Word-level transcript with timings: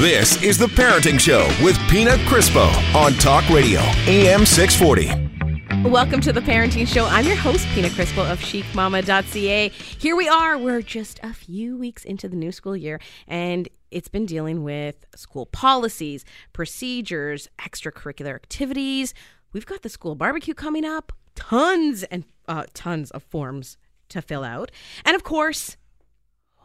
This 0.00 0.42
is 0.42 0.56
The 0.56 0.64
Parenting 0.64 1.20
Show 1.20 1.46
with 1.62 1.78
Pina 1.90 2.12
Crispo 2.24 2.72
on 2.94 3.12
Talk 3.18 3.46
Radio, 3.50 3.80
AM 4.06 4.46
640. 4.46 5.90
Welcome 5.90 6.22
to 6.22 6.32
the 6.32 6.40
Parenting 6.40 6.88
Show. 6.88 7.04
I'm 7.04 7.26
your 7.26 7.36
host, 7.36 7.66
Pina 7.74 7.88
Crispo 7.88 8.32
of 8.32 8.38
chicmama.ca. 8.38 9.68
Here 9.68 10.16
we 10.16 10.26
are. 10.26 10.56
We're 10.56 10.80
just 10.80 11.20
a 11.22 11.34
few 11.34 11.76
weeks 11.76 12.06
into 12.06 12.30
the 12.30 12.36
new 12.36 12.50
school 12.50 12.74
year, 12.74 12.98
and 13.28 13.68
it's 13.90 14.08
been 14.08 14.24
dealing 14.24 14.62
with 14.62 15.04
school 15.14 15.44
policies, 15.44 16.24
procedures, 16.54 17.50
extracurricular 17.58 18.34
activities. 18.34 19.12
We've 19.52 19.66
got 19.66 19.82
the 19.82 19.90
school 19.90 20.14
barbecue 20.14 20.54
coming 20.54 20.86
up, 20.86 21.12
tons 21.34 22.04
and 22.04 22.24
uh, 22.48 22.64
tons 22.72 23.10
of 23.10 23.22
forms 23.22 23.76
to 24.08 24.22
fill 24.22 24.44
out. 24.44 24.70
And 25.04 25.14
of 25.14 25.24
course, 25.24 25.76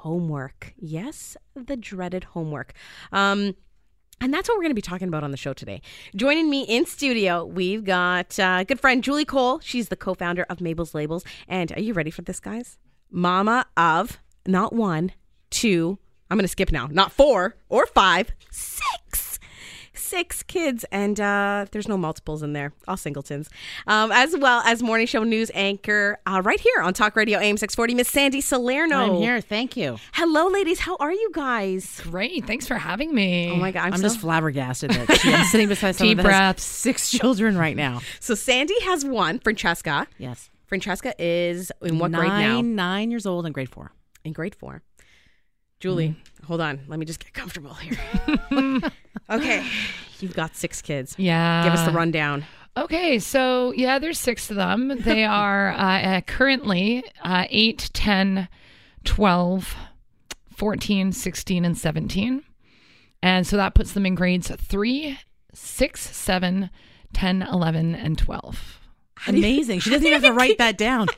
homework. 0.06 0.72
Yes, 0.78 1.36
the 1.56 1.76
dreaded 1.76 2.26
homework. 2.26 2.74
Um, 3.12 3.56
and 4.22 4.32
that's 4.32 4.48
what 4.48 4.56
we're 4.56 4.62
going 4.62 4.70
to 4.70 4.76
be 4.76 4.84
talking 4.84 5.08
about 5.08 5.24
on 5.24 5.32
the 5.32 5.38
show 5.38 5.52
today. 5.52 5.82
Joining 6.16 6.48
me 6.48 6.62
in 6.62 6.86
studio, 6.86 7.44
we've 7.44 7.84
got 7.84 8.40
uh, 8.40 8.64
good 8.66 8.80
friend 8.80 9.04
Julie 9.04 9.26
Cole. 9.26 9.60
She's 9.62 9.90
the 9.90 9.96
co 9.96 10.14
founder 10.14 10.46
of 10.48 10.62
Mabel's 10.62 10.94
Labels. 10.94 11.26
And 11.48 11.72
are 11.72 11.82
you 11.82 11.94
ready 11.94 12.12
for 12.12 12.22
this, 12.22 12.40
guys? 12.40 12.78
Mama 13.10 13.66
of 13.76 14.20
not 14.46 14.74
one, 14.74 15.12
two, 15.50 15.98
I'm 16.30 16.38
going 16.38 16.44
to 16.44 16.50
skip 16.50 16.72
now, 16.72 16.88
not 16.92 17.12
four 17.12 17.58
or 17.68 17.88
five, 17.88 18.32
six 18.52 19.35
six 20.16 20.44
kids, 20.44 20.86
and 20.94 21.20
uh, 21.20 21.66
there's 21.72 21.90
no 21.90 21.98
multiples 21.98 22.42
in 22.42 22.54
there, 22.54 22.72
all 22.88 22.96
singletons, 22.96 23.50
um, 23.86 24.14
as 24.14 24.34
well 24.38 24.62
as 24.62 24.82
morning 24.82 25.06
show 25.06 25.24
news 25.24 25.52
anchor 25.54 26.18
uh, 26.26 26.42
right 26.42 26.60
here 26.62 26.82
on 26.82 26.94
Talk 26.94 27.18
Radio 27.18 27.38
AM 27.38 27.58
640, 27.58 27.96
Miss 27.96 28.08
Sandy 28.08 28.40
Salerno. 28.40 29.16
I'm 29.18 29.22
here. 29.22 29.42
Thank 29.42 29.76
you. 29.76 29.98
Hello, 30.14 30.48
ladies. 30.48 30.80
How 30.80 30.96
are 31.02 31.12
you 31.12 31.32
guys? 31.34 32.00
Great. 32.04 32.48
Thanks 32.48 32.66
for 32.66 32.76
having 32.76 33.14
me. 33.14 33.52
Oh 33.52 33.58
my 33.58 33.72
God, 33.72 33.88
I'm, 33.88 33.94
I'm 33.94 34.00
so- 34.00 34.04
just 34.04 34.20
flabbergasted 34.20 34.92
that 34.92 35.20
she- 35.20 35.34
I'm 35.34 35.46
sitting 35.48 35.68
beside 35.68 35.96
someone 35.98 36.16
Deep 36.16 36.24
that 36.26 36.56
has 36.56 36.64
six 36.64 37.10
children 37.10 37.58
right 37.58 37.76
now. 37.76 38.00
So 38.22 38.36
Sandy 38.36 38.80
has 38.84 39.04
one, 39.04 39.40
Francesca. 39.40 40.08
Yes. 40.18 40.50
Francesca 40.68 41.14
is 41.20 41.74
in 41.82 42.00
what 42.00 42.12
nine, 42.12 42.22
grade 42.22 42.32
now? 42.32 42.62
Nine 42.62 43.12
years 43.12 43.26
old 43.26 43.46
in 43.46 43.52
grade 43.52 43.70
four. 43.70 43.92
In 44.24 44.32
grade 44.32 44.56
four. 44.56 44.82
Julie, 45.82 46.16
hold 46.46 46.62
on. 46.62 46.80
Let 46.88 47.00
me 47.00 47.06
just 47.06 47.20
get 47.20 47.34
comfortable 47.34 47.74
here. 47.74 47.98
okay, 49.30 49.68
you've 50.22 50.34
got 50.34 50.56
six 50.56 50.82
kids. 50.82 51.16
Yeah. 51.18 51.64
Give 51.64 51.74
us 51.74 51.86
the 51.86 51.92
rundown. 51.92 52.46
Okay, 52.78 53.20
so 53.20 53.72
yeah, 53.72 54.00
there's 54.00 54.20
six 54.20 54.50
of 54.50 54.58
them. 54.58 54.90
They 55.00 55.24
are 55.26 55.72
uh, 55.72 56.02
uh, 56.02 56.22
currently 56.22 57.04
uh, 57.24 57.46
8, 57.50 57.90
10, 57.94 58.50
12, 59.06 59.76
14, 60.56 61.12
16, 61.12 61.66
and 61.66 61.78
17. 61.78 62.44
And 63.24 63.48
so 63.48 63.58
that 63.58 63.76
puts 63.76 63.94
them 63.94 64.06
in 64.06 64.16
grades 64.16 64.50
3, 64.50 65.18
6, 65.54 66.02
7, 66.02 66.70
10, 67.14 67.42
11, 67.42 67.96
and 67.96 68.18
12. 68.18 68.80
Amazing. 69.28 69.80
She 69.80 69.90
doesn't 69.90 70.06
even 70.06 70.22
have 70.22 70.30
to 70.30 70.38
write 70.38 70.58
that 70.58 70.78
down. 70.78 71.08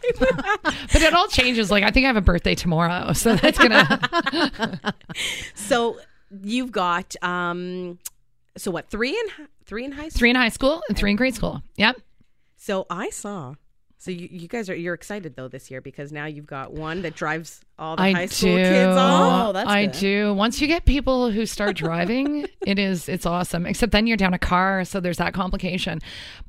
But 0.64 1.02
it 1.02 1.14
all 1.14 1.28
changes. 1.28 1.70
Like, 1.70 1.84
I 1.84 1.92
think 1.92 2.06
I 2.06 2.08
have 2.08 2.18
a 2.18 2.22
birthday 2.22 2.56
tomorrow. 2.56 3.14
So 3.14 3.36
that's 3.36 3.58
going 3.58 3.72
to. 3.72 4.94
So 5.56 5.98
you've 6.42 6.72
got 6.72 7.16
um, 7.22 8.00
so 8.58 8.72
what? 8.72 8.90
Three 8.90 9.12
in 9.12 9.48
three 9.66 9.86
in 9.86 9.92
high 9.92 10.10
school. 10.10 10.20
Three 10.20 10.30
in 10.30 10.36
high 10.36 10.50
school 10.50 10.82
and 10.88 10.98
three 10.98 11.12
in 11.12 11.18
grade 11.18 11.36
school. 11.36 11.62
Yep. 11.78 11.98
So 12.56 12.86
I 12.90 13.10
saw. 13.10 13.56
So 13.98 14.12
you, 14.12 14.28
you 14.32 14.48
guys 14.48 14.70
are 14.70 14.76
you're 14.76 14.94
excited 14.94 15.36
though 15.36 15.48
this 15.48 15.72
year 15.72 15.82
because 15.82 16.12
now 16.12 16.26
you've 16.26 16.46
got 16.48 16.74
one 16.74 17.02
that 17.02 17.16
drives 17.16 17.62
all 17.80 17.96
the 17.96 18.02
I 18.04 18.12
high 18.12 18.26
school 18.26 18.56
do. 18.56 18.64
kids 18.64 18.98
off. 18.98 19.50
Oh, 19.50 19.52
that's 19.54 19.70
I 19.70 19.86
good. 19.86 19.92
do. 20.00 20.34
Once 20.34 20.60
you 20.62 20.68
get 20.68 20.86
people 20.86 21.30
who 21.32 21.46
start 21.46 21.76
driving, 21.76 22.48
it 22.66 22.80
is 22.80 23.08
it's 23.08 23.26
awesome. 23.26 23.66
Except 23.66 23.92
then 23.92 24.08
you're 24.08 24.18
down 24.18 24.34
a 24.34 24.40
car, 24.40 24.84
so 24.86 25.00
there's 25.00 25.18
that 25.18 25.34
complication. 25.34 26.00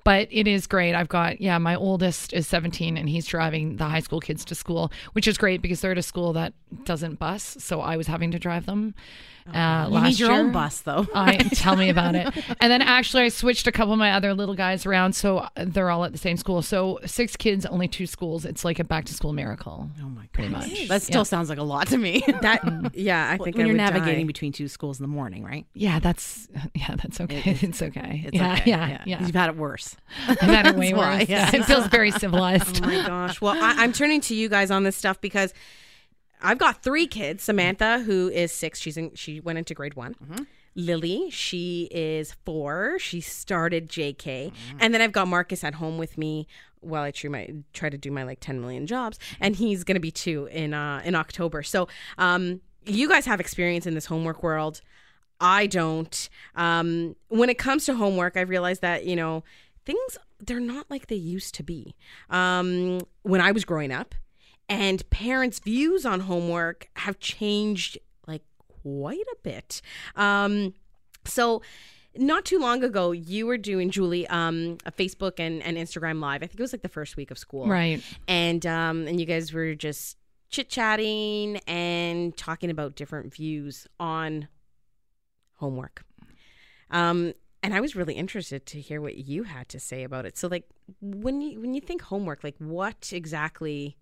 But 0.04 0.28
it 0.30 0.46
is 0.48 0.66
great. 0.66 0.94
I've 0.94 1.08
got 1.08 1.40
yeah, 1.40 1.58
my 1.58 1.74
oldest 1.74 2.32
is 2.32 2.46
17 2.46 2.96
and 2.96 3.08
he's 3.08 3.26
driving 3.26 3.76
the 3.76 3.84
high 3.84 4.00
school 4.00 4.20
kids 4.20 4.44
to 4.46 4.54
school, 4.54 4.90
which 5.12 5.28
is 5.28 5.36
great 5.36 5.60
because 5.60 5.80
they're 5.80 5.92
at 5.92 5.98
a 5.98 6.02
school 6.02 6.32
that 6.32 6.54
doesn't 6.84 7.18
bus, 7.18 7.56
so 7.60 7.80
I 7.80 7.96
was 7.96 8.06
having 8.06 8.30
to 8.30 8.38
drive 8.38 8.66
them. 8.66 8.94
Uh, 9.48 9.86
You 9.88 9.94
last 9.94 10.04
need 10.04 10.18
your 10.18 10.32
own 10.32 10.52
bus, 10.52 10.82
though. 10.82 11.06
I 11.14 11.36
tell 11.54 11.74
me 11.74 11.88
about 11.88 12.14
it. 12.14 12.28
And 12.60 12.70
then 12.70 12.82
actually, 12.82 13.22
I 13.22 13.28
switched 13.30 13.66
a 13.66 13.72
couple 13.72 13.94
of 13.94 13.98
my 13.98 14.12
other 14.12 14.34
little 14.34 14.54
guys 14.54 14.84
around, 14.84 15.14
so 15.14 15.46
they're 15.56 15.88
all 15.88 16.04
at 16.04 16.12
the 16.12 16.18
same 16.18 16.36
school. 16.36 16.60
So 16.60 16.98
six 17.06 17.34
kids, 17.34 17.64
only 17.64 17.88
two 17.88 18.06
schools. 18.06 18.44
It's 18.44 18.62
like 18.62 18.78
a 18.78 18.84
back 18.84 19.06
to 19.06 19.14
school 19.14 19.32
miracle. 19.32 19.88
Oh 20.02 20.08
my 20.10 20.26
Pretty 20.34 20.50
goodness. 20.50 20.88
much. 20.88 20.88
That 21.18 21.26
still 21.26 21.38
sounds 21.38 21.48
like 21.48 21.58
a 21.58 21.62
lot 21.62 21.88
to 21.88 21.98
me. 21.98 22.24
That 22.42 22.62
yeah, 22.94 23.30
I 23.30 23.36
think 23.36 23.56
when 23.56 23.64
I 23.64 23.68
you're 23.68 23.74
would 23.74 23.76
navigating 23.78 24.26
die. 24.26 24.28
between 24.28 24.52
two 24.52 24.68
schools 24.68 25.00
in 25.00 25.02
the 25.02 25.08
morning, 25.08 25.42
right? 25.42 25.66
Yeah, 25.74 25.98
that's 25.98 26.48
yeah, 26.74 26.94
that's 26.94 27.20
okay. 27.20 27.42
it's 27.44 27.82
okay. 27.82 28.22
It's 28.26 28.36
yeah, 28.36 28.52
okay. 28.54 28.70
yeah, 28.70 28.88
yeah, 28.88 29.02
yeah, 29.06 29.26
You've 29.26 29.34
had 29.34 29.50
it 29.50 29.56
worse. 29.56 29.96
I've 30.28 30.38
had 30.38 30.66
it 30.66 30.76
way 30.76 30.92
That's 30.92 30.98
why, 30.98 31.18
worse. 31.18 31.28
yeah. 31.28 31.50
It 31.52 31.64
feels 31.64 31.86
very 31.88 32.10
civilized. 32.12 32.80
Oh 32.82 32.86
my 32.86 33.06
gosh. 33.06 33.40
Well, 33.40 33.54
I, 33.54 33.82
I'm 33.82 33.92
turning 33.92 34.20
to 34.22 34.34
you 34.34 34.48
guys 34.48 34.70
on 34.70 34.84
this 34.84 34.96
stuff 34.96 35.20
because 35.20 35.52
I've 36.40 36.58
got 36.58 36.82
three 36.82 37.06
kids. 37.06 37.42
Samantha, 37.42 38.00
who 38.00 38.28
is 38.28 38.52
six, 38.52 38.78
she's 38.78 38.96
in. 38.96 39.14
She 39.14 39.40
went 39.40 39.58
into 39.58 39.74
grade 39.74 39.94
one. 39.94 40.14
Mm-hmm. 40.14 40.44
Lily, 40.74 41.28
she 41.30 41.88
is 41.90 42.36
four. 42.44 42.98
She 43.00 43.20
started 43.20 43.88
JK, 43.88 44.16
mm-hmm. 44.16 44.76
and 44.78 44.94
then 44.94 45.00
I've 45.00 45.12
got 45.12 45.26
Marcus 45.26 45.64
at 45.64 45.74
home 45.74 45.98
with 45.98 46.16
me 46.16 46.46
while 46.80 47.02
I 47.02 47.10
try 47.10 47.30
my 47.30 47.50
try 47.72 47.90
to 47.90 47.98
do 47.98 48.10
my 48.10 48.22
like 48.22 48.40
10 48.40 48.60
million 48.60 48.86
jobs, 48.86 49.18
and 49.40 49.56
he's 49.56 49.84
gonna 49.84 50.00
be 50.00 50.10
two 50.10 50.46
in 50.46 50.74
uh 50.74 51.02
in 51.04 51.14
October. 51.14 51.62
So, 51.62 51.88
um, 52.16 52.60
you 52.86 53.08
guys 53.08 53.26
have 53.26 53.40
experience 53.40 53.86
in 53.86 53.94
this 53.94 54.06
homework 54.06 54.42
world. 54.42 54.80
I 55.40 55.66
don't. 55.66 56.28
Um, 56.56 57.16
when 57.28 57.48
it 57.48 57.58
comes 57.58 57.84
to 57.86 57.94
homework, 57.94 58.36
I 58.36 58.40
realized 58.40 58.82
that 58.82 59.04
you 59.04 59.16
know 59.16 59.44
things 59.84 60.18
they're 60.40 60.60
not 60.60 60.86
like 60.90 61.08
they 61.08 61.16
used 61.16 61.54
to 61.56 61.62
be. 61.62 61.94
Um, 62.30 63.00
when 63.22 63.40
I 63.40 63.52
was 63.52 63.64
growing 63.64 63.92
up, 63.92 64.14
and 64.68 65.08
parents' 65.10 65.58
views 65.58 66.04
on 66.04 66.20
homework 66.20 66.88
have 66.96 67.18
changed 67.18 67.98
like 68.26 68.42
quite 68.82 69.26
a 69.32 69.36
bit. 69.42 69.80
Um, 70.16 70.74
so. 71.24 71.62
Not 72.16 72.44
too 72.44 72.58
long 72.58 72.82
ago, 72.82 73.12
you 73.12 73.46
were 73.46 73.58
doing 73.58 73.90
Julie 73.90 74.26
um, 74.28 74.78
a 74.86 74.90
Facebook 74.92 75.34
and, 75.38 75.62
and 75.62 75.76
Instagram 75.76 76.20
live. 76.20 76.42
I 76.42 76.46
think 76.46 76.58
it 76.58 76.62
was 76.62 76.72
like 76.72 76.82
the 76.82 76.88
first 76.88 77.16
week 77.16 77.30
of 77.30 77.38
school, 77.38 77.66
Right. 77.68 78.02
and 78.26 78.64
um 78.66 79.06
and 79.06 79.20
you 79.20 79.26
guys 79.26 79.52
were 79.52 79.74
just 79.74 80.16
chit 80.50 80.68
chatting 80.70 81.58
and 81.66 82.36
talking 82.36 82.70
about 82.70 82.94
different 82.96 83.32
views 83.34 83.86
on 84.00 84.48
homework 85.56 86.04
um 86.90 87.34
and 87.62 87.74
i 87.74 87.80
was 87.80 87.94
really 87.94 88.14
interested 88.14 88.64
to 88.64 88.80
hear 88.80 89.00
what 89.02 89.16
you 89.16 89.42
had 89.42 89.68
to 89.68 89.78
say 89.78 90.04
about 90.04 90.24
it 90.24 90.38
so 90.38 90.48
like 90.48 90.64
when 91.02 91.40
you 91.42 91.60
when 91.60 91.74
you 91.74 91.80
think 91.82 92.00
homework 92.00 92.42
like 92.42 92.54
what 92.58 93.10
exactly 93.12 93.96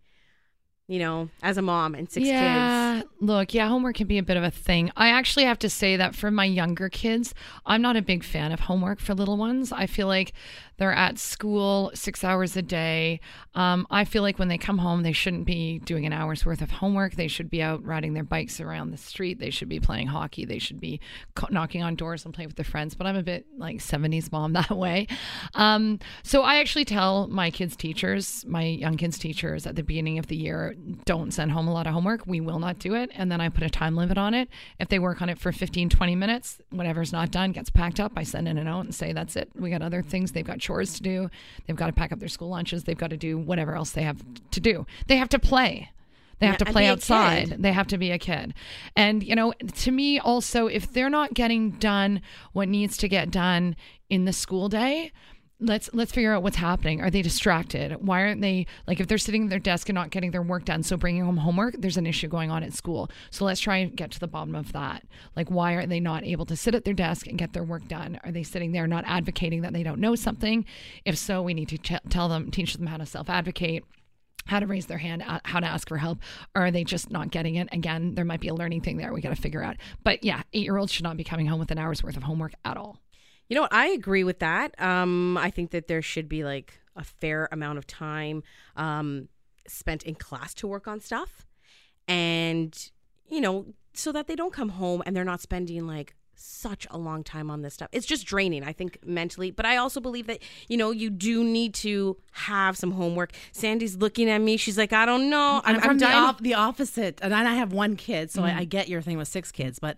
you 0.88 0.98
know 0.98 1.28
as 1.42 1.56
a 1.56 1.62
mom 1.62 1.94
and 1.94 2.10
six 2.10 2.24
kids 2.24 2.32
yeah, 2.32 3.02
look, 3.20 3.54
yeah, 3.54 3.68
homework 3.68 3.96
can 3.96 4.06
be 4.06 4.18
a 4.18 4.22
bit 4.22 4.36
of 4.36 4.42
a 4.42 4.50
thing. 4.50 4.90
I 4.96 5.08
actually 5.08 5.44
have 5.44 5.58
to 5.60 5.70
say 5.70 5.96
that 5.96 6.14
for 6.14 6.30
my 6.30 6.44
younger 6.44 6.88
kids, 6.88 7.34
I'm 7.64 7.82
not 7.82 7.96
a 7.96 8.02
big 8.02 8.24
fan 8.24 8.52
of 8.52 8.60
homework 8.60 9.00
for 9.00 9.14
little 9.14 9.36
ones. 9.36 9.72
I 9.72 9.86
feel 9.86 10.06
like 10.06 10.32
they're 10.78 10.92
at 10.92 11.18
school 11.18 11.90
six 11.94 12.22
hours 12.22 12.56
a 12.56 12.62
day. 12.62 13.20
Um, 13.54 13.86
I 13.90 14.04
feel 14.04 14.22
like 14.22 14.38
when 14.38 14.48
they 14.48 14.58
come 14.58 14.78
home, 14.78 15.02
they 15.02 15.12
shouldn't 15.12 15.46
be 15.46 15.78
doing 15.80 16.04
an 16.04 16.12
hour's 16.12 16.44
worth 16.44 16.60
of 16.60 16.70
homework. 16.70 17.14
They 17.14 17.28
should 17.28 17.50
be 17.50 17.62
out 17.62 17.84
riding 17.84 18.12
their 18.12 18.24
bikes 18.24 18.60
around 18.60 18.90
the 18.90 18.98
street. 18.98 19.38
They 19.38 19.50
should 19.50 19.68
be 19.68 19.80
playing 19.80 20.08
hockey. 20.08 20.44
They 20.44 20.58
should 20.58 20.80
be 20.80 21.00
knocking 21.50 21.82
on 21.82 21.94
doors 21.94 22.24
and 22.24 22.34
playing 22.34 22.48
with 22.48 22.56
their 22.56 22.64
friends. 22.64 22.94
But 22.94 23.06
I'm 23.06 23.16
a 23.16 23.22
bit 23.22 23.46
like 23.56 23.78
70s 23.78 24.30
mom 24.30 24.52
that 24.54 24.70
way. 24.70 25.06
Um, 25.54 25.98
so 26.22 26.42
I 26.42 26.58
actually 26.58 26.84
tell 26.84 27.26
my 27.28 27.50
kids' 27.50 27.76
teachers, 27.76 28.44
my 28.46 28.64
young 28.64 28.96
kids' 28.96 29.18
teachers 29.18 29.66
at 29.66 29.76
the 29.76 29.82
beginning 29.82 30.18
of 30.18 30.26
the 30.26 30.36
year, 30.36 30.74
don't 31.04 31.32
send 31.32 31.52
home 31.52 31.68
a 31.68 31.72
lot 31.72 31.86
of 31.86 31.94
homework. 31.94 32.26
We 32.26 32.40
will 32.40 32.58
not 32.58 32.78
do 32.78 32.94
it. 32.94 33.10
And 33.14 33.32
then 33.32 33.40
I 33.40 33.48
put 33.48 33.64
a 33.64 33.70
time 33.70 33.96
limit 33.96 34.18
on 34.18 34.34
it. 34.34 34.48
If 34.78 34.88
they 34.88 34.98
work 34.98 35.22
on 35.22 35.30
it 35.30 35.38
for 35.38 35.52
15, 35.52 35.88
20 35.88 36.14
minutes, 36.14 36.60
whatever's 36.70 37.12
not 37.12 37.30
done 37.30 37.52
gets 37.52 37.70
packed 37.70 38.00
up. 38.00 38.12
I 38.16 38.22
send 38.22 38.46
in 38.48 38.58
a 38.58 38.64
note 38.64 38.80
and 38.80 38.94
say, 38.94 39.12
that's 39.12 39.36
it. 39.36 39.50
We 39.54 39.70
got 39.70 39.82
other 39.82 40.02
things. 40.02 40.32
They've 40.32 40.44
got 40.44 40.58
chores 40.66 40.94
to 40.94 41.02
do. 41.02 41.30
They've 41.66 41.76
got 41.76 41.86
to 41.86 41.92
pack 41.92 42.12
up 42.12 42.18
their 42.18 42.28
school 42.28 42.48
lunches. 42.48 42.84
They've 42.84 42.96
got 42.96 43.10
to 43.10 43.16
do 43.16 43.38
whatever 43.38 43.74
else 43.74 43.90
they 43.90 44.02
have 44.02 44.22
to 44.50 44.60
do. 44.60 44.86
They 45.06 45.16
have 45.16 45.28
to 45.30 45.38
play. 45.38 45.90
They 46.38 46.46
have 46.46 46.54
Yeah, 46.54 46.66
to 46.66 46.72
play 46.72 46.86
outside. 46.86 47.62
They 47.62 47.72
have 47.72 47.86
to 47.86 47.98
be 47.98 48.10
a 48.10 48.18
kid. 48.18 48.52
And, 48.94 49.22
you 49.22 49.34
know, 49.34 49.52
to 49.52 49.90
me, 49.90 50.18
also, 50.18 50.66
if 50.66 50.92
they're 50.92 51.08
not 51.08 51.32
getting 51.32 51.70
done 51.72 52.20
what 52.52 52.68
needs 52.68 52.96
to 52.98 53.08
get 53.08 53.30
done 53.30 53.74
in 54.10 54.26
the 54.26 54.32
school 54.34 54.68
day, 54.68 55.12
let's 55.58 55.88
let's 55.94 56.12
figure 56.12 56.32
out 56.32 56.42
what's 56.42 56.56
happening. 56.56 57.00
Are 57.00 57.10
they 57.10 57.22
distracted? 57.22 57.92
Why 58.04 58.22
aren't 58.22 58.42
they 58.42 58.66
like 58.86 59.00
if 59.00 59.06
they're 59.06 59.18
sitting 59.18 59.44
at 59.44 59.50
their 59.50 59.58
desk 59.58 59.88
and 59.88 59.94
not 59.94 60.10
getting 60.10 60.30
their 60.30 60.42
work 60.42 60.64
done 60.64 60.82
so 60.82 60.96
bringing 60.96 61.24
home 61.24 61.38
homework 61.38 61.76
there's 61.78 61.96
an 61.96 62.06
issue 62.06 62.28
going 62.28 62.50
on 62.50 62.62
at 62.62 62.74
school. 62.74 63.10
So 63.30 63.44
let's 63.44 63.60
try 63.60 63.78
and 63.78 63.96
get 63.96 64.10
to 64.12 64.20
the 64.20 64.26
bottom 64.26 64.54
of 64.54 64.72
that. 64.72 65.04
Like 65.34 65.48
why 65.48 65.72
are 65.72 65.86
they 65.86 66.00
not 66.00 66.24
able 66.24 66.46
to 66.46 66.56
sit 66.56 66.74
at 66.74 66.84
their 66.84 66.94
desk 66.94 67.26
and 67.26 67.38
get 67.38 67.52
their 67.52 67.64
work 67.64 67.88
done? 67.88 68.20
Are 68.24 68.32
they 68.32 68.42
sitting 68.42 68.72
there 68.72 68.86
not 68.86 69.04
advocating 69.06 69.62
that 69.62 69.72
they 69.72 69.82
don't 69.82 70.00
know 70.00 70.14
something? 70.14 70.66
If 71.04 71.16
so 71.16 71.42
we 71.42 71.54
need 71.54 71.68
to 71.70 71.78
ch- 71.78 72.00
tell 72.10 72.28
them 72.28 72.50
teach 72.50 72.74
them 72.74 72.86
how 72.86 72.98
to 72.98 73.06
self 73.06 73.30
advocate 73.30 73.84
how 74.46 74.60
to 74.60 74.66
raise 74.66 74.86
their 74.86 74.98
hand, 74.98 75.24
uh, 75.26 75.40
how 75.44 75.58
to 75.58 75.66
ask 75.66 75.88
for 75.88 75.96
help, 75.96 76.20
or 76.54 76.66
are 76.66 76.70
they 76.70 76.84
just 76.84 77.10
not 77.10 77.32
getting 77.32 77.56
it? 77.56 77.68
Again, 77.72 78.14
there 78.14 78.24
might 78.24 78.38
be 78.38 78.46
a 78.46 78.54
learning 78.54 78.80
thing 78.80 78.96
there 78.96 79.12
we 79.12 79.20
got 79.20 79.34
to 79.34 79.42
figure 79.42 79.60
out. 79.60 79.76
But 80.04 80.22
yeah, 80.22 80.42
eight 80.52 80.62
year 80.62 80.76
olds 80.76 80.92
should 80.92 81.02
not 81.02 81.16
be 81.16 81.24
coming 81.24 81.46
home 81.46 81.58
with 81.58 81.72
an 81.72 81.78
hour's 81.78 82.04
worth 82.04 82.16
of 82.16 82.22
homework 82.22 82.52
at 82.64 82.76
all. 82.76 83.00
You 83.48 83.54
know 83.54 83.62
what? 83.62 83.72
I 83.72 83.88
agree 83.88 84.24
with 84.24 84.40
that. 84.40 84.80
Um, 84.80 85.36
I 85.38 85.50
think 85.50 85.70
that 85.70 85.86
there 85.88 86.02
should 86.02 86.28
be 86.28 86.44
like 86.44 86.80
a 86.96 87.04
fair 87.04 87.48
amount 87.52 87.78
of 87.78 87.86
time 87.86 88.42
um, 88.76 89.28
spent 89.68 90.02
in 90.02 90.14
class 90.14 90.54
to 90.54 90.66
work 90.66 90.88
on 90.88 91.00
stuff. 91.00 91.46
And, 92.08 92.90
you 93.28 93.40
know, 93.40 93.66
so 93.94 94.12
that 94.12 94.26
they 94.26 94.36
don't 94.36 94.52
come 94.52 94.70
home 94.70 95.02
and 95.06 95.16
they're 95.16 95.24
not 95.24 95.40
spending 95.40 95.86
like 95.86 96.14
such 96.38 96.86
a 96.90 96.98
long 96.98 97.24
time 97.24 97.50
on 97.50 97.62
this 97.62 97.74
stuff. 97.74 97.88
It's 97.92 98.04
just 98.04 98.26
draining, 98.26 98.62
I 98.62 98.72
think, 98.72 98.98
mentally. 99.04 99.50
But 99.50 99.64
I 99.64 99.78
also 99.78 100.00
believe 100.00 100.26
that, 100.26 100.40
you 100.68 100.76
know, 100.76 100.90
you 100.90 101.08
do 101.08 101.42
need 101.42 101.72
to 101.74 102.16
have 102.32 102.76
some 102.76 102.90
homework. 102.90 103.32
Sandy's 103.52 103.96
looking 103.96 104.28
at 104.28 104.38
me. 104.38 104.56
She's 104.56 104.76
like, 104.76 104.92
I 104.92 105.06
don't 105.06 105.30
know. 105.30 105.62
I'm, 105.64 105.76
I'm, 105.76 105.80
from 105.80 105.90
I'm 105.92 105.98
the, 105.98 106.12
op- 106.12 106.40
the 106.42 106.54
opposite, 106.54 107.20
and 107.22 107.34
I 107.34 107.54
have 107.54 107.72
one 107.72 107.96
kid, 107.96 108.30
so 108.30 108.42
I, 108.42 108.58
I 108.58 108.64
get 108.64 108.88
your 108.88 109.00
thing 109.00 109.16
with 109.16 109.28
six 109.28 109.50
kids, 109.50 109.78
but 109.78 109.96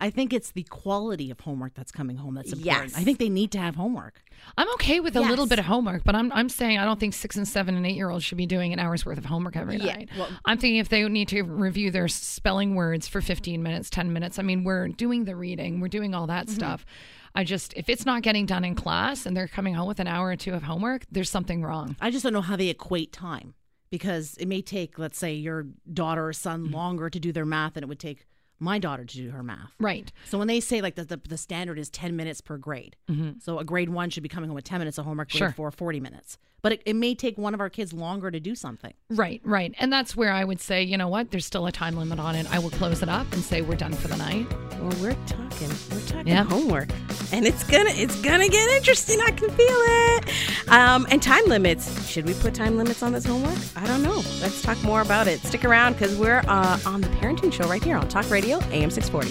I 0.00 0.10
think 0.10 0.32
it's 0.32 0.52
the 0.52 0.62
quality 0.62 1.30
of 1.30 1.40
homework 1.40 1.74
that's 1.74 1.90
coming 1.90 2.16
home 2.18 2.34
that's 2.34 2.52
important. 2.52 2.90
Yes. 2.92 2.96
I 2.96 3.02
think 3.02 3.18
they 3.18 3.28
need 3.28 3.50
to 3.52 3.58
have 3.58 3.74
homework. 3.74 4.22
I'm 4.56 4.70
okay 4.74 5.00
with 5.00 5.16
a 5.16 5.20
little 5.20 5.46
bit 5.46 5.58
of 5.58 5.64
homework, 5.64 6.04
but 6.04 6.14
I'm 6.14 6.30
I'm 6.32 6.48
saying 6.48 6.78
I 6.78 6.84
don't 6.84 7.00
think 7.00 7.14
six 7.14 7.34
and 7.36 7.48
seven 7.48 7.74
and 7.76 7.84
eight 7.84 7.96
year 7.96 8.08
olds 8.08 8.22
should 8.24 8.38
be 8.38 8.46
doing 8.46 8.72
an 8.72 8.78
hour's 8.78 9.04
worth 9.04 9.18
of 9.18 9.24
homework 9.24 9.56
every 9.56 9.76
Yeah, 9.78 9.94
night. 9.96 10.08
well- 10.16 10.28
I'm 10.44 10.56
thinking 10.58 10.76
if 10.78 10.88
they 10.88 11.06
need 11.08 11.26
to 11.28 11.42
review 11.42 11.90
their 11.90 12.06
spelling 12.06 12.76
words 12.76 13.08
for 13.08 13.20
15 13.20 13.60
minutes, 13.62 13.90
10 13.90 14.12
minutes. 14.12 14.38
I 14.38 14.42
mean, 14.42 14.62
we're 14.62 14.86
doing 14.86 15.24
the 15.24 15.34
reading, 15.34 15.80
we're 15.80 15.88
doing 15.88 16.14
all 16.14 16.28
that 16.28 16.46
Mm-hmm. 16.46 16.54
stuff. 16.54 16.86
I 17.34 17.42
just 17.42 17.74
if 17.76 17.88
it's 17.88 18.06
not 18.06 18.22
getting 18.22 18.46
done 18.46 18.64
in 18.64 18.76
class 18.76 19.26
and 19.26 19.36
they're 19.36 19.48
coming 19.48 19.74
home 19.74 19.88
with 19.88 19.98
an 19.98 20.06
hour 20.06 20.28
or 20.28 20.36
two 20.36 20.54
of 20.54 20.62
homework, 20.62 21.06
there's 21.10 21.28
something 21.30 21.62
wrong. 21.62 21.96
I 22.00 22.10
just 22.12 22.22
don't 22.22 22.32
know 22.32 22.40
how 22.40 22.54
they 22.56 22.68
equate 22.68 23.12
time 23.12 23.54
because 23.90 24.36
it 24.38 24.46
may 24.46 24.62
take, 24.62 24.98
let's 24.98 25.18
say, 25.18 25.34
your 25.34 25.66
daughter 25.92 26.28
or 26.28 26.32
son 26.32 26.70
longer 26.70 27.10
to 27.10 27.18
do 27.18 27.32
their 27.32 27.44
math 27.46 27.74
than 27.74 27.82
it 27.82 27.88
would 27.88 27.98
take 27.98 28.26
my 28.60 28.78
daughter 28.78 29.04
to 29.04 29.16
do 29.16 29.30
her 29.30 29.42
math. 29.42 29.72
Right. 29.78 30.10
So 30.26 30.38
when 30.38 30.48
they 30.48 30.60
say 30.60 30.80
like 30.80 30.94
the, 30.96 31.04
the, 31.04 31.20
the 31.28 31.36
standard 31.38 31.78
is 31.78 31.88
10 31.90 32.16
minutes 32.16 32.40
per 32.40 32.56
grade, 32.56 32.96
so 33.40 33.58
a 33.58 33.64
grade 33.64 33.88
one 33.88 34.10
should 34.10 34.22
be 34.22 34.28
coming 34.28 34.48
home 34.48 34.54
with 34.56 34.64
10 34.64 34.78
minutes 34.80 34.98
of 34.98 35.04
homework, 35.04 35.30
grade 35.30 35.38
Sure. 35.38 35.52
four, 35.52 35.70
40 35.70 36.00
minutes. 36.00 36.38
But 36.60 36.72
it, 36.72 36.82
it 36.86 36.96
may 36.96 37.14
take 37.14 37.38
one 37.38 37.54
of 37.54 37.60
our 37.60 37.70
kids 37.70 37.92
longer 37.92 38.32
to 38.32 38.40
do 38.40 38.56
something. 38.56 38.92
Right, 39.10 39.40
right. 39.44 39.72
And 39.78 39.92
that's 39.92 40.16
where 40.16 40.32
I 40.32 40.42
would 40.42 40.60
say, 40.60 40.82
you 40.82 40.96
know 40.98 41.06
what, 41.06 41.30
there's 41.30 41.46
still 41.46 41.66
a 41.66 41.72
time 41.72 41.96
limit 41.96 42.18
on 42.18 42.34
it. 42.34 42.52
I 42.52 42.58
will 42.58 42.70
close 42.70 43.00
it 43.00 43.08
up 43.08 43.32
and 43.32 43.42
say 43.44 43.62
we're 43.62 43.76
done 43.76 43.92
for 43.92 44.08
the 44.08 44.16
night. 44.16 44.44
Well, 44.80 44.92
we're 45.00 45.16
talking. 45.26 45.68
We're 45.92 46.00
talking 46.06 46.26
Yeah. 46.26 46.42
homework, 46.44 46.88
and 47.32 47.44
it's 47.46 47.62
gonna 47.64 47.90
it's 47.90 48.20
gonna 48.22 48.48
get 48.48 48.68
interesting. 48.70 49.20
I 49.20 49.30
can 49.32 49.50
feel 49.50 49.66
it. 49.68 50.68
Um, 50.70 51.06
and 51.10 51.20
time 51.22 51.44
limits. 51.46 52.08
Should 52.08 52.26
we 52.26 52.34
put 52.34 52.54
time 52.54 52.76
limits 52.76 53.02
on 53.02 53.12
this 53.12 53.24
homework? 53.24 53.58
I 53.76 53.86
don't 53.86 54.02
know. 54.04 54.16
Let's 54.40 54.62
talk 54.62 54.80
more 54.84 55.00
about 55.00 55.26
it. 55.26 55.40
Stick 55.40 55.64
around 55.64 55.94
because 55.94 56.16
we're 56.16 56.42
uh, 56.46 56.78
on 56.86 57.00
the 57.00 57.08
Parenting 57.08 57.52
Show 57.52 57.68
right 57.68 57.82
here 57.82 57.96
on 57.96 58.06
Talk 58.08 58.30
Radio 58.30 58.47
AM 58.56 58.90
six 58.90 59.08
forty. 59.08 59.30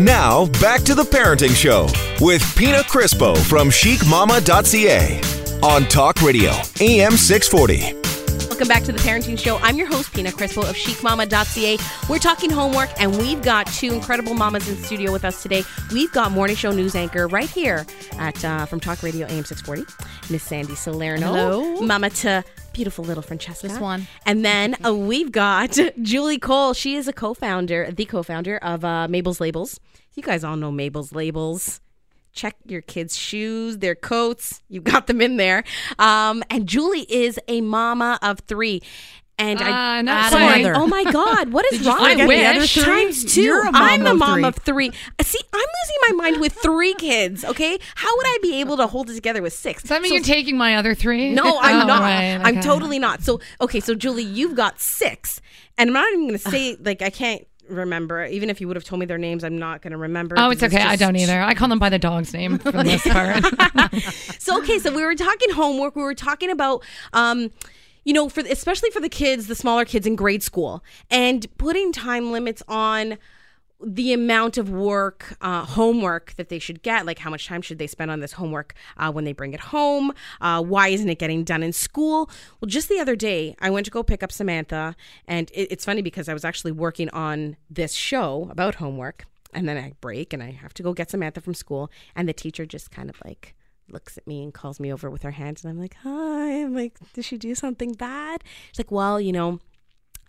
Now, 0.00 0.46
back 0.60 0.80
to 0.84 0.94
the 0.94 1.02
Parenting 1.02 1.54
Show 1.54 1.86
with 2.24 2.42
Pina 2.56 2.78
Crispo 2.78 3.36
from 3.36 3.68
chicmama.ca 3.68 5.20
on 5.62 5.84
Talk 5.84 6.22
Radio, 6.22 6.52
AM 6.80 7.12
640. 7.12 7.99
Welcome 8.60 8.76
back 8.76 8.84
to 8.84 8.92
the 8.92 8.98
Parenting 8.98 9.38
Show. 9.38 9.56
I'm 9.62 9.78
your 9.78 9.86
host, 9.86 10.12
Pina 10.12 10.28
Crispo 10.28 10.68
of 10.68 10.76
chicmama.ca. 10.76 11.78
We're 12.10 12.18
talking 12.18 12.50
homework, 12.50 12.90
and 13.00 13.16
we've 13.16 13.40
got 13.40 13.66
two 13.68 13.94
incredible 13.94 14.34
mamas 14.34 14.68
in 14.68 14.76
studio 14.76 15.12
with 15.12 15.24
us 15.24 15.42
today. 15.42 15.64
We've 15.92 16.12
got 16.12 16.30
morning 16.30 16.56
show 16.56 16.70
news 16.70 16.94
anchor 16.94 17.26
right 17.26 17.48
here 17.48 17.86
at 18.18 18.44
uh, 18.44 18.66
from 18.66 18.78
Talk 18.78 19.02
Radio 19.02 19.26
AM 19.28 19.46
640, 19.46 20.30
Miss 20.30 20.42
Sandy 20.42 20.74
Salerno. 20.74 21.28
Hello. 21.28 21.80
Mama 21.80 22.10
to 22.10 22.44
beautiful 22.74 23.02
little 23.02 23.22
Francesca. 23.22 23.66
This 23.66 23.78
one. 23.78 24.06
And 24.26 24.44
then 24.44 24.76
uh, 24.84 24.94
we've 24.94 25.32
got 25.32 25.78
Julie 26.02 26.38
Cole. 26.38 26.74
She 26.74 26.96
is 26.96 27.08
a 27.08 27.14
co-founder, 27.14 27.92
the 27.92 28.04
co-founder 28.04 28.58
of 28.58 28.84
uh, 28.84 29.08
Mabel's 29.08 29.40
Labels. 29.40 29.80
You 30.16 30.22
guys 30.22 30.44
all 30.44 30.56
know 30.56 30.70
Mabel's 30.70 31.12
Labels. 31.12 31.80
Check 32.32 32.56
your 32.66 32.80
kids' 32.82 33.16
shoes, 33.16 33.78
their 33.78 33.94
coats. 33.94 34.62
You 34.68 34.80
got 34.80 35.06
them 35.06 35.20
in 35.20 35.36
there. 35.36 35.64
Um, 35.98 36.42
and 36.50 36.66
Julie 36.66 37.06
is 37.12 37.38
a 37.48 37.60
mama 37.60 38.18
of 38.22 38.40
three. 38.40 38.82
And 39.38 39.58
I, 39.58 39.70
Ah, 39.70 40.02
not 40.02 40.30
sorry. 40.30 40.62
quite. 40.62 40.66
Oh 40.76 40.86
my 40.86 41.02
God, 41.10 41.50
what 41.50 41.64
is 41.72 41.78
Did 41.78 41.86
you 41.86 41.90
wrong? 41.92 42.10
forget 42.10 42.28
the 42.28 42.44
other 42.46 42.66
three? 42.66 42.82
Times 42.84 43.24
two. 43.34 43.40
You're 43.40 43.64
a 43.64 43.70
I'm 43.72 44.02
mom 44.02 44.06
a 44.06 44.14
mom 44.14 44.34
three. 44.34 44.44
of 44.44 44.56
three. 44.56 44.88
Uh, 45.18 45.22
See, 45.24 45.40
I'm 45.52 45.58
losing 45.60 46.16
my 46.18 46.24
mind 46.24 46.40
with 46.42 46.52
three 46.52 46.92
kids. 46.94 47.42
Okay, 47.42 47.78
how 47.94 48.14
would 48.16 48.26
I 48.26 48.38
be 48.42 48.60
able 48.60 48.76
to 48.76 48.86
hold 48.86 49.08
it 49.08 49.14
together 49.14 49.40
with 49.40 49.54
six? 49.54 49.82
Does 49.82 49.88
that 49.88 50.02
mean 50.02 50.10
So 50.10 50.14
you're 50.16 50.24
taking 50.24 50.58
my 50.58 50.76
other 50.76 50.94
three? 50.94 51.30
no, 51.32 51.58
I'm 51.62 51.84
Oh, 51.84 51.86
not. 51.86 52.00
right, 52.02 52.38
I'm 52.44 52.60
totally 52.60 52.98
not. 52.98 53.22
So, 53.22 53.40
okay, 53.62 53.80
so 53.80 53.94
Julie, 53.94 54.24
you've 54.24 54.54
got 54.56 54.78
six, 54.78 55.40
and 55.78 55.88
I'm 55.88 55.94
not 55.94 56.08
even 56.12 56.28
going 56.28 56.38
to 56.38 56.50
say 56.50 56.76
like 56.78 57.00
I 57.00 57.08
can't 57.08 57.46
remember. 57.70 58.24
Even 58.26 58.50
if 58.50 58.60
you 58.60 58.66
would 58.68 58.76
have 58.76 58.84
told 58.84 59.00
me 59.00 59.06
their 59.06 59.18
names, 59.18 59.44
I'm 59.44 59.58
not 59.58 59.82
going 59.82 59.92
to 59.92 59.96
remember. 59.96 60.36
Oh, 60.38 60.50
it's 60.50 60.62
okay. 60.62 60.78
I 60.78 60.90
just- 60.96 61.00
don't 61.00 61.16
either. 61.16 61.40
I 61.40 61.54
call 61.54 61.68
them 61.68 61.78
by 61.78 61.88
the 61.88 61.98
dog's 61.98 62.32
name 62.32 62.58
for 62.58 62.72
the 62.72 62.84
most 62.84 63.04
part. 63.08 63.44
So, 64.38 64.58
okay, 64.58 64.78
so 64.78 64.94
we 64.94 65.02
were 65.04 65.14
talking 65.14 65.50
homework. 65.50 65.94
We 65.96 66.02
were 66.02 66.14
talking 66.14 66.50
about, 66.50 66.82
um, 67.12 67.50
you 68.04 68.12
know, 68.12 68.28
for 68.28 68.40
especially 68.40 68.90
for 68.90 69.00
the 69.00 69.08
kids, 69.08 69.46
the 69.46 69.54
smaller 69.54 69.84
kids 69.84 70.06
in 70.06 70.16
grade 70.16 70.42
school, 70.42 70.82
and 71.10 71.46
putting 71.58 71.92
time 71.92 72.32
limits 72.32 72.62
on 72.66 73.18
the 73.84 74.12
amount 74.12 74.58
of 74.58 74.70
work, 74.70 75.36
uh, 75.40 75.64
homework 75.64 76.34
that 76.36 76.48
they 76.48 76.58
should 76.58 76.82
get. 76.82 77.06
Like, 77.06 77.18
how 77.18 77.30
much 77.30 77.46
time 77.46 77.62
should 77.62 77.78
they 77.78 77.86
spend 77.86 78.10
on 78.10 78.20
this 78.20 78.32
homework 78.32 78.74
uh, 78.96 79.10
when 79.10 79.24
they 79.24 79.32
bring 79.32 79.52
it 79.52 79.60
home? 79.60 80.12
Uh, 80.40 80.62
why 80.62 80.88
isn't 80.88 81.08
it 81.08 81.18
getting 81.18 81.44
done 81.44 81.62
in 81.62 81.72
school? 81.72 82.30
Well, 82.60 82.68
just 82.68 82.88
the 82.88 82.98
other 82.98 83.16
day, 83.16 83.56
I 83.60 83.70
went 83.70 83.86
to 83.86 83.90
go 83.90 84.02
pick 84.02 84.22
up 84.22 84.32
Samantha, 84.32 84.96
and 85.26 85.50
it, 85.52 85.72
it's 85.72 85.84
funny 85.84 86.02
because 86.02 86.28
I 86.28 86.34
was 86.34 86.44
actually 86.44 86.72
working 86.72 87.08
on 87.10 87.56
this 87.68 87.92
show 87.94 88.48
about 88.50 88.76
homework, 88.76 89.26
and 89.52 89.68
then 89.68 89.76
I 89.76 89.92
break 90.00 90.32
and 90.32 90.42
I 90.42 90.50
have 90.50 90.74
to 90.74 90.82
go 90.82 90.92
get 90.92 91.10
Samantha 91.10 91.40
from 91.40 91.54
school, 91.54 91.90
and 92.14 92.28
the 92.28 92.32
teacher 92.32 92.66
just 92.66 92.90
kind 92.90 93.08
of 93.10 93.16
like 93.24 93.54
looks 93.92 94.16
at 94.16 94.26
me 94.26 94.42
and 94.42 94.54
calls 94.54 94.78
me 94.78 94.92
over 94.92 95.10
with 95.10 95.22
her 95.22 95.32
hands, 95.32 95.64
and 95.64 95.70
I'm 95.70 95.78
like, 95.78 95.96
"Hi," 96.02 96.62
I'm 96.62 96.74
like, 96.74 96.98
"Did 97.14 97.24
she 97.24 97.36
do 97.38 97.54
something 97.54 97.92
bad?" 97.94 98.44
She's 98.70 98.78
like, 98.78 98.90
"Well, 98.90 99.20
you 99.20 99.32
know." 99.32 99.60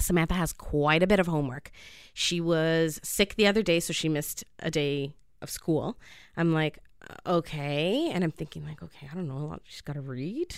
Samantha 0.01 0.33
has 0.35 0.53
quite 0.53 1.03
a 1.03 1.07
bit 1.07 1.19
of 1.19 1.27
homework. 1.27 1.71
She 2.13 2.41
was 2.41 2.99
sick 3.03 3.35
the 3.35 3.47
other 3.47 3.61
day, 3.63 3.79
so 3.79 3.93
she 3.93 4.09
missed 4.09 4.43
a 4.59 4.69
day 4.71 5.13
of 5.41 5.49
school. 5.49 5.97
I'm 6.37 6.53
like, 6.53 6.79
okay. 7.25 8.09
And 8.13 8.23
I'm 8.23 8.31
thinking, 8.31 8.65
like, 8.65 8.81
okay, 8.83 9.07
I 9.11 9.15
don't 9.15 9.27
know. 9.27 9.57
She's 9.63 9.81
got 9.81 9.93
to 9.93 10.01
read. 10.01 10.55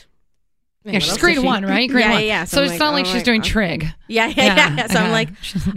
yeah, 0.83 0.99
she's 0.99 1.17
grade 1.17 1.39
one, 1.39 1.63
right? 1.65 1.89
Grade 1.89 2.05
Yeah, 2.05 2.11
one. 2.13 2.25
yeah. 2.25 2.43
So, 2.43 2.57
So 2.57 2.63
it's 2.63 2.71
like, 2.71 2.79
not 2.79 2.93
like 2.93 3.05
oh 3.05 3.09
she's 3.09 3.23
doing 3.23 3.41
God. 3.41 3.47
trig. 3.47 3.85
Yeah, 4.07 4.27
yeah, 4.27 4.43
yeah. 4.45 4.75
yeah. 4.75 4.87
So 4.87 4.99
I'm 4.99 5.11
like, 5.11 5.29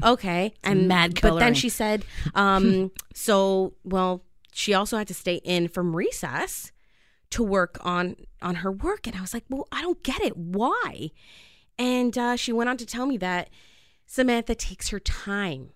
okay. 0.03 0.53
And 0.65 0.89
mad 0.89 1.21
But 1.21 1.39
then 1.39 1.55
she 1.55 1.69
said, 1.69 2.05
um, 2.35 2.91
so 3.15 3.75
well, 3.85 4.23
she 4.53 4.75
also 4.75 4.97
had 4.99 5.07
to 5.09 5.15
stay 5.15 5.37
in 5.45 5.69
from 5.69 5.95
recess 5.95 6.73
to 7.31 7.43
work 7.43 7.79
on 7.85 8.17
on 8.43 8.57
her 8.57 8.73
work, 8.73 9.07
and 9.07 9.15
I 9.17 9.21
was 9.21 9.33
like, 9.35 9.45
well, 9.49 9.69
I 9.71 9.83
don't 9.83 10.03
get 10.03 10.21
it. 10.23 10.37
Why? 10.37 11.11
And 11.79 12.17
uh, 12.17 12.37
she 12.37 12.53
went 12.53 12.71
on 12.71 12.77
to 12.79 12.87
tell 12.87 13.07
me 13.07 13.17
that 13.19 13.51
Samantha 14.07 14.55
takes 14.55 14.89
her 14.89 15.01
time 15.01 15.71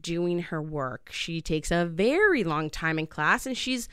doing 0.00 0.40
her 0.40 0.62
work. 0.62 1.10
She 1.12 1.40
takes 1.40 1.70
a 1.70 1.84
very 1.84 2.44
long 2.44 2.70
time 2.70 2.98
in 2.98 3.06
class, 3.06 3.46
and 3.46 3.56
she's, 3.56 3.88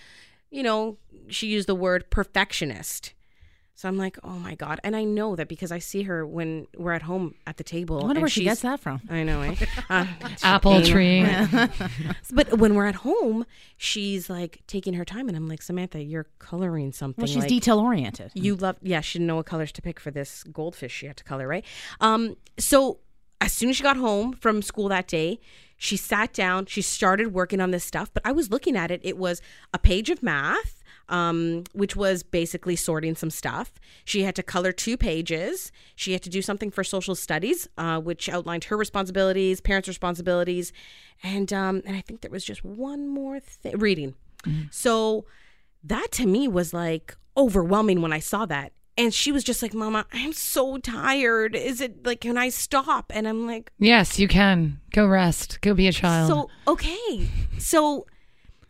you 0.50 0.63
know, 0.63 0.97
she 1.27 1.47
used 1.47 1.67
the 1.67 1.75
word 1.75 2.09
perfectionist. 2.09 3.13
So 3.75 3.89
I'm 3.89 3.98
like, 3.98 4.18
oh 4.24 4.38
my 4.38 4.53
god! 4.53 4.80
And 4.84 4.96
I 4.96 5.03
know 5.03 5.36
that 5.36 5.48
because 5.48 5.72
I 5.72 5.80
see 5.80 6.03
her 6.03 6.25
when 6.27 6.68
we're 6.77 6.92
at 6.92 7.01
home 7.01 7.34
at 7.48 7.58
the 7.58 7.63
table. 7.63 7.98
I 7.98 8.01
wonder 8.01 8.12
and 8.18 8.22
where 8.22 8.30
she 8.30 8.44
gets 8.44 8.62
that 8.62 8.80
from. 8.80 9.01
I 9.10 9.24
know, 9.24 9.42
eh? 9.42 9.56
Uh, 9.89 10.06
Apple 10.44 10.74
anal. 10.74 10.88
tree. 10.88 11.25
But 12.32 12.58
when 12.60 12.75
we're 12.75 12.86
at 12.86 12.96
home, 12.96 13.46
she's 13.77 14.30
like 14.30 14.62
taking 14.68 14.94
her 14.94 15.03
time, 15.06 15.27
and 15.27 15.36
I'm 15.36 15.48
like, 15.48 15.62
Samantha, 15.62 16.01
you're 16.03 16.27
coloring 16.39 16.92
something. 16.92 17.24
Well, 17.24 17.27
she's 17.27 17.38
like, 17.44 17.50
detail 17.50 17.80
oriented. 17.80 18.32
you 18.36 18.56
love, 18.56 18.77
yeah, 18.82 19.01
she 19.01 19.18
didn't 19.18 19.27
know 19.27 19.38
what 19.38 19.46
colors 19.48 19.72
to 19.74 19.82
pick 19.82 20.00
for 20.00 20.12
this 20.12 20.44
goldfish 20.44 20.92
she 20.92 21.08
had 21.08 21.18
to 21.18 21.24
color, 21.24 21.48
right? 21.48 21.65
Um, 22.00 22.38
so 22.58 23.00
as 23.42 23.51
soon 23.51 23.70
as 23.70 23.75
she 23.77 23.84
got 23.84 23.98
home 23.98 24.34
from 24.34 24.62
school 24.62 24.88
that 24.89 25.08
day, 25.08 25.39
she 25.77 25.98
sat 25.98 26.32
down, 26.32 26.65
she 26.68 26.82
started 26.82 27.34
working 27.34 27.60
on 27.60 27.72
this 27.72 27.84
stuff. 27.84 28.10
But 28.13 28.24
I 28.25 28.32
was 28.32 28.50
looking 28.51 28.77
at 28.77 28.89
it, 28.92 29.01
it 29.03 29.18
was 29.18 29.42
a 29.74 29.80
page 29.80 30.10
of 30.10 30.24
math. 30.24 30.83
Um, 31.10 31.63
which 31.74 31.95
was 31.95 32.24
basically 32.24 32.75
sorting 32.77 33.13
some 33.15 33.29
stuff. 33.29 33.74
She 34.05 34.24
had 34.24 34.36
to 34.36 34.43
color 34.43 34.72
two 34.72 34.95
pages. 34.95 35.72
She 35.95 36.13
had 36.13 36.22
to 36.24 36.29
do 36.29 36.41
something 36.41 36.72
for 36.72 36.83
social 36.83 37.13
studies, 37.13 37.67
uh, 37.77 38.00
which 38.00 38.29
outlined 38.29 38.63
her 38.65 38.77
responsibilities, 38.77 39.60
parents' 39.60 39.89
responsibilities, 39.89 40.72
and 41.22 41.51
um, 41.51 41.81
and 41.86 41.95
I 41.98 42.01
think 42.01 42.22
there 42.22 42.31
was 42.31 42.45
just 42.45 42.63
one 42.63 43.10
more 43.10 43.39
thing: 43.39 43.77
reading. 43.77 44.15
So 44.72 45.25
that 45.83 46.07
to 46.13 46.25
me 46.25 46.48
was 46.48 46.74
like 46.74 47.15
overwhelming 47.36 48.01
when 48.01 48.13
I 48.13 48.19
saw 48.19 48.45
that. 48.45 48.72
and 48.98 49.12
she 49.13 49.31
was 49.31 49.43
just 49.43 49.62
like, 49.62 49.74
"Mama, 49.74 50.05
I'm 50.13 50.33
so 50.33 50.77
tired. 50.77 51.55
Is 51.55 51.81
it 51.81 52.05
like 52.05 52.22
can 52.22 52.38
I 52.38 52.50
stop?" 52.50 53.12
And 53.13 53.27
I'm 53.27 53.45
like, 53.48 53.72
Yes, 53.79 54.19
you 54.19 54.27
can. 54.27 54.79
Go 54.91 55.05
rest. 55.07 55.60
Go 55.62 55.74
be 55.74 55.88
a 55.88 55.91
child. 55.91 56.29
"So 56.29 56.50
okay, 56.67 57.27
so." 57.57 58.05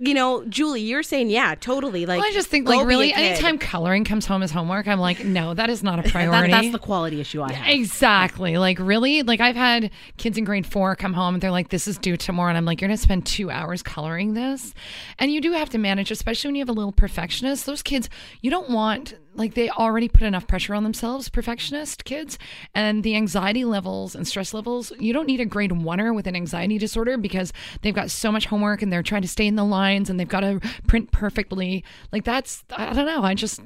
You 0.05 0.13
know, 0.13 0.43
Julie, 0.45 0.81
you're 0.81 1.01
saying, 1.03 1.29
yeah, 1.29 1.55
totally. 1.55 2.05
Like, 2.05 2.19
Well, 2.19 2.27
I 2.29 2.33
just 2.33 2.50
think, 2.50 2.67
like, 2.67 2.86
really, 2.86 3.13
anytime 3.13 3.57
coloring 3.57 4.03
comes 4.03 4.25
home 4.25 4.43
as 4.43 4.51
homework, 4.51 4.88
I'm 4.88 5.00
like, 5.00 5.24
no, 5.24 5.53
that 5.53 5.69
is 5.69 5.81
not 5.81 6.00
a 6.00 6.01
That- 6.03 6.12
priority. 6.12 6.51
that's 6.51 6.72
the 6.72 6.79
quality 6.79 7.22
issue 7.22 7.41
I 7.41 7.53
have. 7.53 7.67
Exactly. 7.74 8.57
Like, 8.57 8.79
really? 8.79 9.24
Like, 9.24 9.39
I've 9.39 9.55
had 9.55 9.91
kids 10.17 10.38
in 10.38 10.43
grade 10.43 10.65
four 10.65 10.95
come 10.95 11.13
home 11.13 11.36
and 11.36 11.41
they're 11.41 11.51
like, 11.51 11.69
this 11.69 11.88
is 11.88 11.98
due 11.98 12.17
tomorrow. 12.17 12.50
And 12.50 12.57
I'm 12.57 12.65
like, 12.65 12.81
you're 12.81 12.89
going 12.89 12.98
to 12.98 13.01
spend 13.01 13.25
two 13.25 13.50
hours 13.50 13.81
coloring 13.81 14.33
this. 14.33 14.74
And 15.19 15.31
you 15.31 15.39
do 15.39 15.53
have 15.53 15.69
to 15.69 15.77
manage, 15.77 16.12
especially 16.12 16.50
when 16.50 16.55
you 16.55 16.62
have 16.62 16.69
a 16.69 16.74
little 16.74 16.91
perfectionist. 16.91 17.65
Those 17.65 17.81
kids, 17.81 18.10
you 18.41 18.51
don't 18.51 18.69
want, 18.69 19.13
like, 19.35 19.53
they 19.53 19.69
already 19.69 20.07
put 20.07 20.23
enough 20.23 20.47
pressure 20.47 20.73
on 20.73 20.83
themselves, 20.83 21.29
perfectionist 21.29 22.05
kids. 22.05 22.37
And 22.73 23.03
the 23.03 23.15
anxiety 23.15 23.65
levels 23.65 24.15
and 24.15 24.27
stress 24.27 24.53
levels, 24.53 24.91
you 24.99 25.13
don't 25.13 25.27
need 25.27 25.39
a 25.39 25.45
grade 25.45 25.71
oneer 25.71 26.13
with 26.15 26.27
an 26.27 26.35
anxiety 26.35 26.77
disorder 26.77 27.17
because 27.17 27.53
they've 27.81 27.95
got 27.95 28.11
so 28.11 28.31
much 28.31 28.45
homework 28.45 28.81
and 28.81 28.91
they're 28.91 29.03
trying 29.03 29.21
to 29.23 29.27
stay 29.27 29.47
in 29.47 29.55
the 29.55 29.65
lines 29.65 30.09
and 30.09 30.19
they've 30.19 30.27
got 30.27 30.41
to 30.41 30.59
print 30.87 31.11
perfectly. 31.11 31.83
Like, 32.11 32.23
that's, 32.23 32.63
I 32.71 32.93
don't 32.93 33.05
know. 33.05 33.23
I 33.23 33.33
just, 33.33 33.61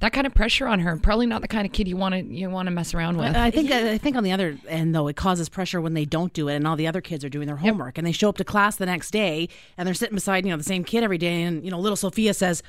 that 0.00 0.12
kind 0.12 0.26
of 0.26 0.34
pressure 0.34 0.66
on 0.66 0.80
her, 0.80 0.96
probably 0.96 1.26
not 1.26 1.42
the 1.42 1.48
kind 1.48 1.66
of 1.66 1.72
kid 1.72 1.86
you 1.86 1.96
want 1.96 2.14
to 2.14 2.22
you 2.22 2.48
want 2.50 2.66
to 2.66 2.70
mess 2.70 2.94
around 2.94 3.18
with. 3.18 3.36
I 3.36 3.50
think 3.50 3.70
I 3.70 3.98
think 3.98 4.16
on 4.16 4.24
the 4.24 4.32
other 4.32 4.56
end 4.68 4.94
though, 4.94 5.06
it 5.08 5.16
causes 5.16 5.48
pressure 5.48 5.80
when 5.80 5.94
they 5.94 6.04
don't 6.04 6.32
do 6.32 6.48
it, 6.48 6.56
and 6.56 6.66
all 6.66 6.76
the 6.76 6.86
other 6.86 7.00
kids 7.00 7.24
are 7.24 7.28
doing 7.28 7.46
their 7.46 7.56
homework, 7.56 7.98
and 7.98 8.06
they 8.06 8.12
show 8.12 8.28
up 8.28 8.36
to 8.38 8.44
class 8.44 8.76
the 8.76 8.86
next 8.86 9.10
day, 9.12 9.48
and 9.76 9.86
they're 9.86 9.94
sitting 9.94 10.14
beside 10.14 10.44
you 10.44 10.50
know 10.50 10.56
the 10.56 10.64
same 10.64 10.84
kid 10.84 11.04
every 11.04 11.18
day, 11.18 11.42
and 11.42 11.64
you 11.64 11.70
know 11.70 11.78
little 11.78 11.96
Sophia 11.96 12.34
says, 12.34 12.62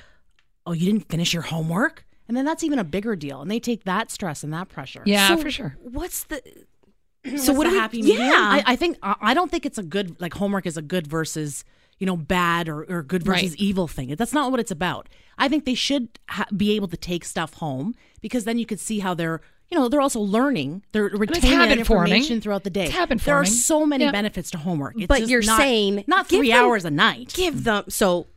"Oh, 0.65 0.73
you 0.73 0.91
didn't 0.91 1.09
finish 1.09 1.33
your 1.33 1.43
homework," 1.43 2.05
and 2.27 2.35
then 2.37 2.45
that's 2.45 2.63
even 2.63 2.79
a 2.79 2.83
bigger 2.83 3.15
deal, 3.15 3.41
and 3.41 3.49
they 3.51 3.59
take 3.59 3.83
that 3.85 4.11
stress 4.11 4.43
and 4.43 4.53
that 4.53 4.69
pressure. 4.69 5.03
Yeah, 5.05 5.27
So 5.29 5.37
for 5.37 5.51
sure. 5.51 5.75
What's 5.81 6.23
the 6.25 6.41
so 7.25 7.31
What's 7.31 7.47
what 7.49 7.63
the 7.65 7.69
do 7.69 7.71
we, 7.71 7.77
happy 7.79 7.97
yeah? 7.99 8.31
I, 8.33 8.63
I 8.65 8.75
think 8.75 8.97
I 9.01 9.15
I 9.21 9.33
don't 9.33 9.49
think 9.51 9.65
it's 9.65 9.77
a 9.77 9.83
good 9.83 10.19
like 10.21 10.33
homework 10.33 10.65
is 10.65 10.77
a 10.77 10.81
good 10.81 11.07
versus 11.07 11.63
you 11.99 12.05
know 12.07 12.17
bad 12.17 12.67
or, 12.67 12.83
or 12.89 13.03
good 13.03 13.23
versus 13.23 13.51
Right. 13.51 13.59
evil 13.59 13.87
thing. 13.87 14.13
That's 14.15 14.33
not 14.33 14.51
what 14.51 14.59
it's 14.59 14.71
about. 14.71 15.07
I 15.37 15.47
think 15.47 15.65
they 15.65 15.73
should 15.75 16.09
ha- 16.29 16.45
be 16.55 16.75
able 16.75 16.87
to 16.89 16.97
take 16.97 17.23
stuff 17.25 17.53
home 17.55 17.95
because 18.21 18.43
then 18.45 18.57
you 18.59 18.65
could 18.65 18.79
see 18.79 18.99
how 18.99 19.13
they're 19.13 19.41
you 19.71 19.77
know 19.79 19.87
they're 19.89 20.01
also 20.01 20.19
learning. 20.19 20.83
They're 20.91 21.05
retaining 21.05 21.57
that 21.59 21.69
habit 21.69 21.87
forming. 21.87 22.11
information 22.13 22.41
throughout 22.41 22.63
the 22.63 22.69
day. 22.69 22.85
It's 22.85 22.93
habit 22.93 23.21
there 23.21 23.35
are 23.35 23.45
so 23.45 23.85
many 23.85 24.03
Yeah. 24.05 24.11
benefits 24.11 24.51
to 24.51 24.57
homework. 24.57 24.95
It's 24.97 25.07
But 25.07 25.19
just 25.19 25.31
you're 25.31 25.43
not- 25.43 25.57
saying 25.57 26.03
not 26.07 26.27
three 26.27 26.49
them- 26.51 26.63
hours 26.65 26.83
a 26.85 26.91
night. 26.91 27.33
give 27.33 27.63
them 27.63 27.85
so 27.89 28.27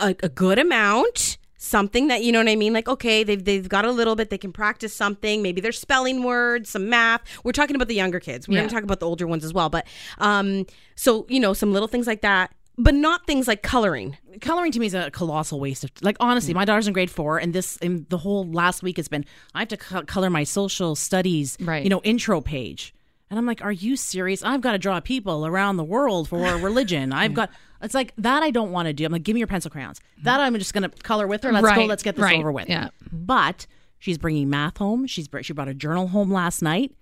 a, 0.00 0.14
a 0.22 0.28
good 0.28 0.58
amount 0.58 1.38
something 1.58 2.06
that 2.08 2.22
you 2.22 2.32
know 2.32 2.38
what 2.38 2.48
i 2.48 2.56
mean? 2.56 2.72
Like 2.72 2.88
okay 2.88 3.22
they've, 3.24 3.44
they've 3.44 3.68
got 3.68 3.84
a 3.84 3.90
little 3.92 4.14
bit 4.16 4.30
they 4.30 4.38
can 4.38 4.52
practice 4.52 4.94
something. 4.94 5.42
Maybe 5.42 5.60
they're 5.60 5.72
spelling 5.72 6.22
words 6.22 6.70
some 6.70 6.88
math. 6.88 7.22
We're 7.44 7.52
talking 7.52 7.76
about 7.76 7.88
the 7.88 7.94
younger 7.94 8.20
kids. 8.20 8.48
We're 8.48 8.54
Yeah. 8.54 8.60
going 8.60 8.68
to 8.70 8.74
talk 8.74 8.84
about 8.84 9.00
the 9.00 9.06
older 9.06 9.26
ones 9.26 9.44
as 9.44 9.52
well 9.52 9.68
but 9.68 9.86
um 10.18 10.64
so 10.94 11.26
you 11.28 11.40
know 11.40 11.52
some 11.52 11.72
little 11.72 11.88
things 11.88 12.06
like 12.06 12.22
that 12.22 12.52
but 12.80 12.94
not 12.94 13.26
things 13.26 13.48
like 13.48 13.62
coloring. 13.64 14.16
Coloring 14.40 14.70
to 14.70 14.78
me 14.78 14.86
is 14.86 14.94
a 14.94 15.10
colossal 15.10 15.58
waste 15.58 15.82
of 15.82 15.90
like 16.00 16.16
honestly 16.20 16.54
my 16.54 16.64
daughter's 16.64 16.86
in 16.86 16.92
grade 16.92 17.10
four 17.10 17.36
and 17.38 17.52
this 17.52 17.76
and 17.82 18.08
the 18.08 18.18
whole 18.18 18.48
last 18.50 18.84
week 18.84 18.96
has 18.98 19.08
been 19.08 19.24
i 19.54 19.58
have 19.58 19.68
to 19.68 19.76
co- 19.76 20.02
color 20.04 20.30
my 20.30 20.44
social 20.44 20.94
studies 20.94 21.56
Right. 21.60 21.82
you 21.82 21.90
know 21.90 22.00
intro 22.04 22.40
page 22.40 22.94
and 23.30 23.38
i'm 23.38 23.46
like 23.46 23.62
are 23.62 23.72
you 23.72 23.96
serious? 23.96 24.42
I've 24.42 24.60
got 24.60 24.72
to 24.72 24.78
draw 24.78 25.00
people 25.00 25.46
around 25.46 25.76
the 25.76 25.84
world 25.84 26.28
for 26.28 26.38
religion. 26.58 27.12
I've 27.12 27.34
got 27.34 27.50
it's 27.82 27.94
like 27.94 28.12
that 28.18 28.42
i 28.42 28.50
don't 28.50 28.72
want 28.72 28.86
to 28.86 28.92
do. 28.92 29.04
I'm 29.04 29.12
like 29.12 29.22
give 29.22 29.34
me 29.34 29.40
your 29.40 29.46
pencil 29.46 29.70
crayons. 29.70 30.00
That 30.22 30.40
i'm 30.40 30.54
just 30.58 30.74
going 30.74 30.88
to 30.88 31.02
color 31.02 31.26
with 31.26 31.42
her. 31.44 31.52
Let's 31.52 31.74
go 31.74 31.84
let's 31.84 32.02
get 32.02 32.16
this 32.16 32.22
right, 32.22 32.38
over 32.38 32.52
with. 32.52 32.68
Yeah. 32.68 32.88
but 33.12 33.66
she's 33.98 34.18
bringing 34.18 34.50
math 34.50 34.78
home. 34.78 35.06
She's 35.06 35.28
she 35.42 35.52
brought 35.52 35.68
a 35.68 35.74
journal 35.74 36.08
home 36.08 36.32
last 36.32 36.62
night. 36.62 36.94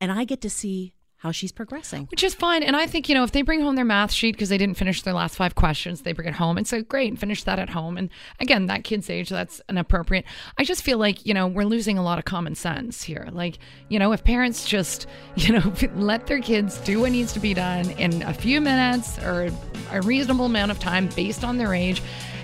And 0.00 0.12
i 0.12 0.24
get 0.24 0.40
to 0.42 0.50
see 0.50 0.94
how 1.18 1.32
she's 1.32 1.50
progressing 1.50 2.06
Which 2.12 2.22
is 2.22 2.32
fine. 2.32 2.62
And 2.62 2.76
I 2.76 2.86
think, 2.86 3.08
you 3.08 3.14
know, 3.14 3.24
if 3.24 3.32
they 3.32 3.42
bring 3.42 3.60
home 3.60 3.74
their 3.74 3.84
math 3.84 4.12
sheet 4.12 4.32
because 4.32 4.50
they 4.50 4.58
didn't 4.58 4.76
finish 4.76 5.02
their 5.02 5.14
last 5.14 5.34
five 5.34 5.56
questions, 5.56 6.02
they 6.02 6.12
bring 6.12 6.28
it 6.28 6.34
home 6.34 6.56
and 6.56 6.66
say, 6.66 6.82
great, 6.82 7.18
finish 7.18 7.42
that 7.42 7.58
at 7.58 7.70
home. 7.70 7.96
And 7.96 8.08
again, 8.38 8.66
that 8.66 8.84
kid's 8.84 9.10
age, 9.10 9.28
that's 9.28 9.60
an 9.68 9.78
appropriate. 9.78 10.24
I 10.58 10.64
just 10.64 10.82
feel 10.82 10.96
like, 10.96 11.26
you 11.26 11.34
know, 11.34 11.48
we're 11.48 11.64
losing 11.64 11.98
a 11.98 12.04
lot 12.04 12.18
of 12.18 12.24
common 12.24 12.54
sense 12.54 13.02
here. 13.02 13.28
Like, 13.32 13.58
you 13.88 13.98
know, 13.98 14.12
if 14.12 14.22
parents 14.22 14.64
just, 14.64 15.08
you 15.36 15.52
know, 15.52 15.72
let 15.96 16.28
their 16.28 16.40
kids 16.40 16.78
do 16.78 17.00
what 17.00 17.10
needs 17.10 17.32
to 17.32 17.40
be 17.40 17.52
done 17.52 17.90
in 17.92 18.22
a 18.22 18.32
few 18.32 18.60
minutes 18.60 19.18
or 19.18 19.50
a 19.90 20.00
reasonable 20.02 20.44
amount 20.44 20.70
of 20.70 20.78
time 20.78 21.08
based 21.16 21.42
on 21.42 21.58
their 21.58 21.74
age. 21.74 22.00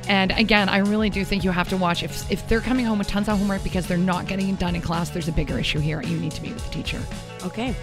And 0.08 0.32
again, 0.32 0.68
I 0.68 0.78
really 0.78 1.10
do 1.10 1.24
think 1.24 1.44
you 1.44 1.50
have 1.50 1.68
to 1.70 1.76
watch 1.76 2.02
if 2.02 2.30
if 2.30 2.46
they're 2.46 2.60
coming 2.60 2.84
home 2.84 2.98
with 2.98 3.08
tons 3.08 3.28
of 3.28 3.38
homework 3.38 3.62
because 3.62 3.86
they're 3.86 3.96
not 3.96 4.26
getting 4.26 4.50
it 4.50 4.58
done 4.58 4.74
in 4.74 4.82
class, 4.82 5.08
there's 5.08 5.28
a 5.28 5.32
bigger 5.32 5.58
issue 5.58 5.78
here. 5.78 6.02
You 6.02 6.18
need 6.18 6.32
to 6.32 6.42
meet 6.42 6.52
with 6.52 6.64
the 6.66 6.70
teacher. 6.70 7.00
okay 7.42 7.74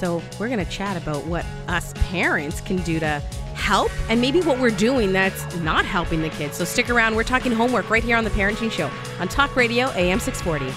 so 0.00 0.22
we're 0.38 0.48
going 0.48 0.64
to 0.64 0.70
chat 0.70 0.96
about 0.96 1.26
what 1.26 1.44
us 1.68 1.92
parents 1.96 2.62
can 2.62 2.78
do 2.78 2.98
to 2.98 3.22
help 3.54 3.92
and 4.08 4.18
maybe 4.18 4.40
what 4.40 4.58
we're 4.58 4.70
doing 4.70 5.12
that's 5.12 5.54
not 5.56 5.84
helping 5.84 6.22
the 6.22 6.30
kids. 6.30 6.56
So 6.56 6.64
stick 6.64 6.88
around. 6.88 7.14
We're 7.14 7.22
talking 7.22 7.52
homework 7.52 7.90
right 7.90 8.02
here 8.02 8.16
on 8.16 8.24
the 8.24 8.30
parenting 8.30 8.72
show 8.72 8.90
on 9.20 9.28
talk 9.28 9.54
radio 9.54 9.88
am 9.90 10.18
640 10.18 10.74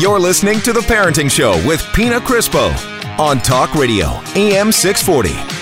You're 0.00 0.20
listening 0.20 0.60
to 0.60 0.72
The 0.72 0.78
Parenting 0.78 1.28
Show 1.28 1.60
with 1.66 1.84
Pina 1.92 2.20
Crispo 2.20 2.72
on 3.18 3.38
Talk 3.40 3.74
Radio, 3.74 4.06
AM 4.36 4.70
640. 4.70 5.57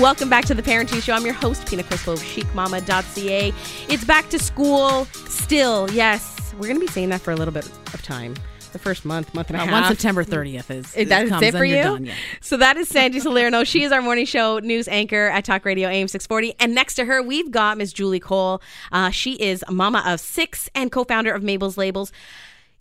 Welcome 0.00 0.28
back 0.30 0.46
to 0.46 0.54
the 0.54 0.62
Parenting 0.62 1.02
Show. 1.02 1.12
I'm 1.12 1.24
your 1.24 1.34
host, 1.34 1.66
Pina 1.66 1.82
Crispo 1.82 2.14
of 2.14 2.20
chicmama.ca. 2.20 3.52
It's 3.88 4.04
back 4.04 4.28
to 4.30 4.38
school 4.38 5.04
still. 5.28 5.88
Yes, 5.92 6.52
we're 6.54 6.66
going 6.66 6.76
to 6.76 6.80
be 6.80 6.86
saying 6.90 7.10
that 7.10 7.20
for 7.20 7.30
a 7.30 7.36
little 7.36 7.52
bit 7.52 7.66
of 7.92 8.02
time. 8.02 8.34
The 8.72 8.78
first 8.78 9.04
month, 9.04 9.34
month 9.34 9.48
and 9.50 9.58
a 9.58 9.60
Uh, 9.60 9.66
half. 9.66 9.72
once 9.72 9.88
September 9.88 10.24
30th 10.24 10.70
is 10.70 10.94
Is 10.96 11.08
that 11.10 11.28
comes, 11.28 11.42
it 11.42 11.52
for 11.54 11.64
you? 11.64 11.82
done, 11.82 12.06
yeah. 12.06 12.14
So 12.40 12.56
that 12.56 12.78
is 12.78 12.88
Sandy 12.88 13.20
Salerno. 13.20 13.64
She 13.64 13.82
is 13.82 13.92
our 13.92 14.00
morning 14.00 14.24
show 14.24 14.60
news 14.60 14.88
anchor 14.88 15.28
at 15.28 15.44
Talk 15.44 15.64
Radio 15.66 15.88
AM 15.90 16.08
640. 16.08 16.54
And 16.58 16.74
next 16.74 16.94
to 16.94 17.04
her, 17.04 17.22
we've 17.22 17.50
got 17.50 17.76
Miss 17.76 17.92
Julie 17.92 18.18
Cole. 18.18 18.62
Uh, 18.90 19.10
she 19.10 19.34
is 19.34 19.62
a 19.68 19.72
mama 19.72 20.02
of 20.06 20.20
six 20.20 20.70
and 20.74 20.90
co-founder 20.90 21.32
of 21.34 21.42
Mabel's 21.42 21.76
Labels. 21.76 22.12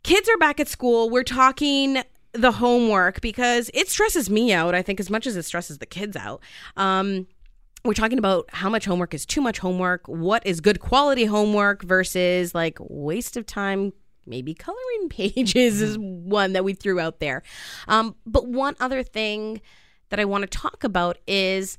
Kids 0.04 0.30
are 0.30 0.38
back 0.38 0.62
at 0.62 0.70
school. 0.70 1.10
We're 1.10 1.24
talking 1.24 2.02
the 2.34 2.52
homework 2.52 3.22
because 3.22 3.70
it 3.74 3.90
stresses 3.90 4.30
me 4.30 4.54
out, 4.54 4.74
I 4.74 4.82
think, 4.82 5.00
as 5.00 5.10
much 5.10 5.28
as 5.28 5.36
it 5.36 5.44
stresses 5.44 5.80
the 5.80 5.86
kids 5.86 6.16
out. 6.16 6.42
Um, 6.78 7.28
we're 7.84 7.94
talking 7.94 8.20
about 8.20 8.46
how 8.54 8.70
much 8.70 8.86
homework 8.86 9.14
is 9.14 9.26
too 9.26 9.42
much 9.42 9.60
homework, 9.60 10.08
what 10.08 10.46
is 10.46 10.62
good 10.62 10.80
quality 10.80 11.26
homework 11.26 11.84
versus 11.84 12.54
like 12.54 12.78
waste 12.80 13.38
of 13.38 13.46
time. 13.46 13.94
Maybe 14.26 14.54
coloring 14.54 15.10
pages 15.10 15.82
is 15.82 15.98
one 15.98 16.54
that 16.54 16.64
we 16.64 16.74
threw 16.74 17.00
out 17.00 17.20
there. 17.20 17.42
Um, 17.88 18.16
but 18.26 18.48
one 18.48 18.76
other 18.80 19.04
thing 19.04 19.62
that 20.10 20.20
I 20.20 20.26
want 20.26 20.44
to 20.44 20.48
talk 20.48 20.84
about 20.84 21.18
is 21.26 21.78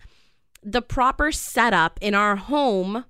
the 0.62 0.82
proper 0.82 1.30
setup 1.32 1.98
in 2.00 2.14
our 2.14 2.36
home 2.36 3.04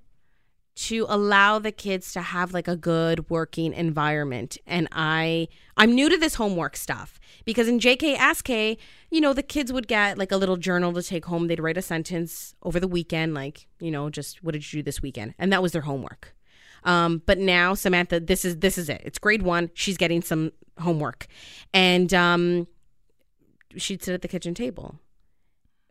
to 0.75 1.05
allow 1.07 1.59
the 1.59 1.71
kids 1.71 2.13
to 2.13 2.21
have 2.21 2.53
like 2.53 2.67
a 2.67 2.75
good 2.75 3.29
working 3.29 3.73
environment. 3.73 4.57
And 4.65 4.87
i 4.91 5.47
i'm 5.77 5.93
new 5.93 6.09
to 6.09 6.17
this 6.17 6.35
homework 6.35 6.75
stuff 6.75 7.19
because 7.45 7.67
in 7.67 7.79
JK 7.79 8.15
jksk 8.15 8.77
you 9.09 9.21
know 9.21 9.33
the 9.33 9.43
kids 9.43 9.71
would 9.73 9.87
get 9.87 10.17
like 10.17 10.31
a 10.31 10.37
little 10.37 10.57
journal 10.57 10.93
to 10.93 11.03
take 11.03 11.25
home. 11.25 11.47
They'd 11.47 11.59
write 11.59 11.77
a 11.77 11.81
sentence 11.81 12.55
over 12.63 12.79
the 12.79 12.87
weekend 12.87 13.33
like 13.33 13.67
you 13.79 13.91
know 13.91 14.09
just 14.09 14.43
what 14.43 14.53
did 14.53 14.71
you 14.71 14.79
do 14.79 14.83
this 14.83 15.01
weekend? 15.01 15.33
And 15.37 15.51
that 15.53 15.61
was 15.61 15.71
their 15.71 15.81
homework. 15.81 16.35
Um, 16.85 17.21
but 17.25 17.37
now 17.37 17.73
samantha 17.73 18.19
this 18.19 18.43
is 18.43 18.57
this 18.57 18.77
is 18.77 18.89
it. 18.89 19.01
It's 19.03 19.19
grade 19.19 19.43
one. 19.43 19.71
She's 19.73 19.97
getting 19.97 20.21
some 20.21 20.51
homework. 20.79 21.27
And 21.73 22.13
um, 22.13 22.67
she'd 23.77 24.03
sit 24.03 24.13
at 24.13 24.21
the 24.21 24.27
kitchen 24.27 24.53
table 24.53 24.99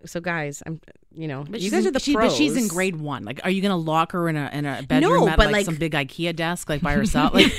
so 0.07 0.21
guys 0.21 0.63
i'm 0.67 0.81
you 1.15 1.29
know 1.29 1.45
But 1.49 1.61
you 1.61 1.65
she's 1.65 1.73
guys 1.73 1.85
in, 1.85 1.89
are 1.89 1.93
the 1.93 2.01
she- 2.01 2.15
pros 2.15 2.33
But 2.33 2.37
she's 2.39 2.57
in 2.57 2.69
grade 2.69 2.97
one. 2.97 3.25
Like, 3.25 3.41
are 3.45 3.51
you 3.51 3.61
going 3.61 3.69
to 3.71 3.77
lock 3.77 4.13
her 4.13 4.31
in 4.31 4.37
a 4.37 4.49
in 4.51 4.65
a 4.65 4.83
bedroom 4.83 5.13
No, 5.27 5.29
at 5.29 5.37
but 5.37 5.47
like, 5.49 5.53
like- 5.53 5.65
some 5.67 5.75
big 5.77 5.93
IKEA 5.93 6.35
desk, 6.35 6.71
like 6.71 6.81
by 6.81 6.95
herself? 6.95 7.35
Like, 7.35 7.53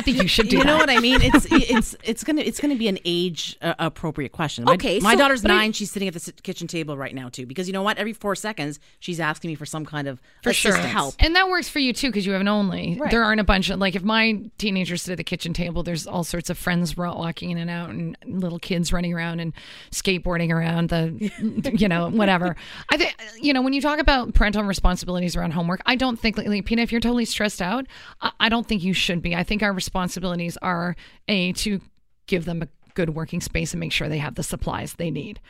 I 0.00 0.02
think 0.02 0.22
you 0.22 0.28
should 0.28 0.48
do 0.48 0.56
you 0.56 0.62
that. 0.62 0.66
know 0.68 0.76
what 0.78 0.88
I 0.90 0.98
mean? 0.98 1.20
It's 1.22 1.46
it's 1.50 1.96
it's 2.02 2.24
gonna 2.24 2.40
it's 2.40 2.58
gonna 2.60 2.74
be 2.76 2.88
an 2.88 2.98
age 3.04 3.56
uh, 3.60 3.74
appropriate 3.78 4.32
question. 4.32 4.64
My, 4.64 4.74
Okay, 4.74 4.98
my 5.00 5.12
so- 5.12 5.18
daughter's 5.18 5.42
but 5.42 5.50
I- 5.50 5.56
nine. 5.56 5.72
she's 5.72 5.90
sitting 5.90 6.08
at 6.08 6.14
the 6.14 6.32
kitchen 6.42 6.66
table 6.66 6.96
right 6.96 7.14
now 7.14 7.28
too. 7.28 7.46
Because 7.46 7.66
you 7.68 7.72
know 7.72 7.82
what? 7.82 7.98
Every 7.98 8.12
four 8.12 8.34
seconds, 8.34 8.80
she's 8.98 9.20
asking 9.20 9.48
me 9.50 9.54
for 9.54 9.66
some 9.66 9.84
kind 9.84 10.08
of 10.08 10.20
for 10.42 10.52
sure 10.52 10.76
help. 10.76 11.14
and 11.18 11.36
that 11.36 11.48
works 11.48 11.68
for 11.68 11.78
you 11.78 11.92
too 11.92 12.08
because 12.08 12.24
you 12.26 12.32
have 12.32 12.40
an 12.40 12.48
only 12.48 12.96
Right. 12.98 13.10
there 13.10 13.22
aren't 13.22 13.40
a 13.40 13.44
bunch 13.44 13.68
of 13.70 13.78
like 13.78 13.94
if 13.94 14.02
my 14.02 14.40
teenagers 14.58 15.02
sit 15.02 15.12
at 15.12 15.18
the 15.18 15.24
kitchen 15.24 15.52
table 15.52 15.82
there's 15.82 16.06
all 16.06 16.24
sorts 16.24 16.48
of 16.50 16.56
friends 16.58 16.96
walking 16.96 17.50
in 17.50 17.58
and 17.58 17.68
out 17.70 17.90
and 17.90 18.16
little 18.26 18.58
kids 18.58 18.92
running 18.92 19.12
around 19.12 19.40
and 19.40 19.52
skateboarding 19.90 20.50
around 20.50 20.88
the 20.88 21.30
you 21.74 21.88
know 21.88 22.08
whatever 22.08 22.56
i 22.90 22.96
think 22.96 23.14
you 23.40 23.52
know 23.52 23.60
when 23.62 23.72
you 23.72 23.80
talk 23.80 23.98
about 23.98 24.34
parental 24.34 24.62
responsibilities 24.62 25.36
around 25.36 25.50
homework 25.52 25.80
i 25.86 25.94
don't 25.94 26.18
think 26.18 26.36
like, 26.38 26.46
like 26.46 26.64
pina 26.64 26.82
if 26.82 26.92
you're 26.92 27.00
totally 27.00 27.24
stressed 27.24 27.60
out 27.60 27.86
I, 28.20 28.30
I 28.40 28.48
don't 28.48 28.66
think 28.66 28.82
you 28.82 28.92
should 28.92 29.20
be 29.22 29.34
i 29.34 29.42
think 29.42 29.62
our 29.62 29.72
responsibilities 29.90 30.56
are 30.62 30.94
a 31.26 31.52
to 31.54 31.80
give 32.28 32.44
them 32.44 32.62
a 32.62 32.68
good 32.94 33.10
working 33.10 33.40
space 33.40 33.72
and 33.72 33.80
make 33.80 33.90
sure 33.90 34.08
they 34.08 34.18
have 34.18 34.36
the 34.36 34.42
supplies 34.44 34.94
they 34.94 35.10
need. 35.10 35.40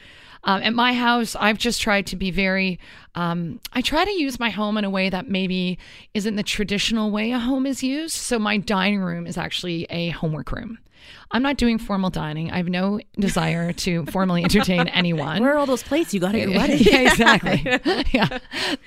Um, 0.45 0.63
at 0.63 0.73
my 0.73 0.95
house, 0.95 1.37
I've 1.39 1.59
just 1.59 1.83
tried 1.83 2.07
to 2.07 2.17
be 2.17 2.31
very, 2.31 2.79
um, 3.15 3.61
I 3.75 3.83
try 3.83 4.07
to 4.07 4.11
use 4.11 4.41
my 4.41 4.49
home 4.49 4.79
in 4.79 4.85
a 4.87 4.91
way 4.91 5.11
that 5.11 5.29
maybe 5.29 5.79
isn't 6.15 6.37
the 6.37 6.43
traditional 6.43 7.11
way 7.11 7.33
a 7.33 7.39
home 7.39 7.67
is 7.67 7.83
used. 7.83 8.15
So 8.15 8.39
my 8.39 8.57
dining 8.57 9.01
room 9.01 9.27
is 9.27 9.37
actually 9.37 9.87
a 9.91 10.09
homework 10.11 10.53
room. 10.53 10.79
I'm 11.33 11.43
not 11.43 11.57
doing 11.57 11.79
formal 11.79 12.11
dining. 12.11 12.51
I 12.51 12.57
have 12.57 12.69
no 12.69 13.01
desire 13.19 13.73
to 13.73 14.05
formally 14.07 14.43
entertain 14.43 14.89
anyone. 14.89 15.41
Where 15.41 15.55
are 15.55 15.59
all 15.59 15.67
those 15.67 15.83
plates 15.83 16.13
you 16.13 16.21
got 16.21 16.35
at 16.35 16.41
your 16.41 16.59
wedding? 16.59 16.79
yeah, 16.81 16.99
exactly. 17.11 17.63
yeah, 18.13 18.39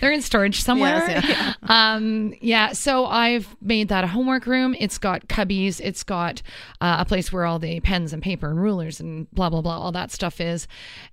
they're 0.01 0.11
in 0.11 0.21
storage 0.21 0.61
somewhere. 0.61 1.05
Yes, 1.07 1.25
yeah. 1.27 1.53
Um, 1.63 2.33
yeah. 2.41 2.73
So 2.73 3.05
I've 3.05 3.55
made 3.61 3.87
that 3.89 4.03
a 4.03 4.07
homework 4.07 4.45
room. 4.45 4.75
It's 4.79 4.97
got 4.97 5.27
cubbies. 5.27 5.79
It's 5.81 6.03
got 6.03 6.41
uh, 6.81 6.97
a 6.99 7.05
place 7.05 7.31
where 7.31 7.45
all 7.45 7.59
the 7.59 7.79
pens 7.79 8.11
and 8.11 8.21
paper 8.21 8.49
and 8.49 8.61
rulers 8.61 8.99
and 8.99 9.29
blah 9.31 9.49
blah 9.49 9.61
blah 9.61 9.79
all 9.79 9.91
that 9.93 10.11
stuff 10.11 10.41
is, 10.41 10.67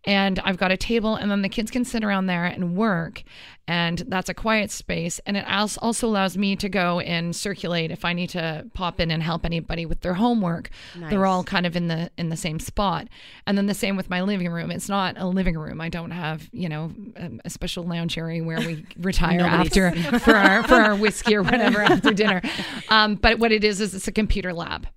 and 0.04 0.38
I've 0.40 0.58
got 0.58 0.72
a 0.72 0.76
table, 0.76 1.14
and 1.14 1.30
then 1.30 1.42
the 1.42 1.48
kids 1.48 1.70
can 1.70 1.84
sit 1.84 2.02
around 2.02 2.26
there 2.26 2.44
and 2.44 2.76
work 2.76 3.22
and 3.70 4.02
that's 4.08 4.28
a 4.28 4.34
quiet 4.34 4.68
space. 4.72 5.20
And 5.26 5.36
it 5.36 5.44
also 5.46 6.08
allows 6.08 6.36
me 6.36 6.56
to 6.56 6.68
go 6.68 6.98
and 6.98 7.36
circulate 7.36 7.92
if 7.92 8.04
i 8.04 8.12
need 8.12 8.30
to 8.30 8.66
pop 8.74 8.98
in 8.98 9.12
and 9.12 9.22
help 9.22 9.44
anybody 9.44 9.86
with 9.86 10.00
their 10.00 10.14
homework. 10.14 10.70
They're 11.08 11.24
all 11.24 11.44
kind 11.44 11.66
of 11.66 11.76
in 11.76 11.86
the 11.86 12.10
in 12.18 12.30
the 12.30 12.36
same 12.36 12.58
spot. 12.58 13.06
And 13.46 13.56
then 13.56 13.66
the 13.66 13.74
same 13.74 13.96
with 13.96 14.10
my 14.10 14.22
living 14.22 14.50
room. 14.50 14.72
It's 14.72 14.88
not 14.88 15.16
a 15.16 15.26
living 15.28 15.56
room. 15.56 15.80
I 15.80 15.88
don't 15.88 16.10
have 16.10 16.48
you 16.50 16.68
know 16.68 16.92
a, 17.14 17.30
a 17.44 17.50
special 17.50 17.84
lounge 17.84 18.18
area 18.18 18.42
where 18.42 18.58
we 18.58 18.84
retire 18.98 19.42
after 19.42 19.92
for 20.18 20.34
our 20.34 20.64
for 20.64 20.74
our 20.74 20.96
whiskey 20.96 21.36
or 21.36 21.42
whatever 21.44 21.80
after 21.80 22.12
dinner. 22.12 22.42
Um, 22.88 23.14
but 23.14 23.38
what 23.38 23.52
it 23.52 23.62
is 23.62 23.80
is 23.80 23.94
it's 23.94 24.08
a 24.08 24.12
computer 24.12 24.52
lab 24.52 24.88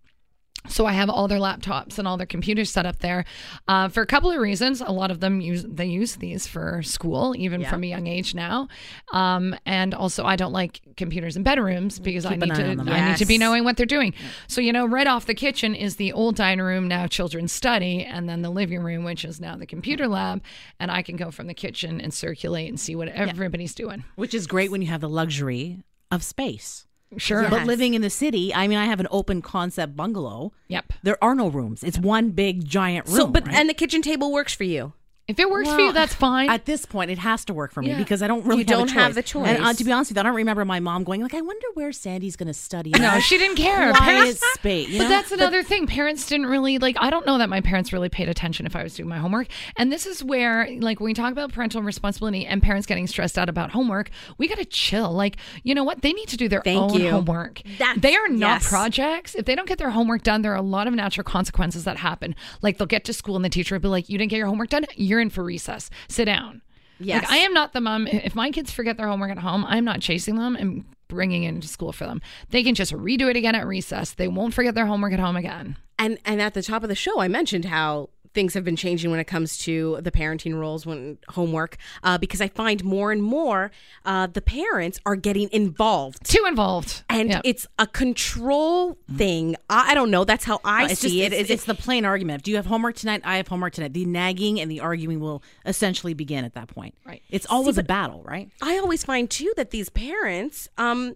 so 0.68 0.86
I 0.86 0.94
have 0.94 1.10
all 1.10 1.28
their 1.28 1.40
laptops 1.40 2.00
and 2.00 2.08
all 2.08 2.16
their 2.18 2.26
computers 2.28 2.70
set 2.70 2.86
up 2.86 3.00
there 3.00 3.26
uh, 3.68 3.90
for 3.90 4.02
a 4.02 4.06
couple 4.06 4.32
of 4.32 4.40
reasons. 4.40 4.82
A 4.82 4.92
lot 4.92 5.12
of 5.12 5.20
them 5.20 5.42
use 5.42 5.64
they 5.68 5.86
use 5.86 6.16
these 6.18 6.48
for 6.48 6.82
school, 6.84 7.36
even 7.38 7.62
Yeah. 7.62 7.70
from 7.70 7.84
a 7.84 7.88
young 7.88 8.08
age 8.08 8.34
now. 8.34 8.68
Um, 9.12 9.56
and 9.66 9.94
also, 9.94 10.24
I 10.26 10.36
don't 10.36 10.54
like 10.54 10.82
computers 10.96 11.36
in 11.36 11.44
bedrooms 11.44 12.00
because 12.00 12.26
I 12.26 12.34
Keep 12.34 12.44
an 12.44 12.50
need 12.50 12.86
to. 12.86 12.92
I 12.94 13.10
need 13.10 13.18
to 13.18 13.26
be 13.26 13.38
knowing 13.38 13.64
what 13.64 13.78
they're 13.78 13.86
doing. 13.86 14.14
So 14.48 14.62
you 14.62 14.72
know, 14.74 14.86
right 14.86 15.08
off 15.08 15.26
the 15.26 15.34
kitchen 15.36 15.76
is 15.76 15.98
the 15.98 16.14
old 16.14 16.36
dining 16.36 16.64
room, 16.66 16.88
now 16.88 17.08
children's 17.08 17.52
study, 17.52 18.04
and 18.04 18.30
then 18.30 18.42
the 18.42 18.50
living 18.50 18.82
room, 18.84 19.04
which 19.04 19.26
is 19.26 19.40
now 19.42 19.56
the 19.56 19.66
computer 19.66 20.08
lab. 20.08 20.42
And 20.80 20.90
I 20.92 21.02
can 21.02 21.16
go 21.18 21.32
from 21.32 21.48
the 21.48 21.54
kitchen 21.54 22.00
and 22.00 22.14
circulate 22.14 22.70
and 22.70 22.80
see 22.80 22.96
what 22.96 23.10
everybody's 23.10 23.76
doing. 23.76 24.04
Which 24.16 24.34
is 24.34 24.48
great 24.48 24.72
when 24.72 24.82
you 24.82 24.88
have 24.88 25.02
the 25.02 25.10
luxury 25.10 25.84
of 26.12 26.24
space. 26.24 26.86
Sure. 27.18 27.50
But 27.50 27.66
living 27.66 27.94
in 27.94 28.02
the 28.02 28.10
city, 28.10 28.54
I 28.54 28.68
mean, 28.68 28.78
I 28.78 28.86
have 28.86 29.00
an 29.00 29.08
open 29.12 29.42
concept 29.42 29.96
bungalow. 29.96 30.54
Yep. 30.68 30.94
There 31.04 31.24
are 31.24 31.36
no 31.36 31.50
rooms. 31.50 31.84
It's 31.84 31.98
one 31.98 32.32
big 32.32 32.66
giant 32.66 33.08
room. 33.08 33.16
So, 33.16 33.28
but 33.28 33.48
right? 33.48 33.56
and 33.56 33.70
the 33.70 33.74
kitchen 33.74 34.02
table 34.02 34.32
works 34.32 34.54
for 34.54 34.64
you. 34.64 34.94
If 35.26 35.40
it 35.40 35.50
works 35.50 35.72
for 35.72 35.80
you, 35.80 35.94
that's 35.94 36.14
fine. 36.14 36.50
At 36.50 36.66
this 36.66 36.86
point, 36.86 37.10
it 37.10 37.18
has 37.20 37.46
to 37.46 37.54
work 37.54 37.72
for 37.72 37.82
me 37.82 37.90
Yeah. 37.92 37.98
because 37.98 38.22
I 38.22 38.28
don't 38.28 38.46
really 38.46 38.60
You 38.60 38.66
don't 38.66 38.90
have, 38.90 38.98
a 38.98 39.04
have 39.04 39.16
the 39.16 39.24
choice. 39.24 39.48
And 39.48 39.64
uh, 39.64 39.72
to 39.74 39.84
be 39.86 39.92
honest 39.92 40.12
with 40.12 40.18
you, 40.18 40.20
I 40.20 40.24
don't 40.24 40.36
remember 40.36 40.66
my 40.66 40.82
mom 40.82 41.06
going 41.06 41.22
like, 41.22 41.34
"I 41.34 41.40
wonder 41.40 41.66
where 41.76 41.94
Sandy's 41.94 42.36
going 42.36 42.48
to 42.48 42.54
study." 42.54 42.90
no, 42.90 43.20
she 43.22 43.38
didn't 43.38 43.56
care. 43.56 43.94
Quiet 43.94 44.04
Parents- 44.04 44.54
space. 44.56 44.90
You 44.90 44.98
But 45.00 45.08
that's 45.08 45.32
another 45.32 45.64
thing. 45.64 45.88
Parents 45.88 46.28
didn't 46.28 46.48
really 46.48 46.78
like. 46.78 46.98
I 47.00 47.10
don't 47.10 47.26
know 47.26 47.38
that 47.38 47.48
my 47.48 47.62
parents 47.62 47.94
really 47.94 48.10
paid 48.10 48.28
attention 48.28 48.66
if 48.66 48.76
I 48.76 48.84
was 48.84 48.96
doing 48.96 49.08
my 49.08 49.18
homework. 49.18 49.48
And 49.78 49.94
this 49.94 50.06
is 50.06 50.22
where, 50.22 50.68
like, 50.82 51.00
when 51.00 51.06
we 51.06 51.14
talk 51.14 51.32
about 51.32 51.54
parental 51.54 51.82
responsibility 51.82 52.46
and 52.46 52.62
parents 52.62 52.86
getting 52.86 53.08
stressed 53.08 53.38
out 53.38 53.48
about 53.48 53.72
homework, 53.72 54.10
we 54.38 54.50
got 54.50 54.58
to 54.58 54.66
chill. 54.66 55.12
Like, 55.14 55.38
you 55.64 55.74
know 55.74 55.86
what? 55.86 56.02
They 56.02 56.12
need 56.12 56.28
to 56.30 56.38
do 56.38 56.50
their 56.50 56.62
Thank 56.64 56.82
own 56.92 57.00
you. 57.00 57.10
homework. 57.12 57.62
That's- 57.78 57.98
they 58.02 58.16
are 58.18 58.28
not 58.28 58.62
yes. 58.62 58.68
projects. 58.68 59.36
If 59.36 59.46
they 59.46 59.56
don't 59.56 59.70
get 59.70 59.78
their 59.78 59.92
homework 59.92 60.24
done, 60.24 60.42
there 60.42 60.52
are 60.52 60.58
a 60.58 60.62
lot 60.62 60.86
of 60.88 60.94
natural 60.94 61.24
consequences 61.24 61.86
that 61.86 61.96
happen. 61.96 62.36
Like, 62.62 62.78
they'll 62.78 62.88
get 62.88 63.06
to 63.06 63.14
school 63.14 63.38
and 63.38 63.46
the 63.46 63.50
teacher 63.50 63.76
will 63.76 63.80
be 63.80 63.88
like, 63.88 64.10
"You 64.10 64.18
didn't 64.18 64.32
get 64.32 64.38
your 64.38 64.48
homework 64.48 64.70
done. 64.70 64.84
You're 64.98 65.13
in 65.20 65.30
for 65.30 65.44
recess. 65.44 65.90
Sit 66.08 66.26
down." 66.26 66.62
Yes. 67.00 67.24
Like, 67.24 67.32
I 67.32 67.38
am 67.38 67.54
not 67.54 67.74
the 67.74 67.82
mom. 67.82 68.08
If 68.08 68.36
my 68.36 68.52
kids 68.52 68.72
forget 68.72 68.98
their 68.98 69.08
homework 69.08 69.32
at 69.32 69.40
home, 69.40 69.66
I'm 69.68 69.84
not 69.84 70.00
chasing 70.00 70.36
them 70.36 70.56
and 70.56 70.86
bringing 71.08 71.44
it 71.44 71.50
into 71.50 71.68
school 71.68 71.92
for 71.92 72.06
them. 72.06 72.22
They 72.50 72.64
can 72.64 72.76
just 72.76 72.94
redo 72.94 73.30
it 73.30 73.36
again 73.36 73.56
at 73.56 73.68
recess. 73.68 74.14
They 74.14 74.28
won't 74.28 74.54
forget 74.54 74.76
their 74.76 74.86
homework 74.86 75.14
at 75.14 75.20
home 75.20 75.36
again. 75.36 75.78
And 76.00 76.18
and 76.26 76.42
at 76.42 76.54
the 76.54 76.64
top 76.64 76.84
of 76.84 76.90
the 76.90 76.96
show, 76.96 77.20
I 77.20 77.28
mentioned 77.28 77.66
how 77.66 78.10
things 78.34 78.54
have 78.54 78.64
been 78.64 78.76
changing 78.76 79.12
when 79.12 79.20
it 79.20 79.26
comes 79.26 79.58
to 79.60 80.00
the 80.02 80.12
parenting 80.12 80.60
roles 80.60 80.86
when 80.86 81.18
homework 81.30 81.78
uh, 82.04 82.18
because 82.18 82.42
I 82.42 82.48
find 82.48 82.84
more 82.84 83.12
and 83.12 83.22
more 83.22 83.72
uh, 84.06 84.28
the 84.28 84.42
parents 84.42 85.00
are 85.06 85.16
getting 85.16 85.50
involved. 85.52 86.24
Too 86.26 86.44
involved. 86.48 87.04
And 87.10 87.30
Yeah. 87.30 87.42
it's 87.44 87.68
a 87.78 87.88
control 87.88 88.98
thing. 89.16 89.56
I, 89.70 89.92
I 89.92 89.94
don't 89.94 90.10
know. 90.12 90.24
That's 90.24 90.46
how 90.46 90.60
I 90.64 90.86
it's 90.92 91.02
see 91.02 91.20
just, 91.22 91.34
it. 91.34 91.40
It's, 91.42 91.50
it's 91.50 91.66
the 91.66 91.76
plain 91.76 92.06
argument. 92.06 92.44
Do 92.44 92.52
you 92.52 92.58
have 92.58 92.66
homework 92.66 92.96
tonight? 92.96 93.22
I 93.24 93.38
have 93.38 93.48
homework 93.48 93.74
tonight. 93.74 93.94
The 93.94 94.06
nagging 94.06 94.60
and 94.60 94.70
the 94.72 94.80
arguing 94.80 95.20
will 95.20 95.44
essentially 95.66 96.14
begin 96.14 96.46
at 96.46 96.54
that 96.56 96.68
point. 96.68 96.96
Right. 97.06 97.22
It's 97.30 97.46
always 97.48 97.78
a 97.78 97.84
battle, 97.84 98.24
right? 98.24 98.50
I 98.62 98.78
always 98.78 99.04
find 99.04 99.30
too 99.30 99.54
that 99.58 99.70
these 99.72 99.90
parents, 99.90 100.68
um, 100.78 101.16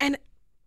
and 0.00 0.18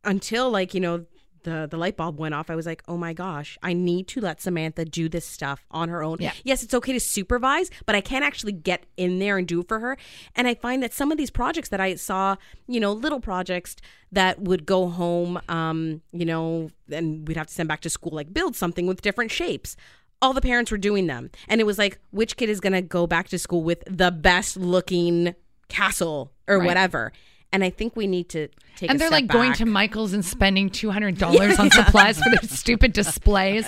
until 0.03 0.49
like 0.49 0.73
you 0.73 0.79
know 0.79 1.05
the 1.43 1.67
the 1.69 1.77
light 1.77 1.97
bulb 1.97 2.19
went 2.19 2.33
off, 2.33 2.49
I 2.49 2.55
was 2.55 2.65
like, 2.65 2.83
oh 2.87 2.97
my 2.97 3.13
gosh, 3.13 3.57
I 3.63 3.73
need 3.73 4.07
to 4.09 4.21
let 4.21 4.41
Samantha 4.41 4.85
do 4.85 5.09
this 5.09 5.25
stuff 5.25 5.65
on 5.71 5.89
her 5.89 6.03
own. 6.03 6.17
Yeah. 6.19 6.33
Yes, 6.43 6.63
it's 6.63 6.73
okay 6.73 6.93
to 6.93 6.99
supervise, 6.99 7.69
but 7.85 7.95
I 7.95 8.01
can't 8.01 8.23
actually 8.25 8.51
get 8.53 8.85
in 8.97 9.19
there 9.19 9.37
and 9.37 9.47
do 9.47 9.61
it 9.61 9.67
for 9.67 9.79
her. 9.79 9.97
And 10.35 10.47
I 10.47 10.53
find 10.55 10.81
that 10.83 10.93
some 10.93 11.11
of 11.11 11.17
these 11.17 11.31
projects 11.31 11.69
that 11.69 11.79
I 11.79 11.95
saw, 11.95 12.35
you 12.67 12.79
know, 12.79 12.93
little 12.93 13.19
projects 13.19 13.75
that 14.11 14.41
would 14.41 14.65
go 14.65 14.89
home, 14.89 15.39
um, 15.49 16.01
you 16.11 16.25
know, 16.25 16.69
and 16.91 17.27
we'd 17.27 17.37
have 17.37 17.47
to 17.47 17.53
send 17.53 17.69
back 17.69 17.81
to 17.81 17.89
school, 17.89 18.11
like 18.13 18.33
build 18.33 18.55
something 18.55 18.87
with 18.87 19.01
different 19.01 19.31
shapes. 19.31 19.75
All 20.21 20.33
the 20.33 20.41
parents 20.41 20.69
were 20.69 20.77
doing 20.77 21.07
them. 21.07 21.31
And 21.47 21.59
it 21.59 21.63
was 21.63 21.77
like, 21.77 21.97
which 22.11 22.37
kid 22.37 22.49
is 22.49 22.59
going 22.59 22.73
to 22.73 22.81
go 22.81 23.07
back 23.07 23.29
to 23.29 23.39
school 23.39 23.63
with 23.63 23.83
the 23.89 24.11
best 24.11 24.55
looking 24.57 25.33
castle 25.69 26.31
or 26.47 26.59
Right. 26.59 26.65
whatever? 26.67 27.11
And 27.53 27.63
I 27.63 27.69
think 27.69 27.95
we 27.95 28.07
need 28.07 28.29
to 28.29 28.47
take 28.77 28.89
and 28.89 28.99
they're 28.99 29.09
like 29.09 29.27
going 29.27 29.53
to 29.53 29.65
Michael's 29.65 30.13
and 30.13 30.23
spending 30.23 30.69
two 30.69 30.89
hundred 30.89 31.17
dollars 31.17 31.59
on 31.59 31.69
supplies 31.69 32.17
for 32.17 32.29
their 32.29 32.49
stupid 32.49 32.93
displays. 33.01 33.65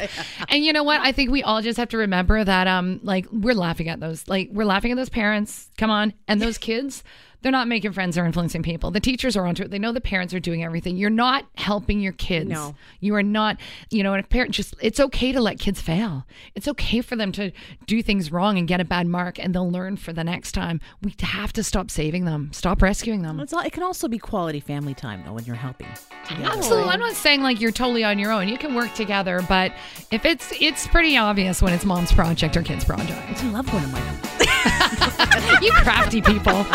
And 0.47 0.63
you 0.63 0.71
know 0.73 0.83
what? 0.83 1.01
I 1.01 1.11
think 1.11 1.31
we 1.31 1.43
all 1.43 1.61
just 1.61 1.77
have 1.77 1.89
to 1.89 1.97
remember 1.97 2.43
that 2.43 2.67
um 2.67 2.99
like 3.03 3.27
we're 3.31 3.55
laughing 3.55 3.89
at 3.89 3.99
those 3.99 4.27
like 4.27 4.49
we're 4.51 4.65
laughing 4.65 4.91
at 4.91 4.97
those 4.97 5.09
parents. 5.09 5.69
Come 5.77 5.91
on, 5.91 6.13
and 6.27 6.41
those 6.41 6.57
kids. 6.57 7.03
They're 7.43 7.51
not 7.51 7.67
making 7.67 7.91
friends 7.91 8.17
or 8.17 8.25
influencing 8.25 8.63
people. 8.63 8.89
The 8.89 8.99
teachers 8.99 9.37
are 9.37 9.45
onto 9.45 9.63
it. 9.63 9.69
They 9.69 9.77
know 9.77 9.91
the 9.91 10.01
parents 10.01 10.33
are 10.33 10.39
doing 10.39 10.63
everything. 10.63 10.97
You're 10.97 11.09
not 11.09 11.45
helping 11.55 11.99
your 11.99 12.13
kids. 12.13 12.49
No. 12.49 12.73
You 13.01 13.15
are 13.15 13.23
not, 13.23 13.57
you 13.91 14.01
know, 14.01 14.13
and 14.13 14.23
a 14.23 14.27
parent 14.27 14.51
just, 14.51 14.75
it's 14.81 14.99
okay 14.99 15.31
to 15.31 15.41
let 15.41 15.59
kids 15.59 15.81
fail. 15.81 16.25
It's 16.55 16.67
okay 16.67 17.01
for 17.01 17.15
them 17.15 17.31
to 17.33 17.51
do 17.85 18.01
things 18.01 18.31
wrong 18.31 18.57
and 18.57 18.67
get 18.67 18.79
a 18.79 18.85
bad 18.85 19.07
mark 19.07 19.37
and 19.37 19.53
they'll 19.53 19.69
learn 19.69 19.97
for 19.97 20.13
the 20.13 20.23
next 20.23 20.53
time. 20.53 20.79
We 21.01 21.13
have 21.21 21.53
to 21.53 21.63
stop 21.63 21.91
saving 21.91 22.25
them, 22.25 22.51
stop 22.53 22.81
rescuing 22.81 23.21
them. 23.21 23.39
It's 23.39 23.53
all, 23.53 23.61
it 23.61 23.73
can 23.73 23.83
also 23.83 24.07
be 24.07 24.17
quality 24.17 24.59
family 24.59 24.93
time 24.93 25.23
though 25.25 25.33
when 25.33 25.43
you're 25.43 25.55
helping. 25.55 25.87
together. 26.27 26.49
Absolutely. 26.57 26.89
I'm 26.89 26.99
not 26.99 27.13
saying 27.13 27.41
like 27.41 27.59
you're 27.59 27.71
totally 27.71 28.03
on 28.03 28.19
your 28.19 28.31
own. 28.31 28.47
You 28.47 28.57
can 28.57 28.73
work 28.73 28.93
together, 28.93 29.41
but 29.49 29.73
if 30.11 30.25
it's 30.25 30.53
it's 30.61 30.87
pretty 30.87 31.17
obvious 31.17 31.61
when 31.61 31.73
it's 31.73 31.85
mom's 31.85 32.11
project 32.11 32.55
or 32.55 32.61
kid's 32.63 32.85
project. 32.85 33.43
I 33.43 33.49
love 33.49 33.69
going 33.69 33.83
to 33.83 33.89
Michael. 33.89 34.47
you 35.61 35.71
crafty 35.73 36.21
people. 36.21 36.65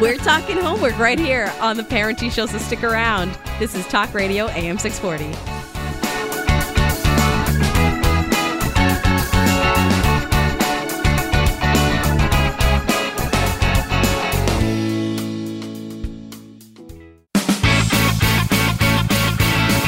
We're 0.00 0.16
talking 0.18 0.58
homework 0.58 0.98
right 0.98 1.18
here 1.18 1.52
on 1.60 1.76
the 1.76 1.82
Parenting 1.82 2.30
Show, 2.30 2.46
so 2.46 2.58
stick 2.58 2.84
around. 2.84 3.36
This 3.58 3.74
is 3.74 3.86
Talk 3.86 4.14
Radio 4.14 4.48
AM 4.48 4.78
640. 4.78 5.58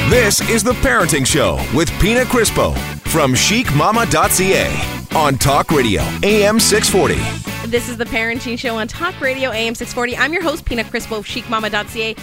This 0.09 0.41
is 0.49 0.61
The 0.61 0.73
Parenting 0.73 1.25
Show 1.25 1.57
with 1.73 1.89
Pina 2.01 2.25
Crispo 2.25 2.77
from 3.07 3.33
chicmama.ca 3.33 5.07
on 5.15 5.37
Talk 5.37 5.71
Radio, 5.71 6.01
AM 6.23 6.59
640. 6.59 7.50
This 7.71 7.87
is 7.87 7.95
the 7.95 8.03
Parenting 8.03 8.59
Show 8.59 8.75
on 8.75 8.89
Talk 8.89 9.21
Radio 9.21 9.49
AM 9.49 9.75
640. 9.75 10.17
I'm 10.17 10.33
your 10.33 10.43
host, 10.43 10.65
Pina 10.65 10.83
Crispo 10.83 11.23
chicmama.ca. 11.23 12.17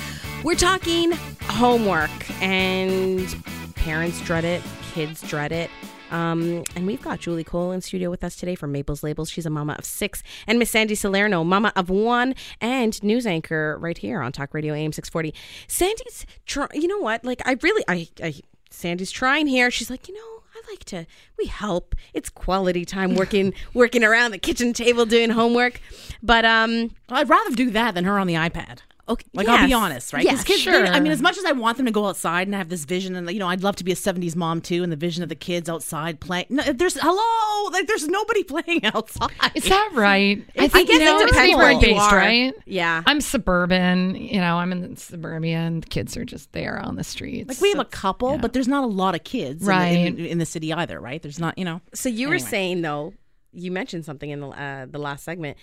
We're 0.45 0.55
talking 0.55 1.13
homework, 1.45 2.11
and 2.43 3.27
parents 3.75 4.21
dread 4.21 4.45
it, 4.45 4.63
kids 4.93 5.23
dread 5.23 5.53
it. 5.53 5.71
Um, 6.11 6.65
and 6.77 6.87
we've 6.87 7.01
got 7.01 7.21
Julie 7.21 7.45
Cole 7.45 7.73
in 7.73 7.81
studio 7.81 8.11
with 8.11 8.23
us 8.25 8.37
today 8.37 8.57
from 8.57 8.73
Mabel's 8.73 9.03
Labels. 9.03 9.31
She's 9.31 9.47
a 9.47 9.51
mama 9.51 9.75
of 9.79 9.87
six, 9.87 10.23
and 10.47 10.59
Miss 10.59 10.69
Sandy 10.69 10.95
Salerno, 10.95 11.43
mama 11.45 11.73
of 11.77 11.89
one, 11.89 12.35
and 12.61 13.03
news 13.03 13.27
anchor 13.27 13.79
right 13.81 13.97
here 13.97 14.21
on 14.21 14.33
Talk 14.33 14.53
Radio 14.53 14.75
AM 14.75 14.93
640. 14.93 15.33
Sandy's, 15.67 16.27
try- 16.45 16.69
you 16.75 16.89
know 16.89 16.99
what? 16.99 17.25
Like, 17.25 17.41
I 17.47 17.57
really, 17.63 17.85
I, 17.89 18.07
I, 18.23 18.35
Sandy's 18.69 19.11
trying 19.11 19.47
here. 19.47 19.71
She's 19.71 19.89
like, 19.89 20.09
you 20.09 20.15
know, 20.15 20.38
like 20.71 20.85
to 20.87 21.07
we 21.39 21.47
help. 21.47 21.95
It's 22.15 22.29
quality 22.29 22.85
time 22.85 23.15
working 23.15 23.55
working 23.75 24.05
around 24.05 24.31
the 24.33 24.39
kitchen 24.39 24.73
table 24.73 25.07
doing 25.07 25.31
homework. 25.31 25.81
But 26.23 26.45
um 26.45 26.95
I'd 27.09 27.29
rather 27.29 27.55
do 27.55 27.71
that 27.71 27.95
than 27.95 28.05
her 28.05 28.19
on 28.19 28.27
the 28.27 28.35
iPad. 28.35 28.79
Okay, 29.09 29.25
Like 29.33 29.49
I'll 29.49 29.67
be 29.67 29.73
honest, 29.73 30.13
right? 30.13 30.23
Yes, 30.23 30.45
kids, 30.45 30.61
sure. 30.61 30.83
they- 30.83 30.89
I 30.89 31.01
mean, 31.01 31.13
as 31.13 31.23
much 31.23 31.39
as 31.39 31.45
I 31.47 31.53
want 31.53 31.77
them 31.79 31.87
to 31.87 31.93
go 31.93 32.07
outside 32.07 32.47
and 32.47 32.55
have 32.55 32.69
this 32.69 32.85
vision, 32.85 33.17
and 33.17 33.31
you 33.31 33.39
know, 33.39 33.49
I'd 33.49 33.63
love 33.63 33.77
to 33.77 33.85
be 33.85 33.91
a 33.93 33.95
'70s 33.97 34.37
mom 34.37 34.61
too, 34.61 34.83
and 34.83 34.93
the 34.93 34.97
vision 34.97 35.23
of 35.23 35.29
the 35.31 35.35
kids 35.35 35.69
outside 35.69 36.21
playing. 36.21 36.47
No, 36.51 36.63
there's 36.65 36.95
hello, 37.01 37.71
like 37.73 37.87
there's 37.87 38.07
nobody 38.07 38.45
playing 38.55 38.85
outside. 38.85 39.31
Is 39.55 39.65
that 39.69 39.91
right? 39.95 40.45
I 40.59 40.69
think 40.69 40.89
you 40.91 40.99
know, 40.99 41.19
it 41.19 41.23
it's 41.23 41.33
depends 41.33 41.57
where 41.57 41.71
you 41.73 41.79
neighborhood 41.79 41.97
based, 41.97 42.13
are. 42.13 42.17
right? 42.17 42.55
Yeah. 42.67 43.03
I'm 43.07 43.21
suburban. 43.21 44.15
You 44.17 44.41
know, 44.41 44.59
I'm 44.59 44.73
in 44.73 44.97
suburbia, 44.97 45.57
and 45.57 45.83
the 45.83 45.87
kids 45.89 46.17
are 46.17 46.25
just 46.25 46.53
there 46.53 46.79
on 46.79 46.97
the 46.97 47.05
streets. 47.05 47.49
Like 47.49 47.61
we 47.61 47.71
have 47.71 47.79
a 47.81 47.85
couple, 47.87 48.37
but 48.39 48.53
there's 48.53 48.69
not 48.69 48.85
a 48.85 48.89
lot 48.89 49.15
of 49.15 49.25
kids, 49.25 49.63
in 49.63 49.67
the- 49.67 49.71
Right. 49.73 49.93
in, 50.07 50.19
in 50.19 50.39
the 50.39 50.47
city 50.47 50.73
either, 50.73 51.01
right? 51.01 51.23
There's 51.23 51.39
not, 51.39 51.57
you 51.57 51.65
know. 51.65 51.81
So 51.95 52.09
you 52.09 52.29
were 52.29 52.35
Anyway. 52.35 52.51
saying 52.51 52.83
though, 52.83 53.15
you 53.53 53.73
mentioned 53.73 54.05
something 54.05 54.29
in 54.29 54.41
the 54.41 54.49
uh, 54.49 54.87
the 54.87 54.99
last 54.99 55.25
segment 55.25 55.57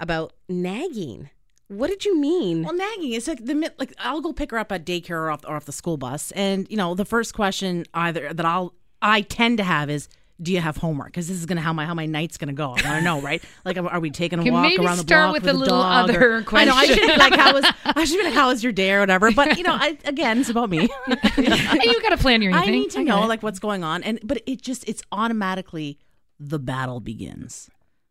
about 0.00 0.32
nagging. 0.48 1.30
What 1.68 1.88
did 1.90 2.04
you 2.04 2.18
mean? 2.18 2.62
Well, 2.64 2.74
nagging 2.74 3.12
is 3.12 3.28
like 3.28 3.44
the 3.44 3.54
mi- 3.54 3.68
like 3.78 3.92
I'll 3.98 4.20
go 4.22 4.32
pick 4.32 4.50
her 4.50 4.58
up 4.58 4.72
at 4.72 4.84
daycare 4.86 5.10
or 5.10 5.30
off, 5.30 5.44
or 5.46 5.54
off 5.56 5.66
the 5.66 5.72
school 5.72 5.96
bus, 5.98 6.30
and 6.32 6.66
you 6.70 6.76
know 6.76 6.94
the 6.94 7.04
first 7.04 7.34
question 7.34 7.84
either 7.94 8.32
that 8.32 8.46
I'll 8.46 8.74
I 9.02 9.20
tend 9.22 9.58
to 9.58 9.64
have 9.64 9.90
is. 9.90 10.08
Do 10.40 10.52
you 10.52 10.60
have 10.60 10.76
homework? 10.76 11.08
Because 11.08 11.26
this 11.26 11.36
is 11.36 11.46
gonna 11.46 11.60
how 11.62 11.72
my 11.72 11.84
how 11.84 11.94
my 11.94 12.06
night's 12.06 12.38
gonna 12.38 12.52
go. 12.52 12.66
I 12.66 12.68
want 12.70 12.82
to 12.84 13.00
know, 13.00 13.20
right? 13.20 13.42
Like, 13.64 13.76
are 13.76 13.88
are 13.88 13.98
we 13.98 14.10
taking 14.10 14.38
a 14.38 14.42
Okay, 14.42 14.52
walk 14.52 14.62
maybe 14.62 14.86
around 14.86 14.98
the 14.98 15.02
start 15.02 15.24
block 15.24 15.32
with 15.32 15.42
with 15.42 15.50
a 15.52 15.58
little 15.58 15.78
dog? 15.78 16.10
other 16.10 16.36
or, 16.36 16.44
I 16.52 16.64
know 16.64 16.74
I 16.76 16.86
should 16.86 16.96
be 17.00 17.16
like 17.16 17.34
how 17.34 17.52
was 17.54 17.64
I 17.84 18.04
should 18.04 18.18
be 18.18 18.22
like 18.22 18.34
how 18.34 18.46
was 18.46 18.62
your 18.62 18.70
day 18.70 18.92
or 18.92 19.00
whatever. 19.00 19.32
But 19.32 19.58
you 19.58 19.64
know, 19.64 19.72
I, 19.74 19.98
again, 20.04 20.38
it's 20.38 20.48
about 20.48 20.70
me. 20.70 20.82
You 21.08 22.02
got 22.02 22.10
to 22.10 22.18
plan 22.18 22.40
your 22.40 22.52
I 22.52 22.66
need 22.66 22.92
to 22.92 23.02
know 23.02 23.26
like 23.26 23.42
what's 23.42 23.58
going 23.58 23.82
on, 23.82 24.04
and 24.04 24.20
but 24.22 24.40
it 24.46 24.62
just 24.62 24.88
it's 24.88 25.02
automatically 25.10 25.98
the 26.38 26.60
battle 26.60 27.00
begins. 27.00 27.68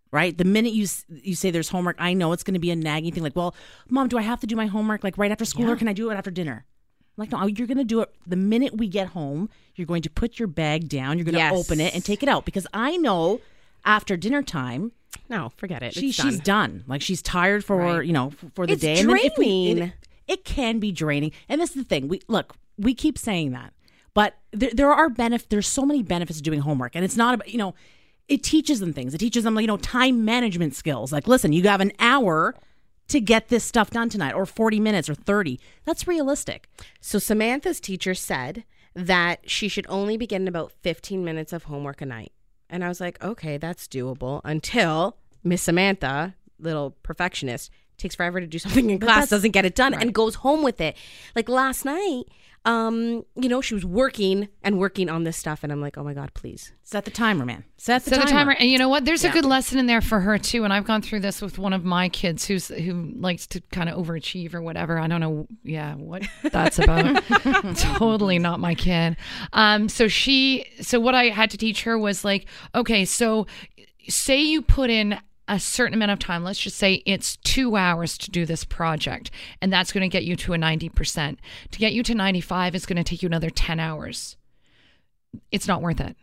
Right, 0.09 0.37
the 0.37 0.45
minute 0.45 0.71
you 0.73 0.87
you 1.09 1.35
say 1.35 1.51
there's 1.51 1.67
homework, 1.69 1.97
I 1.99 2.13
know 2.13 2.31
it's 2.31 2.43
going 2.43 2.53
to 2.53 2.59
be 2.61 2.71
a 2.71 2.75
nagging 2.77 3.11
thing. 3.11 3.23
Like, 3.23 3.35
well, 3.35 3.53
mom, 3.89 4.07
do 4.07 4.17
I 4.17 4.21
have 4.21 4.39
to 4.39 4.47
do 4.47 4.55
my 4.55 4.67
homework 4.67 5.03
like 5.03 5.17
right 5.17 5.31
after 5.31 5.43
school, 5.43 5.69
or 5.69 5.75
can 5.75 5.87
I 5.89 5.93
do 5.93 6.09
it 6.09 6.15
after 6.15 6.31
dinner? 6.31 6.65
I'm 7.17 7.21
like, 7.23 7.31
no, 7.31 7.45
you're 7.45 7.67
going 7.67 7.77
to 7.77 7.83
do 7.83 7.99
it 8.01 8.09
the 8.25 8.37
minute 8.37 8.77
we 8.77 8.87
get 8.87 9.07
home. 9.09 9.49
You're 9.75 9.87
going 9.87 10.03
to 10.03 10.09
put 10.09 10.39
your 10.39 10.47
bag 10.47 10.87
down. 10.87 11.17
You're 11.17 11.25
going 11.25 11.33
to 11.33 11.39
Yes. 11.39 11.53
open 11.53 11.81
it 11.81 11.93
and 11.93 12.05
take 12.05 12.23
it 12.23 12.29
out 12.29 12.45
because 12.45 12.65
I 12.73 12.95
know 12.95 13.41
after 13.83 14.15
dinner 14.15 14.41
time 14.43 14.91
no, 15.29 15.51
forget 15.57 15.81
it. 15.83 15.93
she 15.93 16.09
It's 16.09 16.21
she's 16.21 16.39
done. 16.39 16.83
Like 16.87 17.01
she's 17.01 17.21
tired 17.21 17.65
for 17.65 17.77
Right. 17.77 18.05
you 18.05 18.13
know 18.13 18.27
f- 18.27 18.51
for 18.53 18.65
the 18.67 18.73
It's 18.73 18.81
day. 18.81 18.93
If 18.99 19.07
we- 19.07 19.29
draining. 19.29 19.77
it, 19.89 19.93
it 20.27 20.45
can 20.45 20.79
be 20.79 20.91
draining, 20.91 21.31
and 21.49 21.59
this 21.59 21.71
is 21.71 21.75
the 21.75 21.83
thing. 21.83 22.07
We 22.07 22.21
look, 22.27 22.55
we 22.77 22.93
keep 22.93 23.17
saying 23.17 23.51
that, 23.51 23.73
but 24.13 24.35
there, 24.51 24.71
there 24.73 24.91
are 24.93 25.09
benefits. 25.09 25.47
There's 25.49 25.67
so 25.67 25.85
many 25.85 26.03
benefits 26.03 26.37
to 26.39 26.43
doing 26.43 26.59
homework, 26.59 26.95
and 26.95 27.03
it's 27.03 27.17
not 27.17 27.33
about 27.33 27.49
you 27.49 27.57
know. 27.57 27.73
It 28.27 28.43
teaches 28.43 28.79
them 28.79 28.93
things. 28.93 29.13
It 29.13 29.19
teaches 29.19 29.43
them 29.43 29.59
you 29.59 29.67
know 29.67 29.77
time 29.77 30.25
management 30.25 30.75
skills. 30.75 31.11
Like, 31.11 31.27
listen, 31.27 31.53
you 31.53 31.63
have 31.63 31.81
an 31.81 31.93
hour 31.99 32.55
to 33.07 33.21
get 33.21 33.47
this 33.47 33.63
stuff 33.63 33.89
done 33.89 34.09
tonight, 34.09 34.33
or 34.33 34.45
40 34.45 34.79
minutes, 34.79 35.09
or 35.09 35.15
30. 35.15 35.59
That's 35.85 36.07
realistic. 36.07 36.67
So 36.99 37.19
Samantha's 37.19 37.79
teacher 37.79 38.13
said 38.13 38.65
that 38.93 39.49
she 39.49 39.67
should 39.67 39.85
only 39.87 40.17
be 40.17 40.27
getting 40.27 40.47
about 40.47 40.73
15 40.81 41.23
minutes 41.23 41.53
of 41.53 41.63
homework 41.63 42.01
a 42.01 42.05
night. 42.05 42.33
And 42.69 42.83
I 42.83 42.89
was 42.89 42.99
like, 42.99 43.23
okay, 43.23 43.57
that's 43.57 43.87
doable 43.87 44.41
until 44.43 45.15
Miss 45.43 45.61
Samantha, 45.61 46.35
little 46.59 46.91
perfectionist, 47.03 47.71
takes 47.97 48.15
forever 48.15 48.39
to 48.39 48.47
do 48.47 48.59
something 48.59 48.89
in 48.89 48.99
class, 48.99 49.29
doesn't 49.29 49.51
get 49.51 49.65
it 49.65 49.75
done, 49.75 49.93
and 49.93 50.13
goes 50.13 50.35
home 50.35 50.63
with 50.63 50.79
it. 50.81 50.95
Like 51.35 51.49
last 51.49 51.85
night, 51.85 52.23
um, 52.67 53.23
you 53.35 53.47
know, 53.47 53.61
she 53.61 53.73
was 53.73 53.85
working 53.85 54.49
and 54.61 54.77
working 54.77 55.09
on 55.09 55.23
this 55.23 55.37
stuff, 55.37 55.63
and 55.63 55.71
I'm 55.71 55.79
like, 55.79 55.97
oh 55.97 56.03
my 56.03 56.13
god, 56.13 56.33
please. 56.33 56.73
Set 56.83 57.05
the 57.05 57.11
timer, 57.11 57.45
man. 57.45 57.63
Set 57.77 58.03
the 58.03 58.09
Set 58.09 58.19
timer. 58.19 58.27
a 58.27 58.31
timer, 58.33 58.51
and 58.59 58.69
you 58.69 58.77
know 58.77 58.89
what? 58.89 59.05
There's 59.05 59.23
a 59.23 59.29
good 59.29 59.45
lesson 59.45 59.79
in 59.79 59.85
there 59.85 60.01
for 60.01 60.19
her 60.19 60.37
too. 60.37 60.65
And 60.65 60.73
I've 60.73 60.83
gone 60.83 61.01
through 61.01 61.21
this 61.21 61.41
with 61.41 61.57
one 61.57 61.71
of 61.71 61.85
my 61.85 62.09
kids 62.09 62.45
who's 62.45 62.67
who 62.67 63.13
likes 63.15 63.47
to 63.47 63.61
kind 63.71 63.87
of 63.87 63.97
overachieve 63.97 64.53
or 64.53 64.61
whatever. 64.61 64.99
I 64.99 65.07
don't 65.07 65.21
know, 65.21 65.47
yeah, 65.63 65.95
what 65.95 66.23
that's 66.43 66.77
about. 66.77 67.23
totally 67.77 68.37
not 68.37 68.59
my 68.59 68.75
kid. 68.75 69.15
Um, 69.53 69.87
so 69.87 70.09
she, 70.09 70.65
so 70.81 70.99
what 70.99 71.15
I 71.15 71.29
had 71.29 71.49
to 71.51 71.57
teach 71.57 71.83
her 71.83 71.97
was 71.97 72.25
like, 72.25 72.47
okay, 72.75 73.05
so 73.05 73.47
say 74.09 74.41
you 74.41 74.61
put 74.61 74.89
in 74.89 75.17
a 75.47 75.59
certain 75.59 75.93
amount 75.93 76.11
of 76.11 76.19
time. 76.19 76.43
Let's 76.43 76.59
just 76.59 76.77
say 76.77 77.01
it's 77.05 77.37
two 77.37 77.75
hours 77.75 78.17
to 78.19 78.31
do 78.31 78.45
this 78.45 78.63
project, 78.63 79.31
and 79.61 79.71
that's 79.71 79.91
going 79.91 80.01
to 80.01 80.13
get 80.13 80.25
you 80.25 80.35
to 80.37 80.53
a 80.53 80.57
90%. 80.57 81.37
To 81.71 81.79
get 81.79 81.93
you 81.93 82.03
to 82.03 82.15
95 82.15 82.75
is 82.75 82.85
going 82.85 82.97
to 82.97 83.03
take 83.03 83.21
you 83.21 83.27
another 83.27 83.49
10 83.49 83.79
hours. 83.79 84.35
It's 85.51 85.67
not 85.67 85.81
worth 85.81 86.01
it 86.01 86.15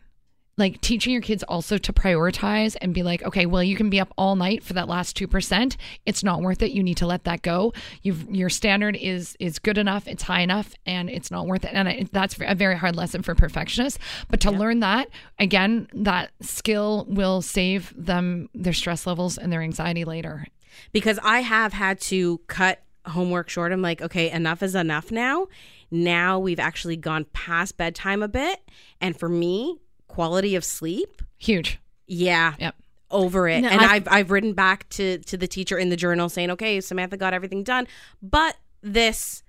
like 0.56 0.80
teaching 0.80 1.12
your 1.12 1.22
kids 1.22 1.42
also 1.44 1.78
to 1.78 1.92
prioritize 1.92 2.76
and 2.80 2.94
be 2.94 3.02
like, 3.02 3.22
okay, 3.24 3.44
well, 3.46 3.62
you 3.62 3.76
can 3.76 3.90
be 3.90 3.98
up 4.00 4.12
all 4.16 4.36
night 4.36 4.62
for 4.62 4.72
that 4.74 4.88
last 4.88 5.16
two 5.16 5.26
percent. 5.26 5.76
It's 6.06 6.22
not 6.22 6.42
worth 6.42 6.62
it. 6.62 6.70
You 6.70 6.82
need 6.82 6.96
to 6.98 7.06
let 7.06 7.24
that 7.24 7.42
go. 7.42 7.72
You've 8.02 8.30
your 8.30 8.48
standard 8.48 8.96
is 8.96 9.36
is 9.40 9.58
good 9.58 9.78
enough. 9.78 10.06
It's 10.06 10.22
high 10.22 10.40
enough, 10.42 10.74
and 10.86 11.10
it's 11.10 11.30
not 11.30 11.46
worth 11.46 11.64
it. 11.64 11.70
And 11.74 11.88
I, 11.88 12.06
that's 12.12 12.36
a 12.40 12.54
very 12.54 12.76
hard 12.76 12.94
lesson 12.96 13.22
for 13.22 13.34
perfectionists. 13.34 13.98
But 14.28 14.40
to 14.40 14.50
learn 14.50 14.80
that 14.80 15.08
again, 15.38 15.88
that 15.92 16.30
skill 16.40 17.06
will 17.08 17.42
save 17.42 17.92
them 17.96 18.48
their 18.54 18.72
stress 18.72 19.06
levels 19.06 19.36
and 19.38 19.52
their 19.52 19.62
anxiety 19.62 20.04
later. 20.04 20.46
because 20.92 21.18
I 21.22 21.40
have 21.40 21.72
had 21.72 22.00
to 22.02 22.38
cut 22.46 22.82
homework 23.06 23.48
short. 23.48 23.72
I'm 23.72 23.82
like, 23.82 24.00
okay, 24.02 24.30
enough 24.30 24.62
is 24.62 24.74
enough 24.74 25.10
now. 25.10 25.46
Now 25.90 26.38
we've 26.38 26.58
actually 26.60 26.96
gone 26.96 27.26
past 27.32 27.76
bedtime 27.76 28.22
a 28.22 28.28
bit. 28.28 28.60
And 29.00 29.16
for 29.18 29.28
me, 29.28 29.78
quality 30.14 30.55
of 30.55 30.64
sleep, 30.64 31.22
Huge. 31.38 31.79
yeah. 32.07 32.55
Yep. 32.59 32.74
Over 33.11 33.48
it. 33.48 33.61
No, 33.61 33.68
and 33.68 33.81
I've- 33.81 33.90
I've 33.92 34.09
I've 34.11 34.31
written 34.31 34.53
back 34.55 34.88
to 34.90 35.18
to 35.18 35.37
the 35.37 35.46
teacher 35.46 35.79
in 35.79 35.88
the 35.88 35.96
journal 35.96 36.29
saying, 36.29 36.50
Okay, 36.50 36.81
Samantha 36.81 37.16
got 37.16 37.33
everything 37.35 37.62
done, 37.62 37.87
but 38.22 38.57
this 38.83 39.42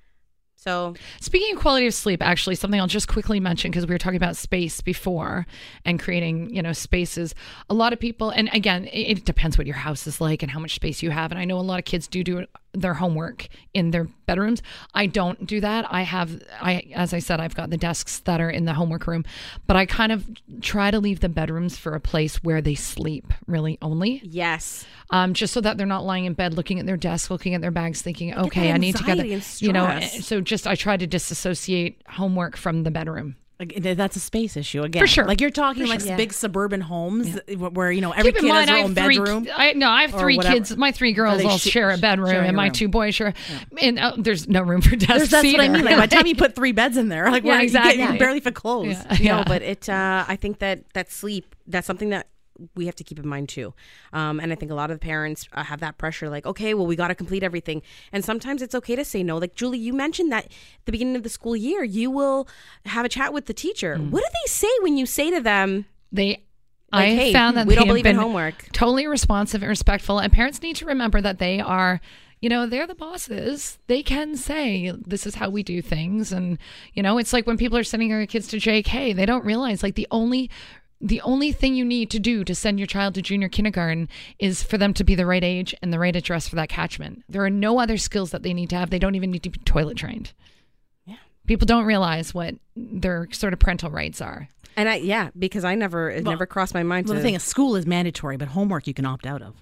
so 0.58 0.96
Speaking 1.22 1.56
of 1.56 1.62
quality 1.62 1.86
of 1.86 1.94
sleep, 1.94 2.24
actually, 2.24 2.56
something 2.56 2.80
I'll 2.82 2.88
just 2.88 3.08
quickly 3.08 3.40
mention 3.40 3.70
because 3.70 3.86
we 3.86 3.94
were 3.94 4.00
talking 4.00 4.18
about 4.18 4.36
space 4.36 4.82
before 4.82 5.46
and 5.86 6.00
creating, 6.00 6.50
you 6.56 6.62
know, 6.64 6.74
spaces. 6.74 7.36
A 7.70 7.74
lot 7.76 7.94
of 7.94 8.00
people, 8.00 8.32
and 8.32 8.50
again, 8.52 8.86
it, 8.86 9.18
it 9.20 9.26
depends 9.26 9.60
what 9.60 9.68
your 9.68 9.76
house 9.76 10.08
is 10.08 10.20
like 10.20 10.42
and 10.42 10.52
how 10.52 10.60
much 10.60 10.74
space 10.74 11.04
you 11.04 11.12
have. 11.12 11.30
And 11.32 11.40
I 11.40 11.46
know 11.46 11.60
a 11.60 11.62
lot 11.62 11.78
of 11.78 11.86
kids 11.86 12.08
do 12.08 12.24
do 12.24 12.48
their 12.76 12.94
homework 12.94 13.48
in 13.74 13.92
their 13.92 14.08
bedrooms. 14.26 14.62
I 14.94 15.06
don't 15.06 15.46
do 15.46 15.62
that. 15.62 15.86
I 15.92 16.02
have, 16.02 16.42
I 16.62 16.84
as 16.94 17.14
I 17.14 17.20
said, 17.20 17.40
I've 17.40 17.56
got 17.56 17.70
the 17.70 17.78
desks 17.78 18.20
that 18.22 18.42
are 18.42 18.50
in 18.50 18.66
the 18.66 18.74
homework 18.74 19.08
room, 19.08 19.26
but 19.68 19.76
I 19.76 19.86
kind 19.86 20.12
of 20.12 20.28
try 20.62 20.92
to 20.92 21.00
leave 21.00 21.20
the 21.20 21.30
bedrooms 21.30 21.78
for 21.78 21.94
a 21.94 22.00
place 22.00 22.44
where 22.44 22.62
they 22.62 22.76
sleep, 22.76 23.34
really 23.48 23.78
only 23.82 24.22
yes. 24.24 24.86
um, 25.10 25.34
just 25.34 25.54
so 25.54 25.62
that 25.62 25.78
they're 25.78 25.86
not 25.88 26.06
lying 26.06 26.26
in 26.26 26.34
bed 26.34 26.54
looking 26.54 26.80
at 26.80 26.86
their 26.86 26.98
desk, 26.98 27.30
looking 27.30 27.54
at 27.54 27.62
their 27.62 27.72
bags, 27.72 28.02
thinking, 28.02 28.34
okay, 28.36 28.72
I 28.72 28.78
need 28.78 28.96
to 28.96 29.04
get, 29.04 29.18
the, 29.18 29.66
you 29.66 29.74
know. 29.74 30.00
So 30.02 30.42
just 30.42 30.68
I 30.68 30.76
try 30.76 30.98
to 30.98 31.08
disassociate 31.08 32.02
homework 32.08 32.58
from 32.58 32.84
the 32.84 32.92
bedroom. 32.92 33.36
Like, 33.58 33.74
that's 33.82 34.18
a 34.18 34.20
space 34.20 34.58
issue 34.58 34.84
again. 34.84 35.02
For 35.02 35.08
sure. 35.08 35.26
Like 35.26 35.40
you're 35.40 35.50
talking 35.50 35.84
For 35.84 35.88
like 35.90 36.02
sure. 36.02 36.18
big 36.18 36.34
suburban 36.34 36.82
homes 36.82 37.40
wh- 37.48 37.74
where 37.74 37.90
you 37.90 38.02
know 38.02 38.12
every 38.12 38.34
Keep 38.34 38.42
kid 38.42 38.48
mind, 38.50 38.70
has 38.70 38.76
their 38.76 38.84
own 38.86 38.96
three. 38.96 39.18
bedroom. 39.18 39.48
I 39.56 39.72
no, 39.74 39.90
I 39.90 40.02
have 40.02 40.12
three 40.12 40.36
whatever. 40.36 40.56
kids. 40.56 40.76
My 40.76 40.92
three 40.92 41.14
girls 41.14 41.42
all 41.46 41.58
sh- 41.58 41.70
share 41.70 41.90
a 41.92 41.98
bedroom, 41.98 42.32
and 42.36 42.56
my 42.58 42.66
room. 42.66 42.74
two 42.74 42.88
boys 42.90 43.16
share. 43.16 43.34
And 43.82 43.98
uh, 43.98 44.14
there's 44.18 44.50
no 44.50 44.62
room 44.62 44.82
for 44.82 44.98
desks 44.98 45.08
There's, 45.08 45.30
that's 45.30 45.48
what 45.54 45.62
I 45.62 45.70
mean. 45.70 45.86
Like 45.86 45.96
by 45.98 46.06
the 46.06 46.16
time 46.16 46.28
you 46.28 46.36
put 46.46 46.54
three 46.54 46.74
beds 46.74 46.98
in 46.98 47.08
there, 47.08 47.32
like 47.32 47.44
Yeah, 47.44 47.52
where 47.54 47.62
you, 47.64 47.70
get, 47.70 47.84
you 47.86 47.90
exactly. 47.92 48.06
can 48.08 48.18
barely 48.18 48.40
fit 48.42 48.56
clothes. 48.56 48.88
Yeah. 48.88 49.18
yeah. 49.20 49.38
No, 49.38 49.44
but 49.46 49.62
it 49.62 49.88
uh 49.88 50.26
I 50.28 50.36
think 50.36 50.60
that 50.60 50.84
that 50.94 51.10
sleep, 51.12 51.56
that's 51.66 51.88
something 51.88 52.10
that 52.10 52.28
we 52.76 52.86
have 52.86 52.96
to 52.96 53.04
keep 53.04 53.20
in 53.20 53.28
mind 53.28 53.50
too. 53.50 53.74
Um, 54.14 54.40
and 54.40 54.52
I 54.52 54.56
think 54.56 54.72
a 54.72 54.76
lot 54.76 54.92
of 54.92 55.00
the 55.00 55.06
parents 55.06 55.48
uh, 55.54 55.64
have 55.64 55.80
that 55.82 55.98
pressure 55.98 56.30
like, 56.30 56.46
okay, 56.46 56.74
well, 56.74 56.86
we 56.86 56.96
got 56.96 57.10
to 57.10 57.16
complete 57.16 57.44
everything. 57.44 57.82
And 58.12 58.24
sometimes 58.24 58.62
it's 58.62 58.76
okay 58.76 58.96
to 58.96 59.06
say 59.06 59.24
no. 59.24 59.38
Like, 59.38 59.56
Julie, 59.56 59.78
you 59.78 59.94
mentioned 59.94 60.32
that 60.32 60.46
at 60.46 60.52
the 60.86 60.92
beginning 60.92 61.16
of 61.16 61.24
the 61.24 61.30
school 61.30 61.56
year, 61.56 61.84
you 61.84 62.10
will 62.10 62.48
have 62.86 63.06
a 63.06 63.10
chat 63.10 63.34
with 63.34 63.46
the 63.46 63.54
teacher. 63.54 63.98
Mm. 63.98 64.12
What 64.12 64.22
do 64.22 64.28
they 64.44 64.50
say 64.50 64.70
when 64.82 64.98
you 64.98 65.06
say 65.06 65.32
to 65.32 65.42
them, 65.42 65.86
they. 66.12 66.44
Like, 66.92 67.10
I 67.10 67.16
hey, 67.16 67.34
found 67.34 67.58
that 67.58 67.68
we 67.68 67.76
don't 67.76 67.88
believe 67.88 68.06
in 68.06 68.16
homework. 68.16 68.72
Totally 68.72 69.08
responsive 69.08 69.62
and 69.62 69.70
respectful, 69.70 70.20
and 70.20 70.32
parents 70.32 70.62
need 70.62 70.78
to 70.78 70.86
remember 70.86 71.20
that 71.20 71.40
they 71.40 71.60
are. 71.60 72.00
You 72.42 72.50
know, 72.50 72.68
they're 72.68 72.86
the 72.86 72.96
bosses. 72.96 73.80
They 73.88 74.04
can 74.04 74.38
say, 74.38 74.94
this 74.96 75.26
is 75.26 75.36
how 75.36 75.50
we 75.50 75.64
do 75.64 75.82
things. 75.82 76.32
And, 76.32 76.60
you 76.94 77.02
know, 77.02 77.18
it's 77.18 77.34
like 77.34 77.48
when 77.48 77.58
people 77.58 77.78
are 77.78 77.84
sending 77.84 78.10
their 78.10 78.26
kids 78.28 78.48
to 78.50 78.58
JK, 78.58 79.16
they 79.16 79.26
don't 79.26 79.44
realize 79.44 79.82
like 79.82 79.96
the 79.96 80.08
only 80.12 80.52
the 81.02 81.22
only 81.22 81.52
thing 81.52 81.76
you 81.76 81.86
need 81.86 82.10
to 82.12 82.20
do 82.20 82.44
to 82.44 82.56
send 82.56 82.80
your 82.80 82.88
child 82.88 83.16
to 83.16 83.22
junior 83.22 83.50
kindergarten 83.50 84.08
is 84.40 84.64
for 84.64 84.78
them 84.78 84.94
to 84.94 85.04
be 85.04 85.14
the 85.16 85.26
right 85.26 85.44
age 85.44 85.76
and 85.82 85.92
the 85.94 86.00
right 86.00 86.16
address 86.16 86.48
for 86.48 86.56
that 86.56 86.70
catchment. 86.70 87.24
There 87.30 87.44
are 87.44 87.50
no 87.50 87.80
other 87.80 87.98
skills 87.98 88.32
that 88.32 88.44
they 88.44 88.54
need 88.54 88.70
to 88.70 88.78
have. 88.78 88.90
They 88.90 89.00
don't 89.00 89.16
even 89.16 89.30
need 89.32 89.44
to 89.44 89.50
be 89.50 89.60
toilet 89.60 89.98
trained. 89.98 90.32
Yeah. 91.06 91.18
People 91.48 91.66
don't 91.66 91.86
realize 91.86 92.34
what 92.34 92.56
their 92.76 93.28
sort 93.32 93.54
of 93.54 93.60
parental 93.60 93.90
rights 93.92 94.22
are. 94.22 94.48
and 94.78 94.88
I, 94.90 94.96
yeah, 94.96 95.30
because 95.38 95.64
I 95.66 95.76
never, 95.76 96.10
it 96.10 96.24
never 96.24 96.46
crossed 96.46 96.74
my 96.74 96.84
mind 96.84 97.08
Well, 97.08 97.16
to. 97.16 97.20
the 97.20 97.24
thing 97.24 97.36
is, 97.36 97.44
school 97.44 97.76
is 97.76 97.86
mandatory, 97.86 98.38
but 98.38 98.48
homework 98.50 98.88
you 98.88 98.94
can 98.94 99.06
opt 99.06 99.26
out 99.26 99.42
of. 99.42 99.54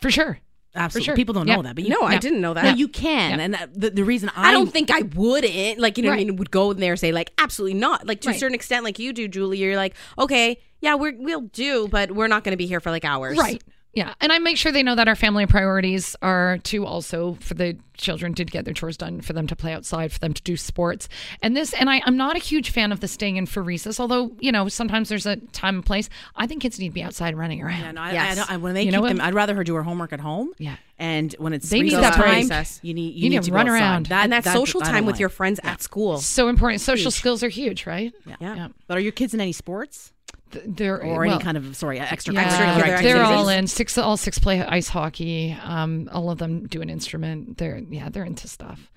For 0.00 0.10
sure. 0.10 0.38
Absolutely, 0.74 1.06
sure. 1.06 1.16
people 1.16 1.34
don't 1.34 1.46
know 1.46 1.62
that, 1.62 1.74
but 1.74 1.84
you, 1.84 1.90
no, 1.90 2.02
I 2.02 2.18
didn't 2.18 2.40
know 2.40 2.54
that. 2.54 2.64
no, 2.64 2.70
you 2.70 2.86
can. 2.86 3.40
And 3.40 3.54
that, 3.54 3.74
the, 3.74 3.90
the 3.90 4.04
reason 4.04 4.30
I, 4.36 4.50
I 4.50 4.52
don't 4.52 4.70
think 4.70 4.90
I 4.90 5.00
wouldn't. 5.00 5.80
Like, 5.80 5.96
you 5.96 6.04
know 6.04 6.10
what 6.10 6.20
I 6.20 6.24
mean? 6.24 6.36
Would 6.36 6.50
go 6.52 6.70
in 6.70 6.78
there 6.78 6.92
and 6.92 7.00
say, 7.00 7.10
like, 7.10 7.32
absolutely 7.38 7.78
not. 7.78 8.06
Like, 8.06 8.20
to 8.20 8.30
a 8.30 8.34
certain 8.34 8.54
extent, 8.54 8.84
like 8.84 8.98
you 8.98 9.12
do, 9.12 9.26
Julie, 9.26 9.58
you're 9.58 9.76
like, 9.76 9.94
okay, 10.16 10.58
yeah, 10.80 10.94
we're, 10.94 11.14
we'll 11.16 11.42
do, 11.42 11.88
but 11.88 12.12
we're 12.12 12.28
not 12.28 12.44
going 12.44 12.52
to 12.52 12.56
be 12.56 12.66
here 12.66 12.80
for 12.80 12.90
like 12.90 13.04
hours. 13.04 13.36
Right. 13.36 13.62
Yeah, 13.92 14.14
and 14.20 14.30
I 14.30 14.38
make 14.38 14.56
sure 14.56 14.70
they 14.70 14.84
know 14.84 14.94
that 14.94 15.08
our 15.08 15.16
family 15.16 15.46
priorities 15.46 16.14
are 16.22 16.58
to 16.58 16.86
also 16.86 17.34
for 17.40 17.54
the 17.54 17.76
children 17.96 18.34
to 18.34 18.44
get 18.44 18.64
their 18.64 18.72
chores 18.72 18.96
done, 18.96 19.20
for 19.20 19.32
them 19.32 19.46
to 19.48 19.56
play 19.56 19.72
outside, 19.72 20.12
for 20.12 20.20
them 20.20 20.32
to 20.32 20.40
do 20.42 20.56
sports. 20.56 21.08
And 21.42 21.56
this, 21.56 21.72
and 21.74 21.90
I, 21.90 22.00
I'm 22.06 22.16
not 22.16 22.36
a 22.36 22.38
huge 22.38 22.70
fan 22.70 22.92
of 22.92 23.00
the 23.00 23.08
staying 23.08 23.36
in 23.36 23.46
for 23.46 23.62
recess, 23.64 23.98
although 23.98 24.30
you 24.38 24.52
know 24.52 24.68
sometimes 24.68 25.08
there's 25.08 25.26
a 25.26 25.36
time 25.36 25.76
and 25.76 25.84
place. 25.86 26.08
I 26.36 26.46
think 26.46 26.62
kids 26.62 26.78
need 26.78 26.88
to 26.90 26.94
be 26.94 27.02
outside 27.02 27.36
running 27.36 27.62
around. 27.62 27.80
Yeah, 27.80 27.90
no, 27.90 28.00
I, 28.00 28.12
Yes. 28.12 28.32
I, 28.32 28.34
don't- 28.36 28.50
I, 28.52 28.56
when 28.58 28.74
they 28.74 28.84
You 28.84 28.92
know 28.92 28.98
keep 28.98 29.02
what? 29.02 29.08
them, 29.08 29.20
I'd 29.22 29.34
rather 29.34 29.54
her 29.56 29.64
do 29.64 29.74
her 29.74 29.82
homework 29.82 30.12
at 30.12 30.20
home. 30.20 30.52
Yeah. 30.58 30.76
and 30.98 31.34
when 31.38 31.52
it's 31.52 31.68
They 31.68 31.80
need 31.80 31.94
that 31.94 32.16
break. 32.16 32.26
time, 32.30 32.36
Recess. 32.42 32.78
you 32.82 32.94
need 32.94 33.14
you, 33.14 33.24
You 33.24 33.30
need, 33.30 33.36
need 33.38 33.42
to 33.42 33.48
to 33.50 33.54
run 33.54 33.66
go 33.66 33.72
outside. 33.72 33.82
around. 33.84 34.12
and 34.12 34.32
that 34.32 34.44
that- 34.44 34.52
social 34.54 34.80
time 34.82 35.04
with 35.04 35.14
like. 35.14 35.20
your 35.20 35.28
friends 35.30 35.58
at 35.64 35.82
school. 35.82 36.18
So 36.18 36.46
important. 36.48 36.80
Social 36.80 37.10
skills 37.10 37.42
are 37.42 37.48
huge, 37.48 37.86
right? 37.86 38.12
Yeah. 38.24 38.36
Yeah. 38.40 38.68
But 38.86 38.98
are 38.98 39.00
your 39.00 39.12
kids 39.12 39.34
in 39.34 39.40
any 39.40 39.52
sports 39.52 40.12
Th- 40.50 40.64
They're 40.66 41.02
or 41.02 41.20
well, 41.26 41.34
any 41.34 41.42
kind 41.42 41.56
of 41.56 41.76
sorry 41.76 42.00
extra 42.00 42.34
Yeah, 42.34 42.44
extracurricular 42.48 42.82
Extracurricular 42.82 43.02
they're 43.02 43.22
all 43.24 43.48
in 43.48 43.66
six. 43.66 43.96
All 43.98 44.16
six 44.16 44.38
play 44.38 44.62
ice 44.62 44.88
hockey. 44.88 45.56
Um, 45.62 46.08
all 46.12 46.30
of 46.30 46.38
them 46.38 46.66
do 46.66 46.80
an 46.82 46.90
instrument. 46.90 47.58
They're 47.58 47.78
yeah, 47.78 48.08
they're 48.08 48.24
into 48.24 48.48
stuff. 48.48 48.90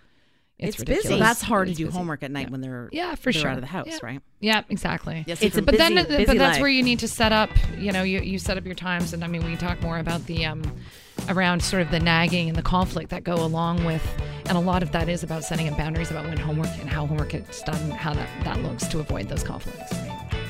It's 0.59 0.79
ridiculous. 0.79 1.03
busy. 1.05 1.15
So 1.15 1.19
that's 1.19 1.41
hard 1.41 1.67
to 1.67 1.73
do 1.73 1.85
busy. 1.87 1.97
homework 1.97 2.23
at 2.23 2.31
night 2.31 2.45
Yeah. 2.47 2.51
when 2.51 2.61
they're 2.61 2.89
Yeah, 2.93 3.15
for 3.15 3.31
they're 3.33 3.41
sure. 3.41 3.49
out 3.49 3.55
of 3.57 3.61
the 3.61 3.67
house, 3.67 3.87
Yeah. 3.87 3.97
right? 4.01 4.21
Yeah, 4.39 4.61
exactly. 4.69 5.23
Yes, 5.27 5.41
It's 5.41 5.57
a 5.57 5.61
but 5.61 5.73
busy, 5.77 5.93
then, 5.95 6.05
busy 6.07 6.25
but 6.25 6.37
that's 6.37 6.55
life. 6.55 6.61
where 6.61 6.69
you 6.69 6.83
need 6.83 6.99
to 6.99 7.07
set 7.07 7.31
up. 7.33 7.49
You 7.77 7.91
know, 7.91 8.03
you, 8.03 8.21
you 8.21 8.39
set 8.39 8.57
up 8.57 8.63
your 8.65 8.75
times, 8.75 9.11
and 9.13 9.23
I 9.23 9.27
mean, 9.27 9.43
we 9.43 9.49
can 9.49 9.57
talk 9.67 9.81
more 9.81 9.97
about 9.97 10.25
the 10.25 10.45
um, 10.45 10.61
around 11.27 11.61
sort 11.63 11.81
of 11.81 11.91
the 11.91 11.99
nagging 11.99 12.47
and 12.49 12.57
the 12.57 12.61
conflict 12.61 13.09
that 13.09 13.23
go 13.25 13.35
along 13.43 13.83
with, 13.83 14.03
and 14.45 14.55
a 14.57 14.61
lot 14.61 14.83
of 14.83 14.91
that 14.93 15.09
is 15.09 15.23
about 15.23 15.43
setting 15.43 15.67
up 15.67 15.77
boundaries 15.77 16.11
about 16.11 16.25
when 16.27 16.37
homework 16.37 16.69
and 16.79 16.89
how 16.89 17.07
homework 17.07 17.29
gets 17.29 17.61
done, 17.63 17.89
how 17.91 18.13
that 18.13 18.29
that 18.45 18.61
looks 18.63 18.87
to 18.87 18.99
avoid 18.99 19.27
those 19.27 19.43
conflicts. 19.43 19.91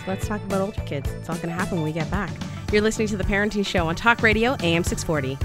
Let's 0.06 0.28
talk 0.28 0.42
about 0.44 0.62
older 0.62 0.82
kids. 0.82 1.10
It's 1.12 1.30
all 1.30 1.36
going 1.38 1.50
to 1.50 1.56
happen 1.56 1.78
when 1.78 1.86
we 1.86 1.94
get 1.94 2.10
back. 2.12 2.32
You're 2.72 2.82
listening 2.82 3.08
to 3.10 3.18
The 3.18 3.24
Parenting 3.24 3.66
Show 3.66 3.88
on 3.88 3.96
Talk 3.96 4.22
Radio, 4.22 4.58
AM 4.62 4.84
640. 4.84 5.38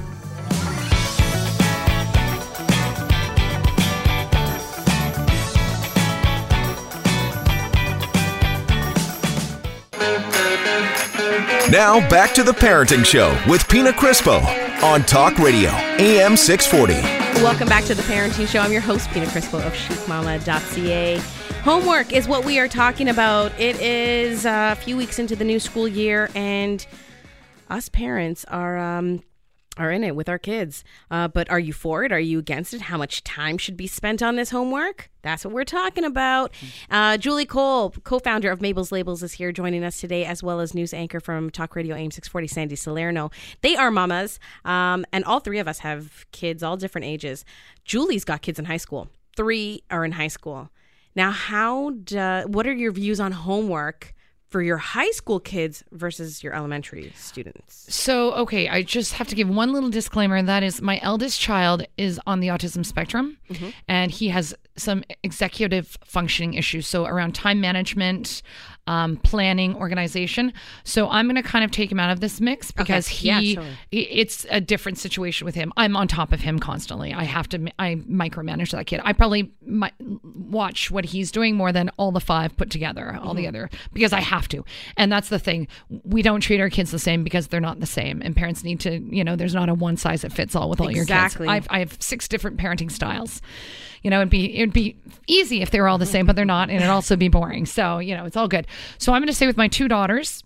Now 11.70 12.00
back 12.08 12.32
to 12.32 12.42
the 12.42 12.52
Parenting 12.52 13.04
Show 13.04 13.38
with 13.46 13.68
Pina 13.68 13.92
Crispo 13.92 14.42
on 14.82 15.02
Talk 15.02 15.38
Radio, 15.38 15.68
AM 15.70 16.34
640. 16.34 16.94
Welcome 17.42 17.68
back 17.68 17.84
to 17.84 17.94
The 17.94 18.02
Parenting 18.02 18.48
Show. 18.48 18.60
I'm 18.60 18.72
your 18.72 18.80
host, 18.80 19.10
Pina 19.10 19.26
Crispo 19.26 19.64
of 19.64 19.74
chicmama.ca. 19.74 21.37
Homework 21.68 22.14
is 22.14 22.26
what 22.26 22.46
we 22.46 22.58
are 22.58 22.66
talking 22.66 23.10
about. 23.10 23.52
It 23.60 23.78
is 23.78 24.46
uh, 24.46 24.74
a 24.74 24.80
few 24.80 24.96
weeks 24.96 25.18
into 25.18 25.36
the 25.36 25.44
new 25.44 25.60
school 25.60 25.86
year, 25.86 26.30
and 26.34 26.86
us 27.68 27.90
parents 27.90 28.46
are 28.46 28.78
um, 28.78 29.22
are 29.76 29.92
in 29.92 30.02
it 30.02 30.16
with 30.16 30.30
our 30.30 30.38
kids. 30.38 30.82
Uh, 31.10 31.28
but 31.28 31.50
are 31.50 31.58
you 31.58 31.74
for 31.74 32.04
it? 32.04 32.10
Are 32.10 32.18
you 32.18 32.38
against 32.38 32.72
it? 32.72 32.80
How 32.80 32.96
much 32.96 33.22
time 33.22 33.58
should 33.58 33.76
be 33.76 33.86
spent 33.86 34.22
on 34.22 34.36
this 34.36 34.48
homework? 34.48 35.10
That's 35.20 35.44
what 35.44 35.52
we're 35.52 35.64
talking 35.64 36.04
about. 36.04 36.54
Uh, 36.88 37.18
Julie 37.18 37.44
Cole, 37.44 37.90
co-founder 38.02 38.50
of 38.50 38.62
Mabel's 38.62 38.90
Labels, 38.90 39.22
is 39.22 39.32
here 39.34 39.52
joining 39.52 39.84
us 39.84 40.00
today, 40.00 40.24
as 40.24 40.42
well 40.42 40.60
as 40.60 40.72
news 40.72 40.94
anchor 40.94 41.20
from 41.20 41.50
Talk 41.50 41.76
Radio 41.76 41.94
AM 41.94 42.10
640, 42.10 42.46
Sandy 42.46 42.76
Salerno. 42.76 43.30
They 43.60 43.76
are 43.76 43.90
mamas, 43.90 44.40
um, 44.64 45.04
and 45.12 45.22
all 45.26 45.40
three 45.40 45.58
of 45.58 45.68
us 45.68 45.80
have 45.80 46.24
kids, 46.32 46.62
all 46.62 46.78
different 46.78 47.04
ages. 47.04 47.44
Julie's 47.84 48.24
got 48.24 48.40
kids 48.40 48.58
in 48.58 48.64
high 48.64 48.78
school. 48.78 49.10
Three 49.36 49.82
are 49.90 50.06
in 50.06 50.12
high 50.12 50.28
school. 50.28 50.70
Now, 51.18 51.32
how 51.32 51.90
do, 51.90 52.44
what 52.46 52.64
are 52.68 52.72
your 52.72 52.92
views 52.92 53.18
on 53.18 53.32
homework 53.32 54.14
for 54.46 54.62
your 54.62 54.76
high 54.76 55.10
school 55.10 55.40
kids 55.40 55.82
versus 55.90 56.44
your 56.44 56.54
elementary 56.54 57.12
students? 57.16 57.92
So, 57.92 58.34
okay, 58.34 58.68
I 58.68 58.84
just 58.84 59.14
have 59.14 59.26
to 59.26 59.34
give 59.34 59.48
one 59.48 59.72
little 59.72 59.90
disclaimer. 59.90 60.36
and 60.36 60.48
That 60.48 60.62
is, 60.62 60.80
my 60.80 61.00
eldest 61.02 61.40
child 61.40 61.84
is 61.96 62.20
on 62.24 62.38
the 62.38 62.46
autism 62.46 62.86
spectrum, 62.86 63.36
mm-hmm. 63.50 63.70
and 63.88 64.12
he 64.12 64.28
has 64.28 64.54
some 64.76 65.02
executive 65.24 65.98
functioning 66.04 66.54
issues. 66.54 66.86
So, 66.86 67.04
around 67.04 67.34
time 67.34 67.60
management, 67.60 68.40
um, 68.88 69.16
planning, 69.18 69.74
organization. 69.76 70.52
So, 70.84 71.08
I'm 71.10 71.26
going 71.26 71.36
to 71.40 71.42
kind 71.48 71.64
of 71.64 71.70
take 71.70 71.92
him 71.92 72.00
out 72.00 72.10
of 72.10 72.20
this 72.20 72.40
mix 72.40 72.70
because 72.72 73.06
he, 73.06 73.28
Yeah, 73.28 73.60
i- 73.60 73.66
it's 73.90 74.46
a 74.50 74.60
different 74.60 74.98
situation 74.98 75.44
with 75.44 75.54
him. 75.54 75.72
I'm 75.76 75.96
on 75.96 76.08
top 76.08 76.32
of 76.32 76.40
him 76.40 76.58
constantly. 76.58 77.12
I 77.12 77.24
have 77.24 77.48
to, 77.50 77.68
I 77.78 77.96
micromanage 77.96 78.70
that 78.72 78.86
kid. 78.86 79.00
I 79.04 79.12
probably 79.12 79.52
mi- 79.62 79.90
watch 80.24 80.90
what 80.90 81.04
he's 81.04 81.30
doing 81.30 81.54
more 81.56 81.70
than 81.72 81.90
all 81.98 82.12
the 82.12 82.20
five 82.20 82.56
put 82.56 82.70
together, 82.70 83.18
all 83.22 83.34
the 83.34 83.46
other, 83.46 83.68
because 83.92 84.12
I 84.12 84.20
have 84.20 84.48
to. 84.48 84.64
And 84.96 85.12
that's 85.12 85.28
the 85.28 85.38
thing. 85.38 85.68
We 86.04 86.22
don't 86.22 86.40
treat 86.40 86.60
our 86.60 86.70
kids 86.70 86.90
the 86.90 86.98
same 86.98 87.22
because 87.24 87.48
they're 87.48 87.60
not 87.60 87.80
the 87.80 87.86
same. 87.86 88.22
And 88.24 88.34
parents 88.34 88.64
need 88.64 88.80
to, 88.80 88.98
you 89.14 89.22
know, 89.22 89.36
there's 89.36 89.54
not 89.54 89.68
a 89.68 89.74
one 89.74 89.96
size 89.96 90.22
that 90.22 90.32
fits 90.32 90.56
all 90.56 90.70
with 90.70 90.80
all 90.80 90.88
Exactly. 90.88 91.46
your 91.46 91.54
kids. 91.54 91.68
I've, 91.70 91.76
I 91.76 91.78
have 91.80 91.96
six 92.00 92.26
different 92.28 92.56
parenting 92.56 92.90
styles. 92.90 93.42
You 94.02 94.10
know, 94.10 94.18
it'd 94.18 94.30
be 94.30 94.56
it'd 94.56 94.72
be 94.72 94.96
easy 95.26 95.62
if 95.62 95.70
they 95.70 95.80
were 95.80 95.88
all 95.88 95.98
the 95.98 96.06
same, 96.06 96.26
but 96.26 96.36
they're 96.36 96.44
not, 96.44 96.70
and 96.70 96.78
it'd 96.78 96.88
also 96.88 97.16
be 97.16 97.28
boring. 97.28 97.66
So, 97.66 97.98
you 97.98 98.16
know, 98.16 98.24
it's 98.24 98.36
all 98.36 98.48
good. 98.48 98.66
So 98.98 99.12
I'm 99.12 99.22
gonna 99.22 99.32
say 99.32 99.46
with 99.46 99.56
my 99.56 99.68
two 99.68 99.88
daughters, 99.88 100.42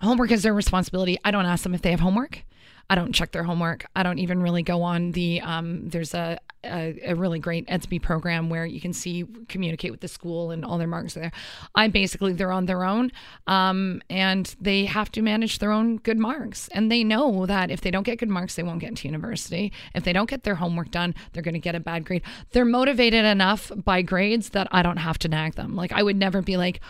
homework 0.00 0.30
is 0.30 0.42
their 0.42 0.54
responsibility. 0.54 1.18
I 1.24 1.30
don't 1.30 1.46
ask 1.46 1.62
them 1.62 1.74
if 1.74 1.82
they 1.82 1.90
have 1.90 2.00
homework. 2.00 2.44
I 2.90 2.94
don't 2.94 3.12
check 3.12 3.32
their 3.32 3.42
homework. 3.42 3.84
I 3.94 4.02
don't 4.02 4.18
even 4.18 4.42
really 4.42 4.62
go 4.62 4.82
on 4.82 5.12
the. 5.12 5.42
Um, 5.42 5.88
there's 5.88 6.14
a, 6.14 6.38
a 6.64 6.98
a 7.04 7.14
really 7.14 7.38
great 7.38 7.66
EDSB 7.66 8.00
program 8.00 8.48
where 8.48 8.64
you 8.64 8.80
can 8.80 8.94
see 8.94 9.26
communicate 9.48 9.90
with 9.90 10.00
the 10.00 10.08
school 10.08 10.50
and 10.50 10.64
all 10.64 10.78
their 10.78 10.86
marks 10.86 11.16
are 11.16 11.20
there. 11.20 11.32
I 11.74 11.88
basically 11.88 12.32
they're 12.32 12.50
on 12.50 12.64
their 12.64 12.84
own, 12.84 13.12
um, 13.46 14.00
and 14.08 14.54
they 14.58 14.86
have 14.86 15.12
to 15.12 15.22
manage 15.22 15.58
their 15.58 15.70
own 15.70 15.98
good 15.98 16.18
marks. 16.18 16.68
And 16.68 16.90
they 16.90 17.04
know 17.04 17.44
that 17.44 17.70
if 17.70 17.82
they 17.82 17.90
don't 17.90 18.04
get 18.04 18.18
good 18.18 18.30
marks, 18.30 18.54
they 18.54 18.62
won't 18.62 18.80
get 18.80 18.88
into 18.90 19.06
university. 19.06 19.70
If 19.94 20.04
they 20.04 20.14
don't 20.14 20.30
get 20.30 20.44
their 20.44 20.54
homework 20.54 20.90
done, 20.90 21.14
they're 21.32 21.42
going 21.42 21.54
to 21.54 21.60
get 21.60 21.74
a 21.74 21.80
bad 21.80 22.06
grade. 22.06 22.22
They're 22.52 22.64
motivated 22.64 23.26
enough 23.26 23.70
by 23.84 24.00
grades 24.00 24.50
that 24.50 24.66
I 24.70 24.82
don't 24.82 24.96
have 24.96 25.18
to 25.18 25.28
nag 25.28 25.56
them. 25.56 25.76
Like 25.76 25.92
I 25.92 26.02
would 26.02 26.16
never 26.16 26.40
be 26.40 26.56
like 26.56 26.80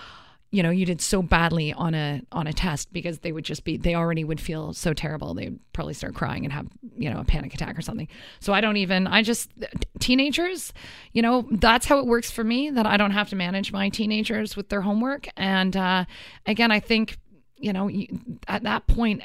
you 0.51 0.63
know 0.63 0.71
you 0.71 0.87
did 0.87 1.01
so 1.01 1.21
badly 1.21 1.73
on 1.73 1.95
a 1.95 2.23
on 2.33 2.47
a 2.47 2.53
test 2.53 2.93
because 2.93 3.19
they 3.19 3.33
would 3.33 3.45
just 3.45 3.65
be 3.65 3.77
they 3.77 3.95
already 3.95 4.25
would 4.25 4.41
feel 4.41 4.73
so 4.73 4.95
terrible. 4.95 5.35
They'd 5.35 5.59
probably 5.73 5.95
start 5.95 6.15
crying 6.15 6.45
and 6.45 6.53
have 6.53 6.67
you 6.97 7.11
know 7.11 7.21
a 7.21 7.25
panic 7.25 7.55
attack 7.55 7.79
or 7.79 7.83
something. 7.83 8.09
So 8.41 8.53
i 8.53 8.61
don't 8.61 8.77
even 8.79 9.07
i 9.07 9.23
just 9.23 9.51
teenagers 9.99 10.73
you 11.13 11.23
know 11.23 11.47
that's 11.51 11.87
how 11.87 11.99
it 11.99 12.07
works 12.07 12.31
for 12.31 12.45
me 12.45 12.71
that 12.71 12.87
i 12.87 12.97
don't 12.97 13.11
have 13.11 13.29
to 13.31 13.37
manage 13.37 13.73
my 13.73 13.89
teenagers 13.89 14.57
with 14.57 14.69
their 14.69 14.81
homework. 14.81 15.29
And 15.37 15.77
uh 15.77 16.05
again 16.47 16.71
i 16.71 16.81
think 16.81 17.19
you 17.57 17.73
know 17.73 17.91
at 18.47 18.63
that 18.63 18.87
point 18.87 19.23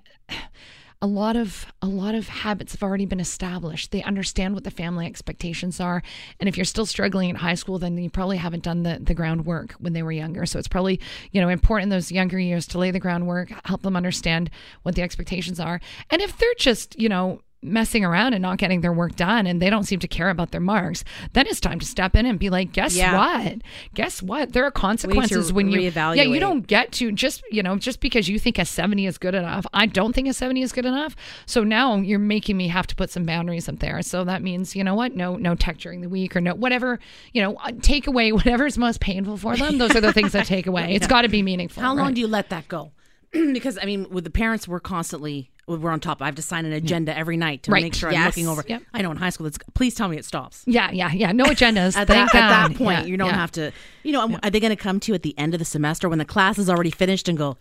a 1.03 1.05
lot 1.05 1.35
of 1.35 1.65
a 1.81 1.85
lot 1.85 2.15
of 2.15 2.29
habits 2.29 2.71
have 2.71 2.81
already 2.81 3.05
been 3.05 3.19
established. 3.19 3.91
They 3.91 4.01
understand 4.03 4.53
what 4.53 4.63
the 4.63 4.71
family 4.71 5.05
expectations 5.05 5.81
are, 5.81 6.01
and 6.39 6.47
if 6.47 6.55
you're 6.55 6.63
still 6.63 6.85
struggling 6.85 7.29
in 7.29 7.35
high 7.35 7.55
school, 7.55 7.77
then 7.77 7.97
you 7.97 8.09
probably 8.09 8.37
haven't 8.37 8.63
done 8.63 8.83
the 8.83 8.99
the 9.01 9.13
groundwork 9.13 9.73
when 9.73 9.91
they 9.91 10.01
were 10.01 10.13
younger. 10.13 10.45
So 10.45 10.57
it's 10.59 10.69
probably 10.69 11.01
you 11.33 11.41
know 11.41 11.49
important 11.49 11.87
in 11.87 11.89
those 11.89 12.09
younger 12.09 12.39
years 12.39 12.65
to 12.67 12.77
lay 12.77 12.89
the 12.89 13.01
groundwork, 13.01 13.51
help 13.65 13.81
them 13.81 13.97
understand 13.97 14.49
what 14.83 14.95
the 14.95 15.01
expectations 15.01 15.59
are, 15.59 15.81
and 16.09 16.21
if 16.21 16.37
they're 16.37 16.53
just 16.57 16.97
you 16.97 17.09
know 17.09 17.41
messing 17.63 18.03
around 18.03 18.33
and 18.33 18.41
not 18.41 18.57
getting 18.57 18.81
their 18.81 18.93
work 18.93 19.15
done 19.15 19.47
and 19.47 19.61
they 19.61 19.69
don't 19.69 19.83
seem 19.83 19.99
to 19.99 20.07
care 20.07 20.29
about 20.29 20.51
their 20.51 20.61
marks 20.61 21.03
then 21.33 21.47
it's 21.47 21.59
time 21.59 21.79
to 21.79 21.85
step 21.85 22.15
in 22.15 22.25
and 22.25 22.37
be 22.39 22.49
like 22.49 22.71
guess 22.71 22.95
Yeah. 22.95 23.17
what? 23.17 23.61
Guess 23.93 24.21
what? 24.21 24.53
There 24.53 24.65
are 24.65 24.71
consequences 24.71 25.53
when 25.53 25.69
you 25.71 25.79
yeah 25.81 26.11
you 26.13 26.39
don't 26.39 26.67
get 26.67 26.91
to 26.93 27.11
just 27.11 27.43
you 27.51 27.63
know 27.63 27.77
just 27.77 27.99
because 27.99 28.27
you 28.29 28.37
think 28.39 28.57
a 28.59 28.65
70 28.65 29.05
is 29.05 29.17
good 29.17 29.35
enough 29.35 29.65
i 29.73 29.85
don't 29.85 30.13
think 30.13 30.27
a 30.27 30.33
70 30.33 30.61
is 30.61 30.71
good 30.71 30.85
enough. 30.85 31.15
So 31.45 31.63
now 31.63 31.95
you're 31.97 32.19
making 32.19 32.57
me 32.57 32.67
have 32.67 32.87
to 32.87 32.95
put 32.95 33.09
some 33.09 33.23
boundaries 33.25 33.69
up 33.69 33.79
there. 33.79 34.01
So 34.01 34.23
that 34.23 34.41
means 34.41 34.75
you 34.75 34.83
know 34.83 34.95
what? 34.95 35.15
No 35.15 35.35
no 35.37 35.55
tech 35.55 35.77
during 35.77 36.01
the 36.01 36.09
week 36.09 36.35
or 36.35 36.41
no 36.41 36.53
whatever 36.55 36.99
you 37.31 37.41
know 37.41 37.55
uh, 37.55 37.71
take 37.81 38.07
away 38.07 38.31
whatever's 38.39 38.77
most 38.77 38.99
painful 38.99 39.37
for 39.37 39.55
them 39.55 39.77
those 39.77 39.95
are 39.95 40.01
the 40.01 40.13
things 40.13 40.31
that 40.33 40.45
take 40.45 40.67
away. 40.67 40.93
It's 40.95 41.07
got 41.07 41.21
to 41.23 41.29
be 41.29 41.41
meaningful 41.41 41.81
How 41.81 41.93
long 41.93 42.13
do 42.13 42.21
you 42.21 42.27
let 42.27 42.49
that 42.49 42.67
go? 42.67 42.91
because 43.31 43.77
I 43.81 43.85
mean, 43.85 44.09
with 44.09 44.23
the 44.25 44.29
parents, 44.29 44.67
we're 44.67 44.79
constantly 44.79 45.49
we're 45.67 45.91
on 45.91 45.99
top. 45.99 46.21
I 46.21 46.25
have 46.25 46.35
to 46.35 46.41
sign 46.41 46.65
an 46.65 46.73
agenda 46.73 47.17
every 47.17 47.37
night 47.37 47.63
to 47.63 47.71
Right. 47.71 47.83
make 47.83 47.93
sure 47.95 48.09
I'm 48.13 48.25
looking 48.25 48.47
over. 48.47 48.63
Yep. 48.67 48.83
I 48.93 49.01
know 49.01 49.11
in 49.11 49.17
high 49.17 49.29
school, 49.29 49.47
it's 49.47 49.57
please 49.73 49.95
tell 49.95 50.07
me 50.09 50.17
it 50.17 50.25
stops. 50.25 50.63
yeah 50.65 50.91
yeah 50.91 51.11
yeah 51.11 51.31
no 51.31 51.45
agendas 51.45 51.95
At 51.97 52.07
that, 52.07 52.27
at 52.27 52.31
that 52.33 52.75
point, 52.75 52.99
Yeah, 52.99 53.05
you 53.05 53.17
don't 53.17 53.29
yeah. 53.29 53.35
have 53.35 53.51
to. 53.53 53.71
You 54.03 54.11
know, 54.11 54.37
are 54.43 54.49
they 54.49 54.59
going 54.59 54.75
to 54.75 54.81
come 54.81 54.99
to 54.99 55.11
you 55.11 55.15
at 55.15 55.23
the 55.23 55.37
end 55.37 55.53
of 55.55 55.59
the 55.59 55.65
semester 55.65 56.09
when 56.09 56.19
the 56.19 56.25
class 56.25 56.57
is 56.57 56.69
already 56.69 56.91
finished 56.91 57.29
and 57.29 57.37
go? 57.37 57.55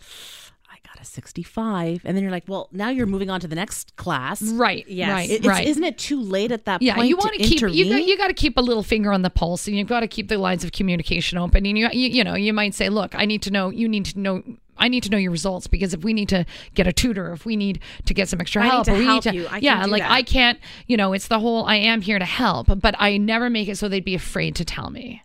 I 1.02 1.04
got 1.04 1.08
a 1.08 1.10
65, 1.10 2.02
and 2.04 2.16
then 2.16 2.22
you're 2.22 2.30
like, 2.30 2.44
well, 2.46 2.68
now 2.72 2.90
you're 2.90 3.06
moving 3.06 3.30
on 3.30 3.40
to 3.40 3.48
the 3.48 3.54
next 3.56 3.96
class. 3.96 4.42
right 4.42 4.84
Yes. 4.88 5.10
right 5.10 5.30
It- 5.30 5.34
it's- 5.34 5.48
right 5.48 5.66
Isn't 5.66 5.84
it 5.84 5.98
too 5.98 6.20
late 6.20 6.52
at 6.52 6.64
that 6.66 6.74
point? 6.78 6.82
yeah, 6.82 6.94
point? 6.96 7.08
you 7.08 7.16
want 7.16 7.32
to 7.32 7.38
to 7.38 7.44
keep 7.44 7.60
you 7.60 7.66
intervene? 7.68 7.90
got, 7.90 8.06
you 8.06 8.16
got 8.18 8.28
to 8.28 8.34
keep 8.34 8.56
a 8.56 8.60
little 8.60 8.82
finger 8.82 9.12
on 9.12 9.22
the 9.22 9.30
pulse, 9.30 9.66
and 9.66 9.76
you've 9.76 9.88
got 9.88 10.00
to 10.00 10.08
keep 10.08 10.28
the 10.28 10.38
lines 10.38 10.64
of 10.64 10.72
communication 10.72 11.38
open. 11.38 11.64
And 11.66 11.78
you, 11.78 11.88
you 11.92 12.08
you 12.08 12.24
know 12.24 12.34
you 12.34 12.52
might 12.52 12.74
say, 12.74 12.88
look, 12.88 13.14
I 13.14 13.24
need 13.24 13.42
to 13.42 13.50
know. 13.50 13.70
You 13.70 13.88
need 13.88 14.04
to 14.06 14.18
know. 14.18 14.42
I 14.78 14.88
need 14.88 15.02
to 15.04 15.10
know 15.10 15.18
your 15.18 15.30
results 15.30 15.66
because 15.66 15.94
if 15.94 16.02
we 16.02 16.12
need 16.12 16.28
to 16.30 16.44
get 16.74 16.86
a 16.86 16.92
tutor, 16.92 17.32
if 17.32 17.44
we 17.44 17.56
need 17.56 17.80
to 18.06 18.14
get 18.14 18.28
some 18.28 18.40
extra 18.40 18.62
I 18.62 18.66
help, 18.66 18.84
to 18.86 18.94
we 18.94 19.04
help 19.04 19.24
need 19.24 19.30
to, 19.30 19.36
you, 19.36 19.46
I 19.46 19.60
can 19.60 19.62
yeah, 19.62 19.84
do 19.84 19.90
like 19.90 20.02
that. 20.02 20.10
I 20.10 20.22
can't. 20.22 20.58
You 20.86 20.96
know, 20.96 21.12
it's 21.12 21.28
the 21.28 21.38
whole 21.38 21.64
I 21.66 21.76
am 21.76 22.00
here 22.00 22.18
to 22.18 22.24
help, 22.24 22.66
but 22.80 22.94
I 22.98 23.16
never 23.18 23.50
make 23.50 23.68
it 23.68 23.76
so 23.76 23.88
they'd 23.88 24.04
be 24.04 24.14
afraid 24.14 24.56
to 24.56 24.64
tell 24.64 24.90
me. 24.90 25.22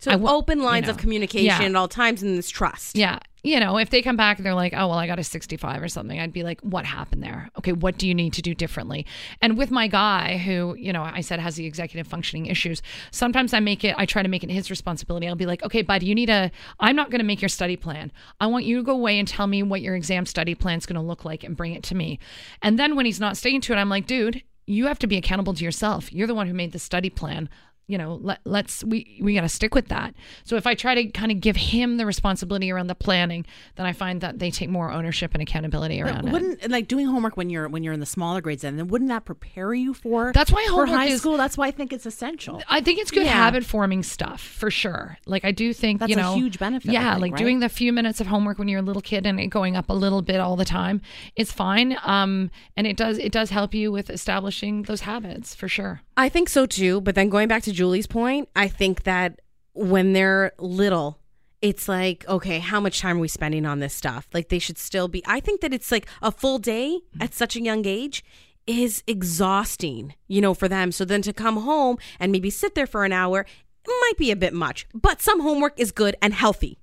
So 0.00 0.10
I 0.12 0.14
open 0.14 0.62
lines 0.62 0.86
you 0.86 0.90
of 0.90 0.96
communication 0.96 1.46
yeah. 1.46 1.62
at 1.62 1.74
all 1.74 1.88
times 1.88 2.22
and 2.22 2.36
this 2.38 2.50
trust. 2.50 2.96
Yeah, 2.96 3.18
you 3.42 3.60
know, 3.60 3.78
if 3.78 3.90
they 3.90 4.02
come 4.02 4.16
back 4.16 4.38
and 4.38 4.46
they're 4.46 4.54
like, 4.54 4.72
oh, 4.74 4.88
well, 4.88 4.98
I 4.98 5.06
got 5.06 5.18
a 5.18 5.24
65 5.24 5.82
or 5.82 5.88
something, 5.88 6.18
I'd 6.18 6.32
be 6.32 6.42
like, 6.42 6.60
what 6.62 6.84
happened 6.84 7.22
there? 7.22 7.50
Okay, 7.58 7.72
what 7.72 7.96
do 7.98 8.08
you 8.08 8.14
need 8.14 8.32
to 8.34 8.42
do 8.42 8.54
differently? 8.54 9.06
And 9.40 9.56
with 9.56 9.70
my 9.70 9.86
guy, 9.86 10.38
who, 10.38 10.74
you 10.76 10.92
know, 10.92 11.02
I 11.02 11.20
said 11.20 11.38
has 11.40 11.56
the 11.56 11.66
executive 11.66 12.06
functioning 12.06 12.46
issues, 12.46 12.82
sometimes 13.10 13.54
I 13.54 13.60
make 13.60 13.84
it, 13.84 13.94
I 13.96 14.06
try 14.06 14.22
to 14.22 14.28
make 14.28 14.42
it 14.42 14.50
his 14.50 14.70
responsibility. 14.70 15.28
I'll 15.28 15.36
be 15.36 15.46
like, 15.46 15.62
okay, 15.62 15.82
bud, 15.82 16.02
you 16.02 16.14
need 16.14 16.30
a, 16.30 16.50
I'm 16.80 16.96
not 16.96 17.10
going 17.10 17.20
to 17.20 17.24
make 17.24 17.40
your 17.40 17.48
study 17.48 17.76
plan. 17.76 18.10
I 18.40 18.46
want 18.48 18.64
you 18.64 18.78
to 18.78 18.82
go 18.82 18.92
away 18.92 19.18
and 19.18 19.28
tell 19.28 19.46
me 19.46 19.62
what 19.62 19.82
your 19.82 19.94
exam 19.94 20.26
study 20.26 20.54
plan 20.54 20.78
is 20.78 20.86
going 20.86 21.00
to 21.00 21.06
look 21.06 21.24
like 21.24 21.44
and 21.44 21.56
bring 21.56 21.74
it 21.74 21.82
to 21.84 21.94
me. 21.94 22.18
And 22.60 22.78
then 22.78 22.96
when 22.96 23.06
he's 23.06 23.20
not 23.20 23.36
sticking 23.36 23.60
to 23.62 23.72
it, 23.72 23.76
I'm 23.76 23.88
like, 23.88 24.06
dude, 24.06 24.42
you 24.66 24.86
have 24.86 24.98
to 24.98 25.06
be 25.06 25.16
accountable 25.16 25.54
to 25.54 25.64
yourself. 25.64 26.12
You're 26.12 26.26
the 26.26 26.34
one 26.34 26.46
who 26.46 26.52
made 26.52 26.72
the 26.72 26.78
study 26.78 27.08
plan 27.08 27.48
you 27.88 27.98
know 27.98 28.18
let, 28.22 28.38
let's 28.44 28.84
we 28.84 29.18
we 29.22 29.34
got 29.34 29.40
to 29.40 29.48
stick 29.48 29.74
with 29.74 29.88
that 29.88 30.14
so 30.44 30.56
if 30.56 30.66
i 30.66 30.74
try 30.74 30.94
to 30.94 31.06
kind 31.06 31.32
of 31.32 31.40
give 31.40 31.56
him 31.56 31.96
the 31.96 32.04
responsibility 32.06 32.70
around 32.70 32.86
the 32.86 32.94
planning 32.94 33.44
then 33.76 33.86
i 33.86 33.92
find 33.92 34.20
that 34.20 34.38
they 34.38 34.50
take 34.50 34.68
more 34.68 34.92
ownership 34.92 35.32
and 35.34 35.42
accountability 35.42 36.00
around 36.00 36.28
it 36.28 36.32
Wouldn't 36.32 36.70
like 36.70 36.86
doing 36.86 37.06
homework 37.06 37.36
when 37.36 37.48
you're 37.50 37.68
when 37.68 37.82
you're 37.82 37.94
in 37.94 38.00
the 38.00 38.06
smaller 38.06 38.40
grades 38.42 38.62
then, 38.62 38.76
then 38.76 38.88
wouldn't 38.88 39.08
that 39.08 39.24
prepare 39.24 39.72
you 39.74 39.94
for 39.94 40.32
That's 40.34 40.52
why 40.52 40.64
for 40.66 40.72
homework 40.86 40.88
high 40.90 41.06
is- 41.06 41.20
school? 41.20 41.36
That's 41.38 41.56
why 41.56 41.68
I 41.68 41.70
think 41.70 41.92
it's 41.92 42.04
essential. 42.06 42.62
I 42.68 42.80
think 42.82 42.98
it's 42.98 43.10
good 43.10 43.24
Yeah. 43.24 43.32
habit 43.32 43.64
forming 43.64 44.02
stuff 44.02 44.40
for 44.42 44.70
sure. 44.70 45.16
Like 45.26 45.44
I 45.44 45.52
do 45.52 45.72
think 45.72 46.00
That's 46.00 46.10
you 46.10 46.16
a 46.18 46.20
know 46.22 46.34
huge 46.34 46.58
benefit, 46.58 46.92
Yeah, 46.92 47.12
think, 47.14 47.22
like 47.22 47.32
right? 47.32 47.38
doing 47.38 47.60
the 47.60 47.68
few 47.68 47.92
minutes 47.92 48.20
of 48.20 48.26
homework 48.26 48.58
when 48.58 48.68
you're 48.68 48.80
a 48.80 48.82
little 48.82 49.02
kid 49.02 49.24
and 49.26 49.40
it 49.40 49.46
going 49.46 49.76
up 49.76 49.88
a 49.88 49.94
little 49.94 50.20
bit 50.22 50.40
all 50.40 50.56
the 50.56 50.64
time, 50.64 51.00
is 51.36 51.50
fine. 51.52 51.96
Um, 52.04 52.50
and 52.76 52.86
it 52.86 52.96
does 52.96 53.16
it 53.18 53.32
does 53.32 53.50
help 53.50 53.72
you 53.74 53.90
with 53.90 54.10
establishing 54.10 54.82
those 54.82 55.02
habits 55.02 55.54
for 55.54 55.68
sure. 55.68 56.02
I 56.18 56.28
think 56.28 56.48
so 56.48 56.66
too. 56.66 57.00
But 57.00 57.14
then 57.14 57.28
going 57.28 57.46
back 57.46 57.62
to 57.62 57.72
Julie's 57.72 58.08
point, 58.08 58.48
I 58.56 58.66
think 58.66 59.04
that 59.04 59.40
when 59.72 60.14
they're 60.14 60.52
little, 60.58 61.20
it's 61.62 61.88
like, 61.88 62.26
okay, 62.28 62.58
how 62.58 62.80
much 62.80 63.00
time 63.00 63.18
are 63.18 63.20
we 63.20 63.28
spending 63.28 63.64
on 63.64 63.78
this 63.78 63.94
stuff? 63.94 64.26
Like 64.34 64.48
they 64.48 64.58
should 64.58 64.78
still 64.78 65.06
be. 65.06 65.22
I 65.26 65.38
think 65.38 65.60
that 65.60 65.72
it's 65.72 65.92
like 65.92 66.08
a 66.20 66.32
full 66.32 66.58
day 66.58 66.98
at 67.20 67.34
such 67.34 67.54
a 67.54 67.62
young 67.62 67.86
age 67.86 68.24
is 68.66 69.04
exhausting, 69.06 70.14
you 70.26 70.40
know, 70.40 70.54
for 70.54 70.66
them. 70.66 70.90
So 70.90 71.04
then 71.04 71.22
to 71.22 71.32
come 71.32 71.58
home 71.58 71.98
and 72.18 72.32
maybe 72.32 72.50
sit 72.50 72.74
there 72.74 72.86
for 72.88 73.04
an 73.04 73.12
hour 73.12 73.46
might 73.86 74.18
be 74.18 74.32
a 74.32 74.36
bit 74.36 74.52
much, 74.52 74.86
but 74.92 75.22
some 75.22 75.40
homework 75.40 75.78
is 75.78 75.92
good 75.92 76.16
and 76.20 76.34
healthy. 76.34 76.78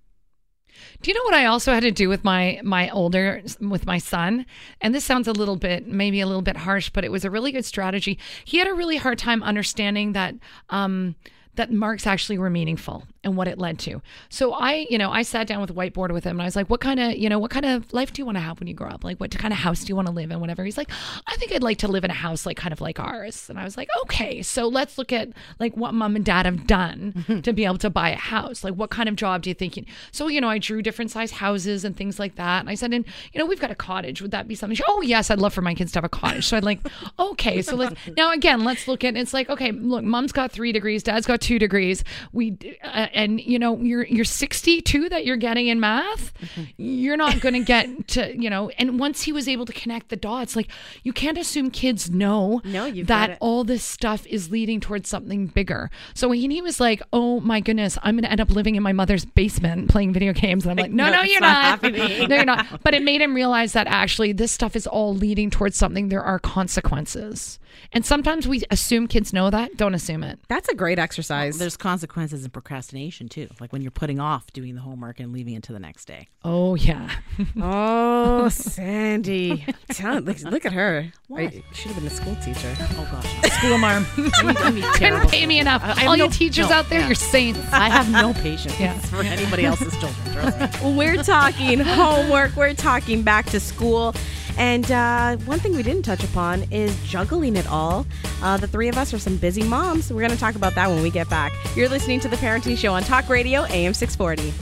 Do 1.02 1.12
you 1.12 1.16
know 1.16 1.24
what 1.24 1.34
I 1.34 1.46
also 1.46 1.74
had 1.74 1.84
to 1.84 1.92
do 1.92 2.10
with 2.10 2.24
my 2.24 2.60
my 2.64 2.90
older 2.90 3.42
with 3.60 3.86
my 3.86 3.98
son? 3.98 4.46
And 4.82 4.94
this 4.94 5.06
sounds 5.06 5.28
a 5.28 5.34
little 5.34 5.56
bit 5.56 5.88
maybe 5.88 6.22
a 6.22 6.28
little 6.28 6.42
bit 6.42 6.58
harsh, 6.58 6.90
but 6.90 7.04
it 7.04 7.12
was 7.12 7.26
a 7.26 7.30
really 7.30 7.52
good 7.52 7.66
strategy. 7.66 8.18
He 8.44 8.58
had 8.58 8.68
a 8.68 8.74
really 8.74 8.98
hard 8.98 9.18
time 9.18 9.44
understanding 9.44 10.14
that 10.14 10.36
um 10.70 11.16
that 11.56 11.72
marks 11.72 12.06
actually 12.06 12.38
were 12.38 12.50
meaningful 12.50 13.04
and 13.24 13.36
what 13.36 13.48
it 13.48 13.58
led 13.58 13.80
to. 13.80 14.02
So 14.30 14.54
I, 14.54 14.86
you 14.90 14.98
know, 14.98 15.12
I 15.12 15.24
sat 15.24 15.48
down 15.48 15.62
with 15.62 15.70
a 15.70 15.74
whiteboard 15.74 16.12
with 16.14 16.24
him 16.24 16.32
and 16.32 16.42
I 16.42 16.46
was 16.46 16.56
like, 16.56 16.70
"What 16.70 16.82
kind 16.82 17.00
of, 17.00 17.14
you 17.16 17.30
know, 17.30 17.40
what 17.40 17.52
kind 17.52 17.66
of 17.66 17.92
life 17.94 18.14
do 18.14 18.22
you 18.22 18.26
want 18.26 18.38
to 18.38 18.42
have 18.42 18.60
when 18.60 18.68
you 18.68 18.74
grow 18.74 18.90
up? 18.90 19.04
Like, 19.04 19.20
what 19.20 19.32
kind 19.32 19.54
of 19.54 19.60
house 19.60 19.84
do 19.84 19.90
you 19.90 19.96
want 19.96 20.08
to 20.08 20.14
live 20.14 20.32
in? 20.32 20.40
Whatever." 20.40 20.64
He's 20.64 20.78
like, 20.78 20.92
"I 21.28 21.36
think 21.36 21.52
I'd 21.52 21.64
like 21.64 21.80
to 21.80 21.88
live 21.88 22.04
in 22.04 22.12
a 22.12 22.16
house 22.16 22.46
like 22.46 22.58
kind 22.58 22.72
of 22.72 22.82
like 22.82 23.00
ours." 23.00 23.50
And 23.50 23.60
I 23.60 23.64
was 23.64 23.78
like, 23.78 23.90
"Okay, 24.04 24.42
so 24.42 24.68
let's 24.68 24.98
look 24.98 25.12
at 25.12 25.30
like 25.60 25.76
what 25.76 25.94
mom 25.94 26.16
and 26.16 26.26
dad 26.26 26.46
have 26.46 26.68
done 26.68 27.14
mm-hmm. 27.18 27.42
to 27.42 27.54
be 27.54 27.66
able 27.66 27.78
to 27.80 27.90
buy 27.90 28.10
a 28.12 28.18
house. 28.18 28.64
Like, 28.64 28.76
what 28.76 28.90
kind 28.90 29.10
of 29.10 29.16
job 29.16 29.42
do 29.42 29.50
you 29.50 29.54
think?" 29.54 29.78
You-? 29.78 29.86
So 30.12 30.28
you 30.28 30.42
know, 30.42 30.50
I 30.50 30.58
drew 30.58 30.82
different 30.82 31.12
size 31.12 31.32
houses 31.32 31.84
and 31.86 31.96
things 31.96 32.20
like 32.20 32.36
that. 32.36 32.60
And 32.60 32.70
I 32.70 32.76
said, 32.76 32.94
"And 32.94 33.06
you 33.34 33.40
know, 33.40 33.46
we've 33.46 33.60
got 33.60 33.72
a 33.72 33.76
cottage. 33.76 34.22
Would 34.22 34.32
that 34.32 34.48
be 34.48 34.56
something?" 34.56 34.78
Oh 34.88 35.02
yes, 35.02 35.32
I'd 35.32 35.40
love 35.40 35.54
for 35.54 35.62
my 35.62 35.74
kids 35.74 35.92
to 35.94 35.98
have 35.98 36.04
a 36.04 36.10
cottage. 36.10 36.46
So 36.46 36.58
I'd 36.58 36.64
like, 36.64 36.80
okay, 37.20 37.62
so 37.62 37.76
let's 37.76 37.96
now 38.18 38.32
again, 38.32 38.64
let's 38.64 38.88
look 38.88 39.04
at. 39.04 39.16
It's 39.16 39.34
like, 39.34 39.50
okay, 39.50 39.72
look, 39.72 40.04
mom's 40.04 40.32
got 40.32 40.52
three 40.52 40.72
degrees, 40.72 41.04
dad's 41.04 41.26
got 41.26 41.42
two 41.46 41.60
degrees. 41.60 42.04
We 42.34 42.58
uh, 42.84 43.08
and 43.14 43.40
you 43.40 43.60
know, 43.60 43.78
you're 43.78 44.06
you're 44.06 44.26
62 44.26 45.10
that 45.10 45.26
you're 45.26 45.38
getting 45.38 45.68
in 45.68 45.80
math. 45.80 46.34
You're 46.78 47.18
not 47.18 47.40
going 47.40 47.54
to 47.54 47.64
get 47.64 48.08
to 48.16 48.36
you 48.36 48.50
know. 48.50 48.70
And 48.80 49.00
once 49.00 49.22
he 49.22 49.32
was 49.32 49.48
able 49.48 49.66
to 49.66 49.74
connect 49.74 50.10
the 50.10 50.16
dots, 50.16 50.56
like 50.56 50.70
you 51.04 51.14
can't 51.14 51.38
assume 51.38 51.70
kids 51.70 52.10
know 52.10 52.62
No, 52.66 52.90
that 53.04 53.38
all 53.40 53.64
this 53.64 53.84
stuff 53.84 54.26
is 54.28 54.50
leading 54.50 54.80
towards 54.80 55.08
something 55.08 55.48
bigger. 55.48 55.90
So 56.16 56.28
when 56.30 56.52
he 56.52 56.62
was 56.62 56.80
like, 56.80 57.02
"Oh 57.14 57.40
my 57.40 57.60
goodness, 57.60 57.98
I'm 58.02 58.16
going 58.16 58.24
to 58.24 58.32
end 58.32 58.42
up 58.42 58.50
living 58.50 58.76
in 58.76 58.84
my 58.84 58.94
mother's 58.94 59.26
basement 59.26 59.90
playing 59.90 60.14
video 60.14 60.34
games," 60.34 60.66
and 60.66 60.72
I'm 60.72 60.84
like, 60.84 60.92
"No, 61.00 61.06
No, 61.06 61.18
no, 61.18 61.22
you're 61.24 61.42
not 61.42 61.84
not. 61.84 61.94
no, 62.30 62.36
you're 62.36 62.46
not." 62.46 62.84
But 62.84 62.94
it 62.96 63.04
made 63.04 63.22
him 63.22 63.36
realize 63.36 63.74
that 63.74 63.88
actually 63.88 64.32
this 64.34 64.52
stuff 64.52 64.76
is 64.76 64.88
all 64.88 65.14
leading 65.14 65.50
towards 65.52 65.78
something. 65.78 66.10
There 66.10 66.24
are 66.24 66.40
consequences, 66.40 67.60
and 67.92 68.06
sometimes 68.06 68.48
we 68.48 68.64
assume 68.72 69.08
kids 69.08 69.34
know 69.34 69.50
that. 69.50 69.78
Don't 69.78 69.94
assume 69.94 70.24
it. 70.24 70.40
That's 70.48 70.70
a 70.70 70.76
great 70.76 70.98
exercise. 71.00 71.35
There's 71.58 71.78
consequences 71.78 72.44
in 72.46 72.52
procrastination 72.52 73.30
too, 73.30 73.48
like 73.60 73.72
when 73.74 73.82
you're 73.82 73.92
putting 73.92 74.20
off 74.20 74.52
doing 74.54 74.76
the 74.76 74.82
homework 74.82 75.20
and 75.20 75.32
leaving 75.34 75.54
it 75.56 75.64
to 75.64 75.74
the 75.74 75.80
next 75.80 76.06
day. 76.06 76.28
Oh 76.44 76.76
yeah. 76.76 77.10
Oh, 77.62 78.50
Sandy. 78.50 79.66
Tell- 79.90 80.20
look, 80.22 80.40
look 80.42 80.66
at 80.66 80.74
her. 80.74 81.12
What? 81.28 81.42
I 81.42 81.64
should 81.74 81.92
have 81.92 81.96
been 81.96 82.08
a 82.08 82.10
school 82.10 82.36
teacher. 82.44 82.76
Oh 82.80 83.08
gosh, 83.12 83.52
School 83.54 83.78
marm. 83.78 84.06
terrible. 84.16 84.92
Couldn't 84.94 85.30
pay 85.30 85.46
me 85.46 85.60
enough. 85.60 85.82
I 85.84 85.88
have 86.00 86.08
All 86.08 86.18
you 86.18 86.30
teachers 86.30 86.70
no, 86.70 86.76
out 86.76 86.90
there, 86.90 87.00
yeah. 87.02 87.08
you're 87.08 87.16
saints. 87.16 87.60
I 87.72 87.90
have 87.90 88.10
no 88.12 88.34
patience 88.34 88.80
Yeah. 88.80 88.98
for 89.00 89.18
anybody 89.22 89.66
else's 89.66 89.92
children. 90.00 90.34
Trust 90.34 90.84
me. 90.84 90.94
We're 90.98 91.22
talking 91.24 91.80
homework. 91.80 92.56
We're 92.56 92.74
talking 92.74 93.24
back 93.24 93.46
to 93.48 93.60
school. 93.60 94.14
And 94.58 94.90
uh, 94.92 95.38
one 95.38 95.60
thing 95.60 95.76
we 95.76 95.84
didn't 95.84 96.04
touch 96.04 96.24
upon 96.24 96.64
is 96.72 96.98
juggling 97.04 97.56
it 97.56 97.68
all. 97.68 98.06
Uh, 98.42 98.58
the 98.58 98.68
three 98.68 98.88
of 98.88 98.98
us 98.98 99.14
are 99.14 99.20
some 99.20 99.38
busy 99.38 99.64
moms. 99.64 100.12
We're 100.12 100.22
going 100.22 100.32
to 100.32 100.38
talk 100.38 100.56
about 100.56 100.76
that 100.76 100.90
when 100.90 101.02
we 101.02 101.10
get 101.10 101.30
back. 101.30 101.54
You're 101.76 101.90
listening 101.90 102.20
to 102.22 102.28
The 102.28 102.38
Parenting 102.38 102.78
Show 102.78 102.94
on 102.94 103.04
Talk 103.04 103.30
Radio, 103.30 103.64
AM 103.66 103.94
640. 103.94 104.54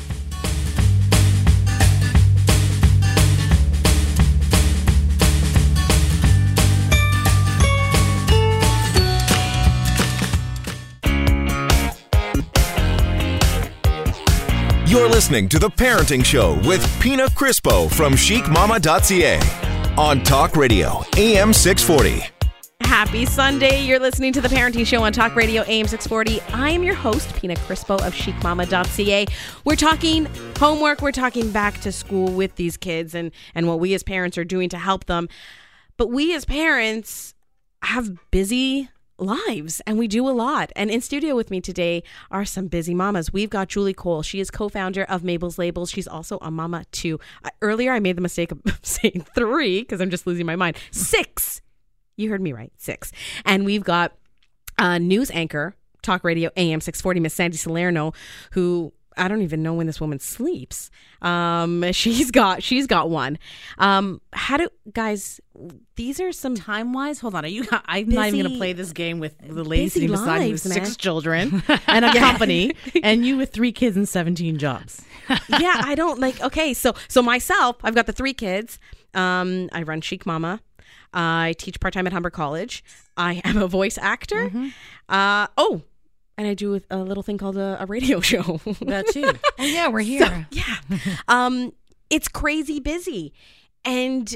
You're 14.87 15.09
listening 15.09 15.49
to 15.49 15.57
The 15.57 15.69
Parenting 15.69 16.23
Show 16.23 16.53
with 16.67 16.87
Pina 16.99 17.25
Crispo 17.25 17.91
from 17.91 18.13
chicmama.ca 18.13 19.63
on 19.97 20.23
Talk 20.23 20.55
Radio, 20.55 21.03
AM 21.17 21.53
640. 21.53 22.25
Happy 22.81 23.25
Sunday. 23.25 23.83
You're 23.83 23.99
listening 23.99 24.33
to 24.33 24.41
the 24.41 24.47
Parenting 24.47 24.85
Show 24.85 25.03
on 25.03 25.13
Talk 25.13 25.35
Radio 25.35 25.61
AM 25.63 25.87
640. 25.87 26.41
I 26.53 26.69
am 26.71 26.83
your 26.83 26.95
host, 26.95 27.35
Pina 27.35 27.55
Crispo 27.55 27.95
of 28.05 28.13
chicmama.ca. 28.13 29.25
We're 29.65 29.75
talking 29.75 30.27
homework, 30.57 31.01
we're 31.01 31.11
talking 31.11 31.51
back 31.51 31.79
to 31.81 31.91
school 31.91 32.31
with 32.31 32.55
these 32.55 32.75
kids 32.77 33.13
and, 33.13 33.31
and 33.53 33.67
what 33.67 33.79
we 33.79 33.93
as 33.93 34.03
parents 34.03 34.37
are 34.37 34.43
doing 34.43 34.69
to 34.69 34.77
help 34.77 35.05
them. 35.05 35.29
But 35.97 36.07
we 36.09 36.33
as 36.33 36.45
parents 36.45 37.35
have 37.83 38.17
busy 38.31 38.89
lives 39.23 39.81
and 39.87 39.97
we 39.97 40.07
do 40.07 40.27
a 40.27 40.31
lot. 40.31 40.71
And 40.75 40.91
in 40.91 41.01
studio 41.01 41.35
with 41.35 41.49
me 41.49 41.61
today 41.61 42.03
are 42.31 42.45
some 42.45 42.67
busy 42.67 42.93
mamas. 42.93 43.33
We've 43.33 43.49
got 43.49 43.69
Julie 43.69 43.93
Cole. 43.93 44.21
She 44.21 44.39
is 44.39 44.51
co-founder 44.51 45.03
of 45.03 45.23
Mabel's 45.23 45.57
Labels. 45.57 45.89
She's 45.89 46.07
also 46.07 46.37
a 46.41 46.51
mama 46.51 46.85
too. 46.91 47.19
Uh, 47.43 47.49
earlier 47.61 47.91
I 47.93 47.99
made 47.99 48.17
the 48.17 48.21
mistake 48.21 48.51
of 48.51 48.61
saying 48.81 49.25
3 49.35 49.81
because 49.81 50.01
I'm 50.01 50.09
just 50.09 50.27
losing 50.27 50.45
my 50.45 50.55
mind. 50.55 50.77
6. 50.91 51.61
You 52.15 52.29
heard 52.29 52.41
me 52.41 52.53
right. 52.53 52.71
Six. 52.77 53.11
And 53.45 53.65
we've 53.65 53.83
got 53.83 54.13
uh, 54.77 54.97
news 54.97 55.31
anchor, 55.31 55.75
Talk 56.01 56.23
Radio 56.23 56.51
AM 56.55 56.81
640, 56.81 57.19
Miss 57.19 57.33
Sandy 57.33 57.57
Salerno, 57.57 58.13
who 58.51 58.93
I 59.17 59.27
don't 59.27 59.41
even 59.41 59.63
know 59.63 59.73
when 59.73 59.87
this 59.87 59.99
woman 60.01 60.19
sleeps. 60.19 60.89
Um, 61.21 61.85
she's 61.91 62.31
got 62.31 62.63
she's 62.63 62.87
got 62.87 63.09
one. 63.09 63.37
Um, 63.77 64.21
how 64.33 64.57
do 64.57 64.69
guys? 64.93 65.39
These 65.95 66.19
are 66.19 66.31
some 66.31 66.55
Time 66.55 66.93
wise, 66.93 67.19
hold 67.19 67.35
on. 67.35 67.45
Are 67.45 67.47
you? 67.47 67.65
I'm 67.85 68.09
not 68.09 68.27
even 68.27 68.39
going 68.41 68.51
to 68.51 68.57
play 68.57 68.73
this 68.73 68.91
game 68.91 69.19
with 69.19 69.37
the 69.39 69.63
lady 69.63 69.85
busy 69.85 70.01
sitting 70.01 70.11
beside 70.11 70.41
me 70.41 70.51
with 70.53 70.61
six 70.61 70.89
man. 70.89 70.95
children 70.95 71.63
and 71.87 72.05
a 72.05 72.13
company, 72.13 72.73
and 73.03 73.25
you 73.25 73.37
with 73.37 73.51
three 73.51 73.71
kids 73.71 73.95
and 73.95 74.07
17 74.07 74.57
jobs. 74.57 75.01
yeah. 75.49 75.81
I 75.83 75.95
don't 75.95 76.19
like. 76.19 76.41
Okay, 76.41 76.73
so 76.73 76.93
so 77.07 77.21
myself, 77.21 77.77
I've 77.83 77.95
got 77.95 78.07
the 78.07 78.13
three 78.13 78.33
kids. 78.33 78.79
Um, 79.13 79.69
I 79.71 79.83
run 79.83 80.01
Chic 80.01 80.25
Mama. 80.25 80.61
I 81.13 81.53
teach 81.57 81.79
part 81.79 81.93
time 81.93 82.07
at 82.07 82.13
Humber 82.13 82.31
College. 82.31 82.83
I 83.15 83.41
am 83.43 83.57
a 83.57 83.67
voice 83.67 83.97
actor. 83.99 84.51
Uh, 85.07 85.47
oh, 85.57 85.83
and 86.37 86.47
I 86.47 86.53
do 86.53 86.79
a 86.89 86.97
little 86.97 87.23
thing 87.23 87.37
called 87.37 87.57
a, 87.57 87.77
a 87.81 87.85
radio 87.85 88.19
show. 88.31 88.59
That 88.81 89.07
too. 89.07 89.31
Oh 89.59 89.63
yeah, 89.65 89.87
we're 89.87 89.99
here. 90.01 90.47
yeah. 90.51 90.77
Um, 91.27 91.73
it's 92.09 92.27
crazy 92.27 92.79
busy. 92.79 93.33
And 93.85 94.35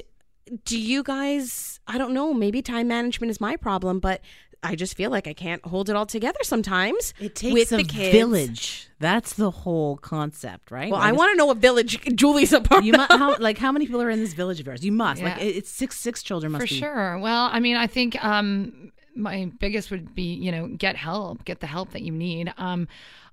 do 0.66 0.80
you 0.80 1.04
guys, 1.04 1.80
I 1.88 1.98
don't 1.98 2.14
know, 2.14 2.34
maybe 2.34 2.62
time 2.62 2.88
management 2.88 3.32
is 3.32 3.42
my 3.42 3.56
problem, 3.56 4.00
but 4.00 4.22
I 4.64 4.76
just 4.76 4.96
feel 4.96 5.12
like 5.12 5.28
I 5.28 5.34
can't 5.34 5.64
hold 5.66 5.90
it 5.90 5.96
all 5.96 6.06
together 6.08 6.40
sometimes. 6.44 7.14
It 7.20 7.36
takes 7.36 7.54
with 7.54 7.72
a 7.74 7.78
the 7.78 7.84
kids. 7.84 8.12
village. 8.12 8.90
That's 9.00 9.34
the 9.34 9.52
whole 9.52 9.98
concept, 9.98 10.72
right? 10.72 10.90
Well, 10.92 11.00
Like, 11.00 11.10
I 11.10 11.12
want 11.12 11.32
to 11.34 11.38
know 11.38 11.46
what 11.46 11.58
village 11.58 12.00
Julie's 12.16 12.54
a 12.54 12.62
part 12.62 12.84
You 12.84 12.94
of. 12.94 12.98
must 12.98 13.12
how 13.12 13.38
like 13.38 13.58
how 13.60 13.72
many 13.72 13.86
people 13.86 14.02
are 14.02 14.10
in 14.10 14.20
this 14.20 14.34
village 14.34 14.60
of 14.60 14.66
yours? 14.66 14.84
You 14.84 14.92
must 14.94 15.22
like 15.22 15.38
Yeah. 15.38 15.44
it- 15.44 15.58
it's 15.58 15.70
six 15.70 16.00
six 16.00 16.24
children 16.24 16.52
must 16.54 16.64
be. 16.64 16.68
For 16.68 16.74
be 16.74 16.80
sure. 16.80 17.20
Well, 17.20 17.50
I 17.52 17.60
mean, 17.60 17.76
I 17.76 17.86
think 17.88 18.24
um, 18.24 18.92
my 19.18 19.52
biggest 19.60 19.92
would 19.92 20.14
be, 20.16 20.34
you 20.34 20.52
know, 20.52 20.68
get 20.68 20.96
help, 20.96 21.44
get 21.46 21.60
the 21.60 21.68
help 21.68 21.92
that 21.92 22.02
you 22.02 22.12
need. 22.12 22.54
Um, 22.58 22.88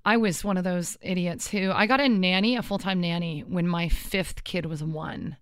I 0.05 0.17
was 0.17 0.43
one 0.43 0.57
of 0.57 0.63
those 0.63 0.97
idiots 1.01 1.47
who 1.47 1.71
I 1.71 1.87
got 1.87 1.99
a 1.99 2.07
nanny, 2.09 2.55
a 2.57 2.61
full 2.61 2.77
time 2.77 3.01
nanny, 3.01 3.41
when 3.47 3.67
my 3.67 3.89
fifth 3.89 4.43
kid 4.43 4.65
was 4.65 4.83
one. 4.83 5.37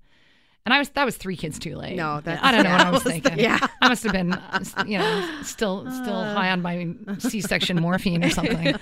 And 0.65 0.73
I 0.73 0.79
was 0.79 0.87
that 0.91 1.03
was 1.03 1.17
three 1.17 1.35
kids 1.35 1.59
too 1.59 1.75
late. 1.75 1.97
No, 1.97 2.21
that's- 2.21 2.41
I 2.41 2.51
don't 2.53 2.63
know 2.63 2.71
what 2.71 2.79
I 2.81 2.83
yeah. 2.85 2.91
was 2.91 3.03
thinking. 3.11 3.37
Yeah. 3.39 3.59
I 3.81 3.89
must 3.89 4.03
have 4.03 4.13
been, 4.13 4.31
uh, 4.31 4.63
you 4.87 4.97
know, 4.97 5.41
still 5.43 5.81
still 6.03 6.23
high 6.23 6.51
on 6.51 6.61
my 6.61 6.87
C-section 7.19 7.75
morphine 7.81 8.23
or 8.23 8.29
something, 8.29 8.73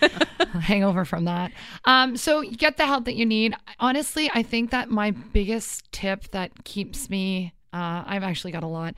hangover 0.62 1.05
from 1.05 1.26
that. 1.26 1.51
Um, 1.86 2.18
so 2.18 2.43
get 2.43 2.78
the 2.78 2.86
help 2.86 3.05
that 3.05 3.16
you 3.16 3.26
need. 3.26 3.55
Honestly, 3.80 4.30
I 4.32 4.43
think 4.43 4.70
that 4.70 4.91
my 4.91 5.09
biggest 5.09 5.91
tip 5.91 6.30
that 6.32 6.64
keeps 6.66 7.09
me. 7.09 7.53
Uh, 7.74 8.03
I've 8.05 8.24
actually 8.24 8.51
got 8.51 8.63
a 8.63 8.67
lot. 8.67 8.95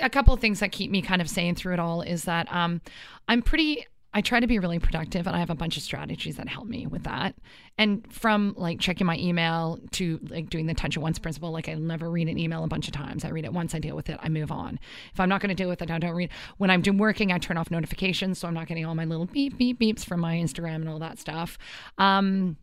A 0.00 0.10
couple 0.10 0.32
of 0.32 0.40
things 0.40 0.60
that 0.60 0.72
keep 0.72 0.90
me 0.90 1.02
kind 1.02 1.20
of 1.20 1.28
sane 1.28 1.54
through 1.54 1.74
it 1.74 1.80
all 1.80 2.02
is 2.02 2.24
that 2.24 2.52
um, 2.52 2.80
I'm 3.26 3.42
pretty. 3.42 3.86
I 4.14 4.22
try 4.22 4.40
to 4.40 4.46
be 4.46 4.58
really 4.58 4.78
productive 4.78 5.26
and 5.26 5.36
I 5.36 5.38
have 5.38 5.50
a 5.50 5.54
bunch 5.54 5.76
of 5.76 5.82
strategies 5.82 6.38
that 6.38 6.48
help 6.48 6.66
me 6.66 6.86
with 6.86 7.04
that. 7.04 7.34
And 7.76 8.10
from 8.10 8.54
like 8.56 8.80
checking 8.80 9.06
my 9.06 9.18
email 9.18 9.78
to 9.92 10.18
like 10.30 10.48
doing 10.48 10.64
the 10.64 10.72
touch 10.72 10.96
it 10.96 11.00
once 11.00 11.18
principle, 11.18 11.50
like 11.50 11.68
I 11.68 11.74
never 11.74 12.10
read 12.10 12.26
an 12.26 12.38
email 12.38 12.64
a 12.64 12.68
bunch 12.68 12.88
of 12.88 12.94
times. 12.94 13.22
I 13.22 13.28
read 13.28 13.44
it 13.44 13.52
once, 13.52 13.74
I 13.74 13.78
deal 13.78 13.94
with 13.94 14.08
it, 14.08 14.18
I 14.22 14.30
move 14.30 14.50
on. 14.50 14.80
If 15.12 15.20
I'm 15.20 15.28
not 15.28 15.42
going 15.42 15.50
to 15.50 15.54
deal 15.54 15.68
with 15.68 15.82
it, 15.82 15.90
I 15.90 15.98
don't 15.98 16.14
read. 16.14 16.30
When 16.56 16.70
I'm 16.70 16.80
doing 16.80 16.96
working, 16.96 17.32
I 17.32 17.38
turn 17.38 17.58
off 17.58 17.70
notifications 17.70 18.38
so 18.38 18.48
I'm 18.48 18.54
not 18.54 18.66
getting 18.66 18.86
all 18.86 18.94
my 18.94 19.04
little 19.04 19.26
beep 19.26 19.58
beep 19.58 19.78
beeps 19.78 20.06
from 20.06 20.20
my 20.20 20.36
Instagram 20.36 20.76
and 20.76 20.88
all 20.88 20.98
that 21.00 21.18
stuff. 21.18 21.58
Um, 21.98 22.56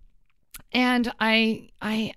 and 0.71 1.13
I 1.19 1.69
I 1.79 2.13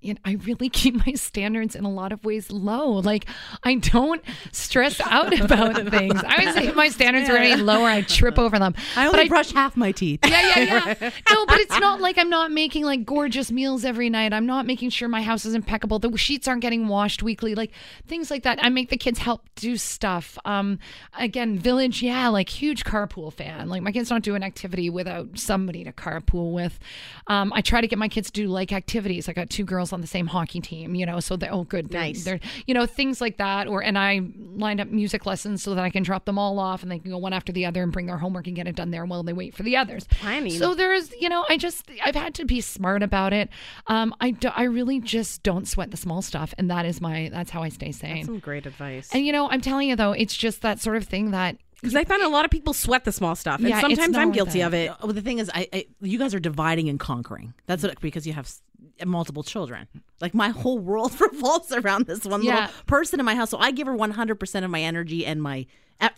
you 0.00 0.14
know, 0.14 0.20
I 0.24 0.32
really 0.44 0.68
keep 0.70 1.04
my 1.06 1.12
standards 1.14 1.74
in 1.74 1.84
a 1.84 1.90
lot 1.90 2.12
of 2.12 2.24
ways 2.24 2.50
low. 2.50 2.90
Like 2.92 3.26
I 3.64 3.74
don't 3.76 4.22
stress 4.52 5.00
out 5.04 5.38
about 5.38 5.76
things. 5.88 6.20
I 6.26 6.44
would 6.44 6.54
say 6.54 6.68
if 6.68 6.74
my 6.76 6.88
standards 6.98 7.28
are 7.28 7.36
any 7.36 7.60
lower, 7.60 7.86
I 7.88 8.02
trip 8.02 8.38
over 8.38 8.58
them. 8.58 8.74
I 8.96 9.06
But 9.10 9.14
only 9.14 9.28
brush 9.28 9.52
half 9.52 9.76
my 9.76 9.92
teeth. 9.92 10.20
yeah, 10.26 10.56
yeah, 10.56 10.94
yeah. 11.00 11.10
No, 11.30 11.46
but 11.46 11.58
it's 11.60 11.78
not 11.78 12.00
like 12.00 12.18
I'm 12.18 12.30
not 12.30 12.50
making 12.50 12.84
like 12.84 13.04
gorgeous 13.04 13.50
meals 13.50 13.84
every 13.84 14.08
night. 14.10 14.32
I'm 14.32 14.46
not 14.46 14.66
making 14.66 14.90
sure 14.90 15.08
my 15.08 15.22
house 15.22 15.44
is 15.44 15.54
impeccable. 15.54 15.98
The 15.98 16.16
sheets 16.16 16.48
aren't 16.48 16.62
getting 16.62 16.88
washed 16.88 17.22
weekly, 17.22 17.54
like 17.54 17.72
things 18.06 18.30
like 18.30 18.44
that. 18.44 18.58
I 18.62 18.68
make 18.70 18.90
the 18.90 18.96
kids 18.96 19.18
help 19.18 19.42
do 19.56 19.76
stuff. 19.76 20.38
Um, 20.44 20.78
again, 21.18 21.58
village, 21.58 22.02
yeah, 22.02 22.28
like 22.28 22.48
huge 22.48 22.84
carpool 22.84 23.32
fan. 23.32 23.68
Like 23.68 23.82
my 23.82 23.92
kids 23.92 24.08
don't 24.08 24.24
do 24.24 24.34
an 24.34 24.42
activity 24.42 24.88
without 24.90 25.38
somebody 25.38 25.84
to 25.84 25.92
carpool 25.92 26.52
with. 26.52 26.78
Um, 27.26 27.52
I 27.52 27.60
try 27.60 27.80
to 27.80 27.86
get 27.86 27.98
my 27.98 28.08
kids 28.08 28.30
to 28.30 28.32
do 28.42 28.48
like 28.48 28.72
activities. 28.72 29.28
I 29.28 29.32
got 29.32 29.50
two 29.50 29.57
girls 29.64 29.92
on 29.92 30.00
the 30.00 30.06
same 30.06 30.26
hockey 30.26 30.60
team, 30.60 30.94
you 30.94 31.06
know, 31.06 31.20
so 31.20 31.36
they're 31.36 31.52
oh 31.52 31.64
good, 31.64 31.90
they're, 31.90 32.00
Nice. 32.00 32.24
They're 32.24 32.40
you 32.66 32.74
know 32.74 32.86
things 32.86 33.20
like 33.20 33.36
that. 33.38 33.66
Or 33.68 33.82
and 33.82 33.98
I 33.98 34.20
lined 34.36 34.80
up 34.80 34.88
music 34.88 35.26
lessons 35.26 35.62
so 35.62 35.74
that 35.74 35.84
I 35.84 35.90
can 35.90 36.02
drop 36.02 36.24
them 36.24 36.38
all 36.38 36.58
off 36.58 36.82
and 36.82 36.90
they 36.92 36.98
can 36.98 37.10
go 37.10 37.18
one 37.18 37.32
after 37.32 37.52
the 37.52 37.66
other 37.66 37.82
and 37.82 37.92
bring 37.92 38.06
their 38.06 38.18
homework 38.18 38.46
and 38.46 38.56
get 38.56 38.66
it 38.66 38.76
done 38.76 38.90
there 38.90 39.04
while 39.04 39.22
they 39.22 39.32
wait 39.32 39.54
for 39.54 39.62
the 39.62 39.76
others. 39.76 40.06
Planning. 40.10 40.52
So 40.52 40.74
there 40.74 40.92
is, 40.92 41.14
you 41.18 41.28
know, 41.28 41.44
I 41.48 41.56
just 41.56 41.90
I've 42.04 42.14
had 42.14 42.34
to 42.34 42.44
be 42.44 42.60
smart 42.60 43.02
about 43.02 43.32
it. 43.32 43.48
Um, 43.86 44.14
I 44.20 44.30
do, 44.32 44.48
I 44.48 44.64
really 44.64 45.00
just 45.00 45.42
don't 45.42 45.66
sweat 45.68 45.90
the 45.90 45.96
small 45.96 46.22
stuff, 46.22 46.54
and 46.58 46.70
that 46.70 46.84
is 46.86 47.00
my 47.00 47.30
that's 47.32 47.50
how 47.50 47.62
I 47.62 47.68
stay 47.68 47.92
sane. 47.92 48.24
Some 48.24 48.38
great 48.38 48.66
advice. 48.66 49.08
and 49.12 49.24
you 49.26 49.32
know, 49.32 49.48
I'm 49.50 49.60
telling 49.60 49.88
you 49.88 49.96
though, 49.96 50.12
it's 50.12 50.36
just 50.36 50.62
that 50.62 50.80
sort 50.80 50.96
of 50.96 51.04
thing 51.04 51.30
that 51.32 51.56
Because 51.80 51.94
I 51.94 52.04
find 52.04 52.22
a 52.22 52.28
lot 52.28 52.44
of 52.44 52.50
people 52.50 52.72
sweat 52.72 53.04
the 53.04 53.12
small 53.12 53.34
stuff, 53.36 53.60
and 53.60 53.68
Yeah, 53.68 53.80
sometimes 53.80 54.16
I'm 54.16 54.32
guilty 54.32 54.60
it. 54.60 54.64
of 54.64 54.74
it. 54.74 54.90
Well, 55.02 55.12
the 55.12 55.22
thing 55.22 55.38
is, 55.38 55.50
I, 55.54 55.68
I 55.72 55.86
you 56.00 56.18
guys 56.18 56.34
are 56.34 56.40
dividing 56.40 56.88
and 56.88 56.98
conquering. 56.98 57.54
That's 57.66 57.82
what, 57.82 58.00
because 58.00 58.26
you 58.26 58.32
have 58.32 58.46
s- 58.46 58.62
multiple 59.04 59.42
children. 59.42 59.86
Like 60.20 60.34
my 60.34 60.48
whole 60.50 60.78
world 60.78 61.18
revolves 61.20 61.72
around 61.72 62.06
this 62.06 62.24
one 62.24 62.42
Yeah. 62.42 62.54
little 62.54 62.70
person 62.86 63.20
in 63.20 63.26
my 63.26 63.34
house. 63.34 63.50
So 63.50 63.58
I 63.58 63.70
give 63.70 63.86
her 63.86 63.96
100% 63.96 64.64
of 64.64 64.70
my 64.70 64.80
energy 64.80 65.24
and 65.26 65.42
my 65.42 65.66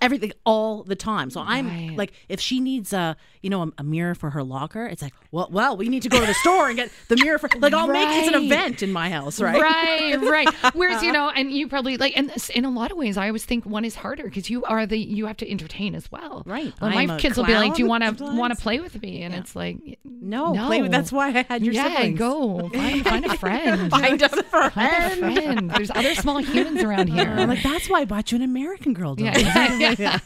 everything 0.02 0.30
all 0.44 0.82
the 0.82 0.94
time. 0.94 1.30
So 1.30 1.40
I'm 1.40 1.66
Right. 1.66 1.96
like, 1.96 2.12
if 2.28 2.38
she 2.38 2.60
needs 2.60 2.92
a, 2.92 3.16
you 3.40 3.48
know, 3.48 3.62
a, 3.62 3.72
a 3.78 3.82
mirror 3.82 4.14
for 4.14 4.28
her 4.28 4.42
locker, 4.42 4.84
it's 4.84 5.00
like, 5.00 5.14
well, 5.30 5.48
well, 5.50 5.74
we 5.74 5.88
need 5.88 6.02
to 6.02 6.10
go 6.10 6.20
to 6.20 6.26
the 6.26 6.34
store 6.34 6.68
and 6.68 6.76
get 6.76 6.90
the 7.08 7.16
mirror 7.16 7.38
for. 7.38 7.48
Like 7.58 7.72
I'll 7.72 7.86
make 7.86 8.06
it's 8.10 8.28
an 8.28 8.42
event 8.44 8.82
in 8.82 8.92
my 8.92 9.08
house, 9.08 9.40
right? 9.40 9.58
Right, 9.58 10.20
right. 10.20 10.48
Whereas 10.74 11.02
you 11.02 11.12
know, 11.12 11.30
and 11.30 11.50
you 11.50 11.66
probably 11.66 11.96
like, 11.96 12.14
and 12.14 12.30
in 12.54 12.66
a 12.66 12.70
lot 12.70 12.90
of 12.90 12.98
ways, 12.98 13.16
I 13.16 13.28
always 13.28 13.46
think 13.46 13.64
one 13.64 13.86
is 13.86 13.94
harder 13.94 14.24
because 14.24 14.50
you 14.50 14.64
are 14.64 14.84
the 14.84 14.98
you 14.98 15.24
have 15.24 15.38
to 15.38 15.50
entertain 15.50 15.94
as 15.94 16.12
well. 16.12 16.42
Right. 16.44 16.74
Like 16.82 17.08
my 17.08 17.16
kids 17.18 17.38
will 17.38 17.46
be 17.46 17.54
like, 17.54 17.74
"Do 17.74 17.82
you 17.82 17.88
want 17.88 18.18
to 18.18 18.24
want 18.34 18.54
to 18.54 18.60
play 18.62 18.80
with 18.80 19.00
me?" 19.00 19.22
And 19.22 19.34
it's 19.34 19.56
like, 19.56 19.78
No, 20.04 20.52
no. 20.52 20.66
play 20.66 20.82
with- 20.82 20.90
that's 20.90 21.10
why 21.10 21.28
I 21.28 21.46
had 21.48 21.64
your 21.64 21.72
yeah, 21.72 21.88
siblings. 21.88 22.18
go 22.18 22.49
find, 22.58 23.04
find 23.04 23.24
a 23.26 23.36
friend. 23.38 23.90
Find 23.90 24.22
a 24.22 24.28
Find 24.28 24.72
a 24.72 25.16
friend. 25.16 25.70
There's 25.70 25.90
other 25.90 26.14
small 26.14 26.38
humans 26.42 26.82
around 26.82 27.08
here. 27.08 27.28
I'm 27.28 27.48
like, 27.48 27.62
that's 27.62 27.88
why 27.88 28.00
I 28.00 28.04
bought 28.04 28.32
you 28.32 28.36
an 28.36 28.42
American 28.42 28.92
Girl 28.92 29.14
doll. 29.14 29.26
yeah, 29.26 29.78
yeah, 29.78 29.94
yeah. 29.98 30.18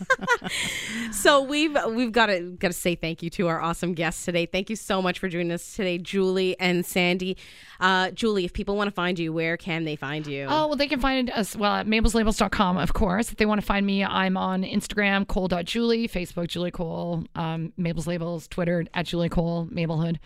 So 1.12 1.42
we've 1.42 1.76
we've 1.90 2.12
got 2.12 2.26
to 2.26 2.40
got 2.58 2.68
to 2.68 2.74
say 2.74 2.94
thank 2.94 3.22
you 3.22 3.30
to 3.30 3.48
our 3.48 3.60
awesome 3.60 3.94
guests 3.94 4.24
today. 4.24 4.46
Thank 4.46 4.70
you 4.70 4.76
so 4.76 5.00
much 5.00 5.18
for 5.18 5.28
joining 5.28 5.52
us 5.52 5.74
today, 5.76 5.98
Julie 5.98 6.58
and 6.58 6.84
Sandy. 6.84 7.36
Uh, 7.80 8.10
Julie, 8.12 8.44
if 8.44 8.52
people 8.52 8.76
want 8.76 8.88
to 8.88 8.94
find 8.94 9.18
you, 9.18 9.32
where 9.32 9.56
can 9.56 9.84
they 9.84 9.96
find 9.96 10.26
you? 10.26 10.46
Oh, 10.48 10.68
well, 10.68 10.76
they 10.76 10.86
can 10.86 11.00
find 11.00 11.28
us, 11.30 11.56
well, 11.56 11.74
at 11.74 11.86
mabelslabels.com, 11.86 12.76
of 12.78 12.92
course. 12.94 13.30
If 13.30 13.36
they 13.36 13.46
want 13.46 13.60
to 13.60 13.66
find 13.66 13.84
me, 13.84 14.04
I'm 14.04 14.36
on 14.36 14.62
Instagram, 14.62 15.26
cole.julie, 15.26 16.08
Facebook, 16.08 16.46
Julie 16.46 16.70
Cole, 16.70 17.24
um, 17.34 17.72
Mabel's 17.76 18.06
Labels, 18.06 18.46
Twitter, 18.48 18.86
at 18.94 19.06
Julie 19.06 19.28
Cole, 19.28 19.66
Mabelhood. 19.66 20.18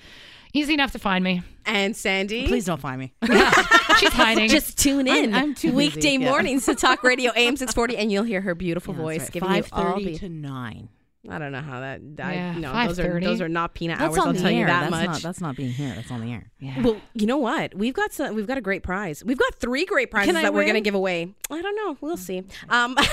Easy 0.53 0.75
enough 0.75 0.93
to 0.93 0.99
find 0.99 1.23
me. 1.23 1.43
and 1.67 1.95
Sandy, 1.97 2.47
Please 2.47 2.65
don't 2.65 2.81
find 2.81 2.99
me. 3.01 3.13
She's 3.99 4.13
hiding. 4.13 4.49
just 4.49 4.79
tune 4.79 5.07
in 5.07 5.35
I'm 5.35 5.55
too 5.55 5.69
busy, 5.73 5.77
weekday 5.77 6.13
yeah. 6.17 6.31
mornings 6.31 6.65
to 6.67 6.75
Talk 6.75 7.03
Radio 7.03 7.31
AM 7.37 7.57
640, 7.57 7.97
and 7.97 8.11
you'll 8.13 8.25
hear 8.25 8.41
her 8.41 8.55
beautiful 8.55 8.95
voice 8.95 9.29
giving 9.31 9.49
you 9.51 9.63
Five 9.63 9.69
all 9.73 9.93
thirty 9.93 10.13
the. 10.13 10.19
to 10.21 10.29
nine. 10.29 10.89
I 11.31 11.39
don't 11.39 11.53
know 11.53 11.61
how 11.61 11.81
that. 11.81 12.01
I, 12.23 12.35
Yeah, 12.35 12.53
no, 12.59 12.87
those 12.87 12.99
are 12.99 13.05
5:30. 13.21 13.25
those 13.25 13.41
are 13.41 13.49
not 13.49 13.75
peanut 13.75 13.99
That's 13.99 14.17
hours. 14.17 14.27
I'll 14.27 14.35
tell 14.35 14.47
air. 14.47 14.53
you 14.53 14.67
that 14.67 14.81
that's 14.81 14.91
much. 14.91 15.07
Not, 15.07 15.23
that's 15.23 15.41
not 15.41 15.57
being 15.57 15.71
here. 15.73 15.93
That's 15.95 16.11
on 16.11 16.21
the 16.21 16.33
air. 16.33 16.51
yeah. 16.61 16.81
Well, 16.83 16.97
you 17.15 17.27
know 17.27 17.37
what? 17.39 17.75
We've 17.75 17.95
got 17.95 18.13
some. 18.13 18.35
We've 18.35 18.47
got 18.47 18.59
a 18.59 18.63
great 18.63 18.83
prize. 18.83 19.23
We've 19.25 19.39
got 19.39 19.55
three 19.57 19.85
great 19.85 20.11
prizes 20.11 20.35
that 20.35 20.55
we're 20.55 20.63
going 20.65 20.75
to 20.75 20.81
give 20.81 20.95
away. 20.95 21.35
I 21.51 21.61
don't 21.63 21.77
know. 21.77 21.97
We'll 22.01 22.17
see. 22.17 22.43
Um, 22.69 22.97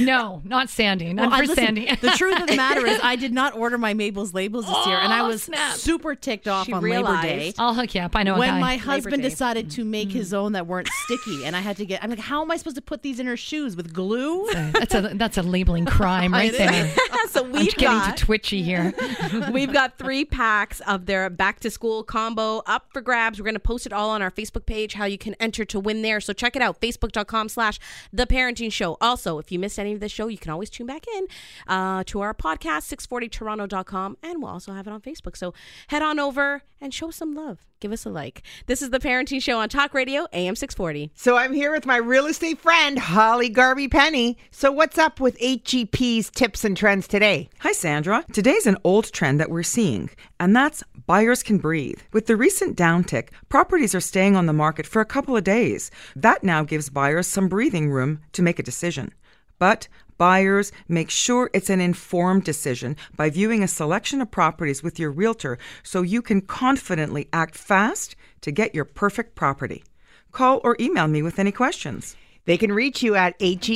No, 0.00 0.40
not 0.44 0.70
Sandy. 0.70 1.12
Not 1.12 1.30
Well, 1.30 1.40
for 1.40 1.46
listen, 1.46 1.64
Sandy. 1.64 1.94
the 2.00 2.10
truth 2.10 2.40
of 2.40 2.46
the 2.46 2.56
matter 2.56 2.86
is, 2.86 2.98
I 3.02 3.16
did 3.16 3.32
not 3.32 3.56
order 3.56 3.76
my 3.76 3.94
Mabel's 3.94 4.32
labels 4.32 4.64
this 4.66 4.86
year, 4.86 4.96
and 4.96 5.12
I 5.12 5.20
Oh, 5.20 5.26
was 5.28 5.42
snap. 5.42 5.74
super 5.74 6.14
ticked 6.14 6.46
off 6.48 6.66
She 6.66 6.72
on 6.72 6.82
Labor 6.82 7.20
Day. 7.20 7.52
I'll 7.58 7.74
hook 7.74 7.94
you 7.94 8.00
up. 8.00 8.14
I 8.14 8.22
know 8.22 8.36
a 8.36 8.38
When 8.38 8.60
my 8.60 8.76
husband 8.76 9.22
decided 9.22 9.70
to 9.72 9.84
make 9.84 10.10
his 10.10 10.32
own 10.32 10.52
that 10.52 10.66
weren't 10.68 10.88
sticky, 10.88 11.44
and 11.44 11.56
I 11.56 11.60
had 11.60 11.76
to 11.78 11.84
get, 11.84 12.02
I'm 12.02 12.10
like, 12.10 12.20
how 12.20 12.42
am 12.42 12.50
I 12.50 12.56
supposed 12.56 12.76
to 12.76 12.82
put 12.82 13.02
these 13.02 13.18
in 13.20 13.26
her 13.26 13.36
shoes 13.36 13.76
with 13.76 13.92
glue? 13.92 14.48
that's 14.52 14.94
a 14.94 15.10
that's 15.14 15.36
a 15.36 15.42
labeling 15.42 15.84
crime 15.84 16.32
right 16.32 16.52
there. 16.52 16.90
So 17.32 17.42
we've 17.42 17.74
getting 17.74 17.98
got 17.98 18.16
twitchy 18.16 18.62
here. 18.62 18.92
we've 19.52 19.72
got 19.72 19.98
three 19.98 20.24
packs 20.24 20.80
of 20.80 21.06
their 21.06 21.30
back 21.30 21.60
to 21.60 21.70
school 21.70 22.02
combo 22.02 22.62
up 22.66 22.86
for 22.92 23.00
grabs. 23.00 23.38
We're 23.38 23.44
going 23.44 23.54
to 23.54 23.60
post 23.60 23.86
it 23.86 23.92
all 23.92 24.10
on 24.10 24.22
our 24.22 24.30
Facebook 24.30 24.66
page. 24.66 24.94
How 24.94 25.04
you 25.04 25.18
can 25.18 25.34
enter 25.34 25.64
to 25.66 25.80
win 25.80 26.02
there. 26.02 26.20
So 26.20 26.32
check 26.32 26.56
it 26.56 26.62
out. 26.62 26.80
Facebook.com/slash 26.80 27.78
The 28.12 28.26
Parenting 28.26 28.72
Show. 28.72 28.96
Also, 29.00 29.38
if 29.38 29.50
you 29.50 29.58
missed 29.58 29.78
any 29.78 29.92
of 29.92 30.00
the 30.00 30.08
show, 30.08 30.28
you 30.28 30.38
can 30.38 30.50
always 30.50 30.70
tune 30.70 30.86
back 30.86 31.06
in 31.08 31.26
uh, 31.66 32.04
to 32.06 32.20
our 32.20 32.34
podcast 32.34 32.94
640toronto.com, 32.94 34.16
and 34.22 34.42
we'll 34.42 34.52
also 34.52 34.72
have 34.72 34.86
it 34.86 34.90
on 34.92 35.00
Facebook. 35.00 35.36
So 35.36 35.54
head 35.88 36.02
on 36.02 36.18
over 36.18 36.62
and 36.80 36.92
show 36.92 37.10
some 37.10 37.34
love. 37.34 37.71
Give 37.82 37.90
us 37.90 38.06
a 38.06 38.10
like. 38.10 38.44
This 38.66 38.80
is 38.80 38.90
The 38.90 39.00
Parenting 39.00 39.42
Show 39.42 39.58
on 39.58 39.68
Talk 39.68 39.92
Radio 39.92 40.28
AM 40.32 40.54
640. 40.54 41.10
So 41.16 41.36
I'm 41.36 41.52
here 41.52 41.72
with 41.72 41.84
my 41.84 41.96
real 41.96 42.26
estate 42.26 42.60
friend, 42.60 42.96
Holly 42.96 43.48
Garby 43.48 43.88
Penny. 43.88 44.38
So 44.52 44.70
what's 44.70 44.98
up 44.98 45.18
with 45.18 45.36
HGP's 45.40 46.30
tips 46.30 46.64
and 46.64 46.76
trends 46.76 47.08
today? 47.08 47.50
Hi, 47.58 47.72
Sandra. 47.72 48.24
Today's 48.32 48.68
an 48.68 48.78
old 48.84 49.10
trend 49.12 49.40
that 49.40 49.50
we're 49.50 49.64
seeing, 49.64 50.10
and 50.38 50.54
that's 50.54 50.84
buyers 51.06 51.42
can 51.42 51.58
breathe. 51.58 51.98
With 52.12 52.26
the 52.26 52.36
recent 52.36 52.78
downtick, 52.78 53.30
properties 53.48 53.96
are 53.96 54.00
staying 54.00 54.36
on 54.36 54.46
the 54.46 54.52
market 54.52 54.86
for 54.86 55.02
a 55.02 55.04
couple 55.04 55.36
of 55.36 55.42
days. 55.42 55.90
That 56.14 56.44
now 56.44 56.62
gives 56.62 56.88
buyers 56.88 57.26
some 57.26 57.48
breathing 57.48 57.90
room 57.90 58.20
to 58.34 58.42
make 58.42 58.60
a 58.60 58.62
decision. 58.62 59.12
But 59.58 59.88
buyers 60.22 60.70
make 60.86 61.10
sure 61.10 61.50
it's 61.52 61.68
an 61.68 61.80
informed 61.80 62.44
decision 62.44 62.96
by 63.16 63.28
viewing 63.28 63.60
a 63.60 63.66
selection 63.66 64.20
of 64.20 64.30
properties 64.30 64.80
with 64.80 64.96
your 64.96 65.10
realtor 65.10 65.58
so 65.82 66.02
you 66.02 66.22
can 66.22 66.40
confidently 66.40 67.28
act 67.32 67.56
fast 67.56 68.14
to 68.40 68.52
get 68.52 68.72
your 68.72 68.84
perfect 68.84 69.34
property. 69.34 69.82
Call 70.30 70.60
or 70.62 70.76
email 70.78 71.08
me 71.08 71.22
with 71.22 71.40
any 71.40 71.50
questions. 71.50 72.14
They 72.44 72.56
can 72.56 72.72
reach 72.72 73.02
you 73.02 73.16
at 73.16 73.34
hep 73.40 73.68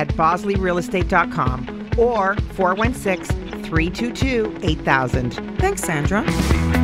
at 0.00 0.08
bosleyrealestate.com 0.16 1.90
or 1.98 2.34
416 2.54 3.64
322 3.64 4.56
8000. 4.62 5.32
Thanks, 5.58 5.82
Sandra. 5.82 6.79